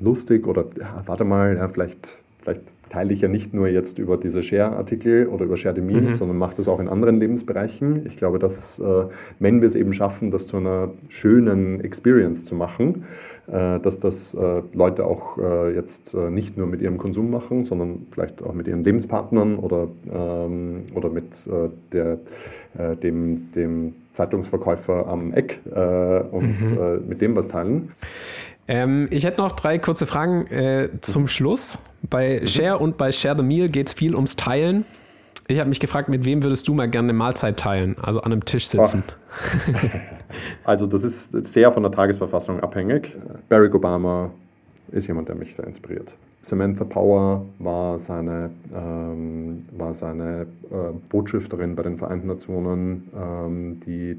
lustig 0.00 0.46
oder 0.46 0.66
ja, 0.78 1.02
warte 1.06 1.24
mal, 1.24 1.56
ja, 1.56 1.68
vielleicht, 1.68 2.22
vielleicht 2.48 2.72
teile 2.88 3.12
ich 3.12 3.20
ja 3.20 3.28
nicht 3.28 3.52
nur 3.52 3.68
jetzt 3.68 3.98
über 3.98 4.16
diese 4.16 4.42
Share-Artikel 4.42 5.26
oder 5.26 5.44
über 5.44 5.56
Share 5.56 5.74
the 5.74 5.82
Meme, 5.82 6.08
mhm. 6.08 6.12
sondern 6.12 6.38
mache 6.38 6.56
das 6.56 6.68
auch 6.68 6.80
in 6.80 6.88
anderen 6.88 7.16
Lebensbereichen. 7.16 8.06
Ich 8.06 8.16
glaube, 8.16 8.38
dass, 8.38 8.78
äh, 8.78 9.04
wenn 9.38 9.60
wir 9.60 9.66
es 9.66 9.74
eben 9.74 9.92
schaffen, 9.92 10.30
das 10.30 10.46
zu 10.46 10.56
einer 10.56 10.90
schönen 11.08 11.80
Experience 11.80 12.46
zu 12.46 12.54
machen, 12.54 13.04
äh, 13.46 13.78
dass 13.80 14.00
das 14.00 14.34
äh, 14.34 14.62
Leute 14.74 15.04
auch 15.04 15.36
äh, 15.38 15.74
jetzt 15.74 16.14
nicht 16.14 16.56
nur 16.56 16.66
mit 16.66 16.80
ihrem 16.80 16.96
Konsum 16.96 17.30
machen, 17.30 17.64
sondern 17.64 18.06
vielleicht 18.10 18.42
auch 18.42 18.54
mit 18.54 18.68
ihren 18.68 18.84
Lebenspartnern 18.84 19.56
oder, 19.56 19.88
ähm, 20.10 20.84
oder 20.94 21.10
mit 21.10 21.48
der, 21.92 22.18
dem, 23.02 23.50
dem 23.52 23.94
Zeitungsverkäufer 24.12 25.06
am 25.06 25.32
Eck 25.32 25.60
und 26.30 26.60
mhm. 26.60 27.08
mit 27.08 27.20
dem 27.20 27.36
was 27.36 27.48
teilen. 27.48 27.92
Ähm, 28.68 29.08
ich 29.10 29.24
hätte 29.24 29.40
noch 29.40 29.52
drei 29.52 29.78
kurze 29.78 30.06
Fragen 30.06 30.46
äh, 30.48 30.90
zum 31.00 31.26
Schluss. 31.26 31.78
Bei 32.02 32.40
mhm. 32.40 32.46
Share 32.46 32.78
und 32.78 32.98
bei 32.98 33.10
Share 33.12 33.36
the 33.36 33.42
Meal 33.42 33.68
geht 33.68 33.88
es 33.88 33.92
viel 33.94 34.14
ums 34.14 34.36
Teilen. 34.36 34.84
Ich 35.48 35.58
habe 35.58 35.70
mich 35.70 35.80
gefragt, 35.80 36.10
mit 36.10 36.26
wem 36.26 36.42
würdest 36.42 36.68
du 36.68 36.74
mal 36.74 36.90
gerne 36.90 37.06
eine 37.06 37.14
Mahlzeit 37.14 37.58
teilen, 37.58 37.96
also 38.02 38.20
an 38.20 38.32
einem 38.32 38.44
Tisch 38.44 38.66
sitzen? 38.68 39.02
also 40.64 40.86
das 40.86 41.02
ist 41.02 41.32
sehr 41.46 41.72
von 41.72 41.82
der 41.82 41.90
Tagesverfassung 41.90 42.60
abhängig. 42.60 43.16
Barack 43.48 43.74
Obama 43.74 44.30
ist 44.92 45.06
jemand, 45.06 45.28
der 45.28 45.36
mich 45.36 45.54
sehr 45.54 45.66
inspiriert. 45.66 46.14
Samantha 46.40 46.84
Power 46.84 47.46
war 47.58 47.98
seine, 47.98 48.50
ähm, 48.74 49.64
war 49.76 49.94
seine 49.94 50.46
äh, 50.70 50.92
Botschafterin 51.08 51.74
bei 51.74 51.82
den 51.82 51.98
Vereinten 51.98 52.28
Nationen, 52.28 53.08
ähm, 53.14 53.80
die 53.80 54.10
äh, 54.10 54.16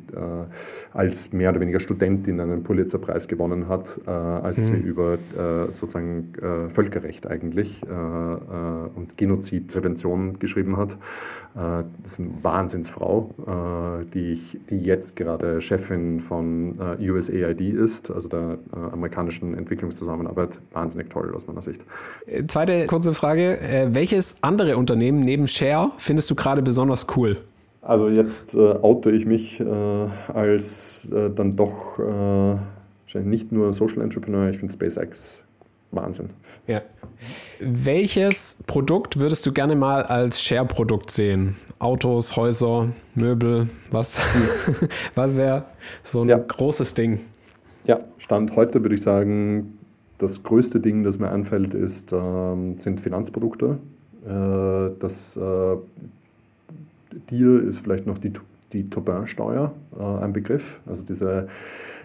als 0.93 1.32
mehr 1.32 1.51
oder 1.51 1.62
weniger 1.62 1.79
Studentin 1.79 2.39
einen 2.39 2.63
Pulitzerpreis 2.63 3.27
gewonnen 3.27 3.69
hat, 3.69 3.99
äh, 4.05 4.10
als 4.10 4.69
mhm. 4.69 4.75
sie 4.75 4.82
über 4.82 5.13
äh, 5.13 5.71
sozusagen 5.71 6.34
äh, 6.41 6.69
Völkerrecht 6.69 7.25
eigentlich 7.25 7.82
äh, 7.84 7.88
und 7.88 9.17
Genozidprävention 9.17 10.39
geschrieben 10.39 10.77
hat. 10.77 10.97
das 11.55 12.13
ist 12.13 12.19
eine 12.19 12.43
Wahnsinnsfrau, 12.43 13.32
die, 14.13 14.32
ich, 14.32 14.60
die 14.69 14.79
jetzt 14.79 15.15
gerade 15.15 15.62
Chefin 15.62 16.19
von 16.19 16.73
USAID 16.99 17.62
ist, 17.62 18.12
also 18.12 18.29
der 18.29 18.60
amerikanischen 18.71 19.55
Entwicklungszusammenarbeit. 19.55 20.62
Wahnsinnig 20.71 21.10
toll 21.10 21.34
aus 21.34 21.47
meiner 21.47 21.62
Sicht. 21.62 21.84
Zweite 22.47 22.85
kurze 22.87 23.13
Frage. 23.13 23.59
Äh, 23.59 23.93
welches 23.93 24.37
andere 24.41 24.77
Unternehmen 24.77 25.21
neben 25.21 25.47
Share 25.47 25.91
findest 25.97 26.29
du 26.29 26.35
gerade 26.35 26.61
besonders 26.61 27.07
cool? 27.15 27.37
Also 27.81 28.09
jetzt 28.09 28.55
äh, 28.55 28.75
oute 28.81 29.11
ich 29.11 29.25
mich 29.25 29.59
äh, 29.59 29.65
als 30.33 31.09
äh, 31.11 31.29
dann 31.29 31.55
doch 31.55 31.97
äh, 31.99 33.19
nicht 33.19 33.51
nur 33.51 33.73
Social 33.73 34.01
Entrepreneur, 34.01 34.49
ich 34.49 34.57
finde 34.57 34.73
SpaceX 34.73 35.43
Wahnsinn. 35.91 36.29
Ja. 36.67 36.81
Welches 37.59 38.59
Produkt 38.67 39.17
würdest 39.19 39.45
du 39.45 39.51
gerne 39.51 39.75
mal 39.75 40.03
als 40.03 40.41
Share-Produkt 40.41 41.09
sehen? 41.09 41.55
Autos, 41.79 42.35
Häuser, 42.35 42.89
Möbel, 43.15 43.69
was, 43.91 44.19
was 45.15 45.35
wäre 45.35 45.65
so 46.03 46.21
ein 46.21 46.29
ja. 46.29 46.37
großes 46.37 46.93
Ding? 46.93 47.21
Ja, 47.85 48.01
Stand 48.19 48.55
heute 48.55 48.83
würde 48.83 48.95
ich 48.95 49.01
sagen 49.01 49.78
das 50.19 50.43
größte 50.43 50.79
Ding, 50.79 51.03
das 51.03 51.17
mir 51.17 51.32
einfällt, 51.32 51.73
ist, 51.73 52.13
äh, 52.13 52.75
sind 52.75 53.01
Finanzprodukte. 53.01 53.79
Äh, 54.25 54.91
das 54.99 55.36
äh, 55.38 55.77
dir 57.32 57.63
ist 57.63 57.79
vielleicht 57.79 58.05
noch 58.05 58.17
die, 58.17 58.34
die 58.73 58.89
Tobin-Steuer 58.89 59.73
äh, 59.97 60.03
ein 60.23 60.34
Begriff, 60.34 60.82
also 60.86 61.03
diese 61.03 61.47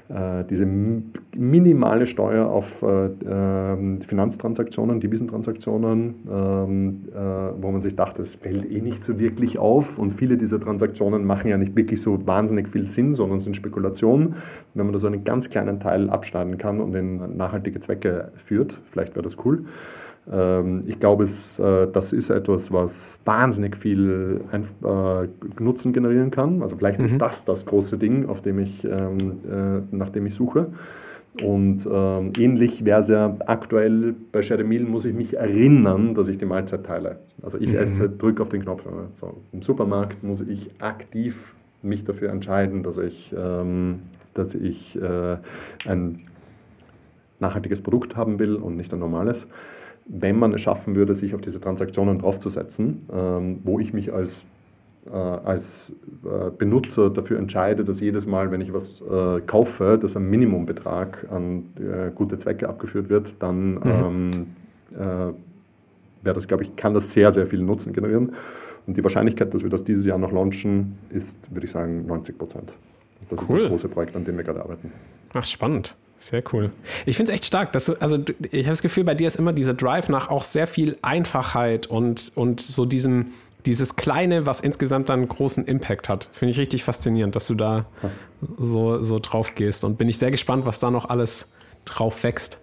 diese 0.08 0.66
minimale 0.66 2.04
Steuer 2.04 2.46
auf 2.46 2.82
äh, 2.82 3.06
ähm, 3.26 4.00
Finanztransaktionen, 4.02 5.00
Devisentransaktionen, 5.00 6.14
ähm, 6.30 7.02
äh, 7.10 7.18
wo 7.60 7.70
man 7.70 7.80
sich 7.80 7.96
dachte, 7.96 8.20
es 8.20 8.34
fällt 8.34 8.70
eh 8.70 8.82
nicht 8.82 9.02
so 9.02 9.18
wirklich 9.18 9.58
auf 9.58 9.98
und 9.98 10.10
viele 10.10 10.36
dieser 10.36 10.60
Transaktionen 10.60 11.24
machen 11.24 11.48
ja 11.48 11.56
nicht 11.56 11.74
wirklich 11.74 12.02
so 12.02 12.26
wahnsinnig 12.26 12.68
viel 12.68 12.86
Sinn, 12.86 13.14
sondern 13.14 13.40
sind 13.40 13.56
Spekulationen. 13.56 14.34
Wenn 14.74 14.86
man 14.86 14.92
da 14.92 14.98
so 14.98 15.06
einen 15.06 15.24
ganz 15.24 15.48
kleinen 15.48 15.80
Teil 15.80 16.10
abschneiden 16.10 16.58
kann 16.58 16.80
und 16.80 16.94
in 16.94 17.36
nachhaltige 17.36 17.80
Zwecke 17.80 18.30
führt, 18.34 18.80
vielleicht 18.84 19.14
wäre 19.14 19.22
das 19.22 19.38
cool. 19.44 19.64
Ähm, 20.30 20.80
ich 20.86 20.98
glaube, 21.00 21.24
es, 21.24 21.58
äh, 21.58 21.86
das 21.90 22.12
ist 22.12 22.30
etwas, 22.30 22.72
was 22.72 23.20
wahnsinnig 23.24 23.76
viel 23.76 24.40
äh, 24.52 25.62
Nutzen 25.62 25.92
generieren 25.92 26.30
kann. 26.30 26.62
Also 26.62 26.76
vielleicht 26.76 27.00
mhm. 27.00 27.06
ist 27.06 27.18
das 27.18 27.44
das 27.44 27.66
große 27.66 27.98
Ding, 27.98 28.26
auf 28.26 28.40
dem 28.40 28.58
ich, 28.58 28.84
ähm, 28.84 29.38
äh, 29.50 29.94
nach 29.94 30.10
dem 30.10 30.26
ich 30.26 30.34
suche. 30.34 30.68
Und 31.42 31.88
ähm, 31.90 32.32
ähnlich 32.38 32.84
wäre 32.84 33.00
es 33.00 33.08
ja 33.08 33.36
aktuell 33.46 34.14
bei 34.30 34.40
Meal, 34.62 34.84
muss 34.84 35.04
ich 35.04 35.14
mich 35.14 35.36
erinnern, 35.36 36.14
dass 36.14 36.28
ich 36.28 36.38
die 36.38 36.44
Mahlzeit 36.44 36.86
teile. 36.86 37.18
Also 37.42 37.58
ich 37.58 37.72
mhm. 37.72 37.78
esse, 37.78 38.08
drücke 38.08 38.40
auf 38.40 38.50
den 38.50 38.62
Knopf. 38.62 38.84
So, 39.14 39.42
Im 39.52 39.60
Supermarkt 39.60 40.22
muss 40.22 40.40
ich 40.40 40.70
aktiv 40.78 41.56
mich 41.82 42.04
dafür 42.04 42.30
entscheiden, 42.30 42.84
dass 42.84 42.98
ich, 42.98 43.34
dass 44.32 44.54
ich 44.54 44.98
ein 45.86 46.20
nachhaltiges 47.40 47.82
Produkt 47.82 48.16
haben 48.16 48.38
will 48.38 48.54
und 48.54 48.76
nicht 48.76 48.92
ein 48.94 49.00
normales 49.00 49.48
wenn 50.06 50.38
man 50.38 50.52
es 50.52 50.60
schaffen 50.60 50.96
würde, 50.96 51.14
sich 51.14 51.34
auf 51.34 51.40
diese 51.40 51.60
Transaktionen 51.60 52.18
draufzusetzen, 52.18 53.06
ähm, 53.12 53.60
wo 53.64 53.78
ich 53.78 53.92
mich 53.92 54.12
als, 54.12 54.46
äh, 55.06 55.10
als 55.10 55.96
äh, 56.24 56.50
Benutzer 56.50 57.10
dafür 57.10 57.38
entscheide, 57.38 57.84
dass 57.84 58.00
jedes 58.00 58.26
Mal, 58.26 58.50
wenn 58.50 58.60
ich 58.60 58.72
was 58.72 59.00
äh, 59.00 59.40
kaufe, 59.40 59.98
dass 60.00 60.16
ein 60.16 60.28
Minimumbetrag 60.28 61.26
an 61.30 61.70
äh, 61.78 62.10
gute 62.14 62.36
Zwecke 62.36 62.68
abgeführt 62.68 63.08
wird, 63.08 63.42
dann 63.42 63.74
mhm. 63.74 63.80
ähm, 63.84 64.30
äh, 64.92 65.32
wäre 66.24 66.34
das, 66.34 66.48
glaube 66.48 66.64
ich, 66.64 66.76
kann 66.76 66.94
das 66.94 67.12
sehr, 67.12 67.32
sehr 67.32 67.46
viel 67.46 67.62
Nutzen 67.62 67.92
generieren. 67.92 68.32
Und 68.86 68.96
die 68.96 69.02
Wahrscheinlichkeit, 69.02 69.54
dass 69.54 69.62
wir 69.62 69.70
das 69.70 69.84
dieses 69.84 70.04
Jahr 70.04 70.18
noch 70.18 70.32
launchen, 70.32 70.98
ist, 71.10 71.54
würde 71.54 71.64
ich 71.64 71.70
sagen, 71.70 72.06
90 72.06 72.36
Prozent. 72.36 72.74
Das 73.30 73.48
cool. 73.48 73.56
ist 73.56 73.62
das 73.62 73.70
große 73.70 73.88
Projekt, 73.88 74.16
an 74.16 74.24
dem 74.24 74.36
wir 74.36 74.44
gerade 74.44 74.60
arbeiten. 74.60 74.92
Ach, 75.32 75.44
spannend. 75.44 75.96
Sehr 76.18 76.42
cool. 76.52 76.72
Ich 77.04 77.16
finde 77.16 77.32
es 77.32 77.36
echt 77.36 77.44
stark, 77.44 77.72
dass 77.72 77.86
du, 77.86 77.94
also 78.00 78.18
ich 78.50 78.64
habe 78.64 78.70
das 78.70 78.82
Gefühl, 78.82 79.04
bei 79.04 79.14
dir 79.14 79.26
ist 79.26 79.36
immer 79.36 79.52
dieser 79.52 79.74
Drive 79.74 80.08
nach 80.08 80.28
auch 80.28 80.44
sehr 80.44 80.66
viel 80.66 80.96
Einfachheit 81.02 81.86
und, 81.86 82.32
und 82.34 82.60
so 82.60 82.86
diesem 82.86 83.32
dieses 83.66 83.96
Kleine, 83.96 84.46
was 84.46 84.60
insgesamt 84.60 85.08
dann 85.08 85.20
einen 85.20 85.28
großen 85.28 85.64
Impact 85.66 86.08
hat. 86.08 86.28
Finde 86.32 86.52
ich 86.52 86.58
richtig 86.58 86.84
faszinierend, 86.84 87.34
dass 87.34 87.46
du 87.46 87.54
da 87.54 87.86
so, 88.58 89.02
so 89.02 89.18
drauf 89.18 89.54
gehst. 89.54 89.84
Und 89.84 89.96
bin 89.96 90.08
ich 90.08 90.18
sehr 90.18 90.30
gespannt, 90.30 90.66
was 90.66 90.78
da 90.78 90.90
noch 90.90 91.08
alles 91.08 91.48
drauf 91.84 92.22
wächst. 92.24 92.58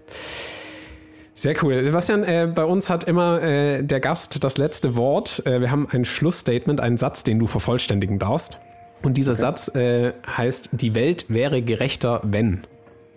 Sehr 1.33 1.55
cool. 1.63 1.83
Sebastian, 1.83 2.23
äh, 2.23 2.51
bei 2.53 2.65
uns 2.65 2.89
hat 2.89 3.05
immer 3.05 3.41
äh, 3.41 3.83
der 3.83 3.99
Gast 3.99 4.43
das 4.43 4.57
letzte 4.57 4.95
Wort. 4.95 5.41
Äh, 5.45 5.59
wir 5.59 5.71
haben 5.71 5.87
ein 5.89 6.05
Schlussstatement, 6.05 6.79
einen 6.79 6.97
Satz, 6.97 7.23
den 7.23 7.39
du 7.39 7.47
vervollständigen 7.47 8.19
darfst. 8.19 8.59
Und 9.01 9.17
dieser 9.17 9.31
okay. 9.31 9.41
Satz 9.41 9.75
äh, 9.75 10.13
heißt, 10.27 10.69
die 10.73 10.93
Welt 10.93 11.25
wäre 11.29 11.63
gerechter, 11.63 12.21
wenn. 12.23 12.61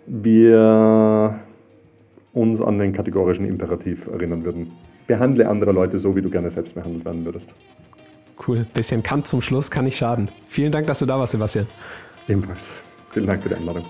Wir 0.07 1.39
uns 2.33 2.61
an 2.61 2.77
den 2.77 2.93
kategorischen 2.93 3.47
Imperativ 3.47 4.07
erinnern 4.07 4.45
würden. 4.45 4.71
Behandle 5.07 5.47
andere 5.47 5.71
Leute 5.71 5.97
so, 5.97 6.15
wie 6.15 6.21
du 6.21 6.29
gerne 6.29 6.49
selbst 6.49 6.75
behandelt 6.75 7.05
werden 7.05 7.25
würdest. 7.25 7.55
Cool. 8.45 8.65
Bisschen 8.73 9.01
Kant 9.01 9.27
zum 9.27 9.41
Schluss 9.41 9.71
kann 9.71 9.85
nicht 9.85 9.97
schaden. 9.97 10.29
Vielen 10.47 10.71
Dank, 10.71 10.87
dass 10.87 10.99
du 10.99 11.05
da 11.05 11.17
warst, 11.17 11.31
Sebastian. 11.31 11.67
Ebenfalls. 12.27 12.83
Vielen 13.11 13.27
Dank 13.27 13.41
für 13.41 13.49
die 13.49 13.55
Einladung. 13.55 13.85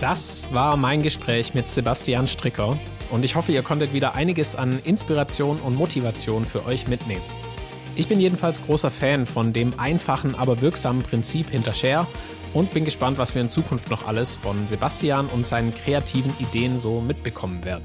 Das 0.00 0.48
war 0.52 0.78
mein 0.78 1.02
Gespräch 1.02 1.52
mit 1.52 1.68
Sebastian 1.68 2.26
Stricker 2.26 2.78
und 3.10 3.24
ich 3.24 3.36
hoffe, 3.36 3.52
ihr 3.52 3.62
konntet 3.62 3.92
wieder 3.92 4.14
einiges 4.14 4.56
an 4.56 4.78
Inspiration 4.84 5.58
und 5.58 5.76
Motivation 5.76 6.46
für 6.46 6.64
euch 6.64 6.88
mitnehmen. 6.88 7.22
Ich 7.96 8.08
bin 8.08 8.18
jedenfalls 8.18 8.64
großer 8.64 8.90
Fan 8.90 9.26
von 9.26 9.52
dem 9.52 9.78
einfachen, 9.78 10.34
aber 10.34 10.62
wirksamen 10.62 11.02
Prinzip 11.02 11.50
hinter 11.50 11.74
Share 11.74 12.06
und 12.52 12.70
bin 12.70 12.84
gespannt, 12.84 13.18
was 13.18 13.34
wir 13.34 13.42
in 13.42 13.50
Zukunft 13.50 13.90
noch 13.90 14.06
alles 14.06 14.36
von 14.36 14.66
Sebastian 14.66 15.26
und 15.26 15.46
seinen 15.46 15.74
kreativen 15.74 16.32
Ideen 16.38 16.76
so 16.76 17.00
mitbekommen 17.00 17.64
werden. 17.64 17.84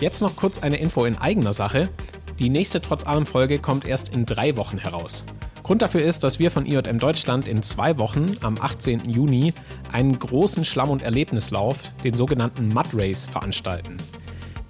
Jetzt 0.00 0.22
noch 0.22 0.36
kurz 0.36 0.58
eine 0.60 0.78
Info 0.78 1.04
in 1.04 1.18
eigener 1.18 1.52
Sache. 1.52 1.90
Die 2.38 2.48
nächste 2.48 2.80
Trotz 2.80 3.06
allem 3.06 3.26
Folge 3.26 3.58
kommt 3.58 3.84
erst 3.84 4.14
in 4.14 4.24
drei 4.24 4.56
Wochen 4.56 4.78
heraus. 4.78 5.26
Grund 5.62 5.82
dafür 5.82 6.00
ist, 6.00 6.24
dass 6.24 6.38
wir 6.38 6.50
von 6.50 6.66
IJM 6.66 6.98
Deutschland 6.98 7.46
in 7.46 7.62
zwei 7.62 7.98
Wochen, 7.98 8.26
am 8.40 8.56
18. 8.58 9.08
Juni, 9.08 9.52
einen 9.92 10.18
großen 10.18 10.64
Schlamm- 10.64 10.90
und 10.90 11.02
Erlebnislauf, 11.02 11.92
den 12.02 12.14
sogenannten 12.14 12.68
Mud 12.68 12.86
Race, 12.94 13.28
veranstalten. 13.28 13.98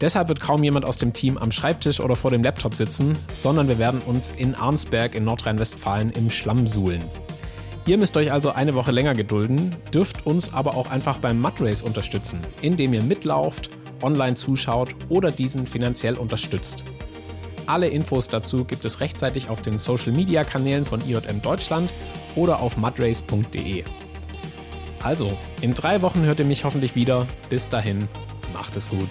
Deshalb 0.01 0.28
wird 0.28 0.40
kaum 0.40 0.64
jemand 0.64 0.84
aus 0.84 0.96
dem 0.96 1.12
Team 1.12 1.38
am 1.38 1.53
Schreibtisch 1.53 2.01
oder 2.01 2.16
vor 2.16 2.30
dem 2.30 2.42
Laptop 2.42 2.74
sitzen, 2.74 3.16
sondern 3.32 3.68
wir 3.68 3.78
werden 3.78 4.01
uns 4.01 4.32
in 4.36 4.55
Arnsberg 4.55 5.14
in 5.14 5.24
Nordrhein-Westfalen 5.24 6.11
im 6.11 6.28
Schlamm 6.28 6.66
suhlen. 6.66 7.05
Ihr 7.91 7.99
müsst 7.99 8.16
euch 8.16 8.30
also 8.30 8.53
eine 8.53 8.74
Woche 8.74 8.93
länger 8.93 9.14
gedulden, 9.14 9.74
dürft 9.93 10.24
uns 10.24 10.55
aber 10.55 10.76
auch 10.76 10.93
einfach 10.93 11.18
beim 11.18 11.41
Mud 11.41 11.55
Race 11.61 11.82
unterstützen, 11.82 12.41
indem 12.62 12.95
ihr 12.95 13.03
mitlauft, 13.03 13.68
online 14.01 14.36
zuschaut 14.36 14.95
oder 15.09 15.32
diesen 15.32 15.66
finanziell 15.66 16.16
unterstützt. 16.16 16.84
Alle 17.66 17.88
Infos 17.88 18.28
dazu 18.28 18.64
gibt 18.64 18.84
es 18.84 19.01
rechtzeitig 19.01 19.49
auf 19.49 19.61
den 19.61 19.76
Social 19.76 20.12
Media 20.12 20.45
Kanälen 20.45 20.86
von 20.86 21.01
IJM 21.01 21.43
Deutschland 21.43 21.91
oder 22.36 22.61
auf 22.61 22.76
mudrace.de. 22.76 23.82
Also, 25.03 25.36
in 25.61 25.74
drei 25.74 26.01
Wochen 26.01 26.22
hört 26.22 26.38
ihr 26.38 26.47
mich 26.47 26.62
hoffentlich 26.62 26.95
wieder. 26.95 27.26
Bis 27.49 27.70
dahin, 27.70 28.07
macht 28.53 28.76
es 28.76 28.88
gut. 28.88 29.09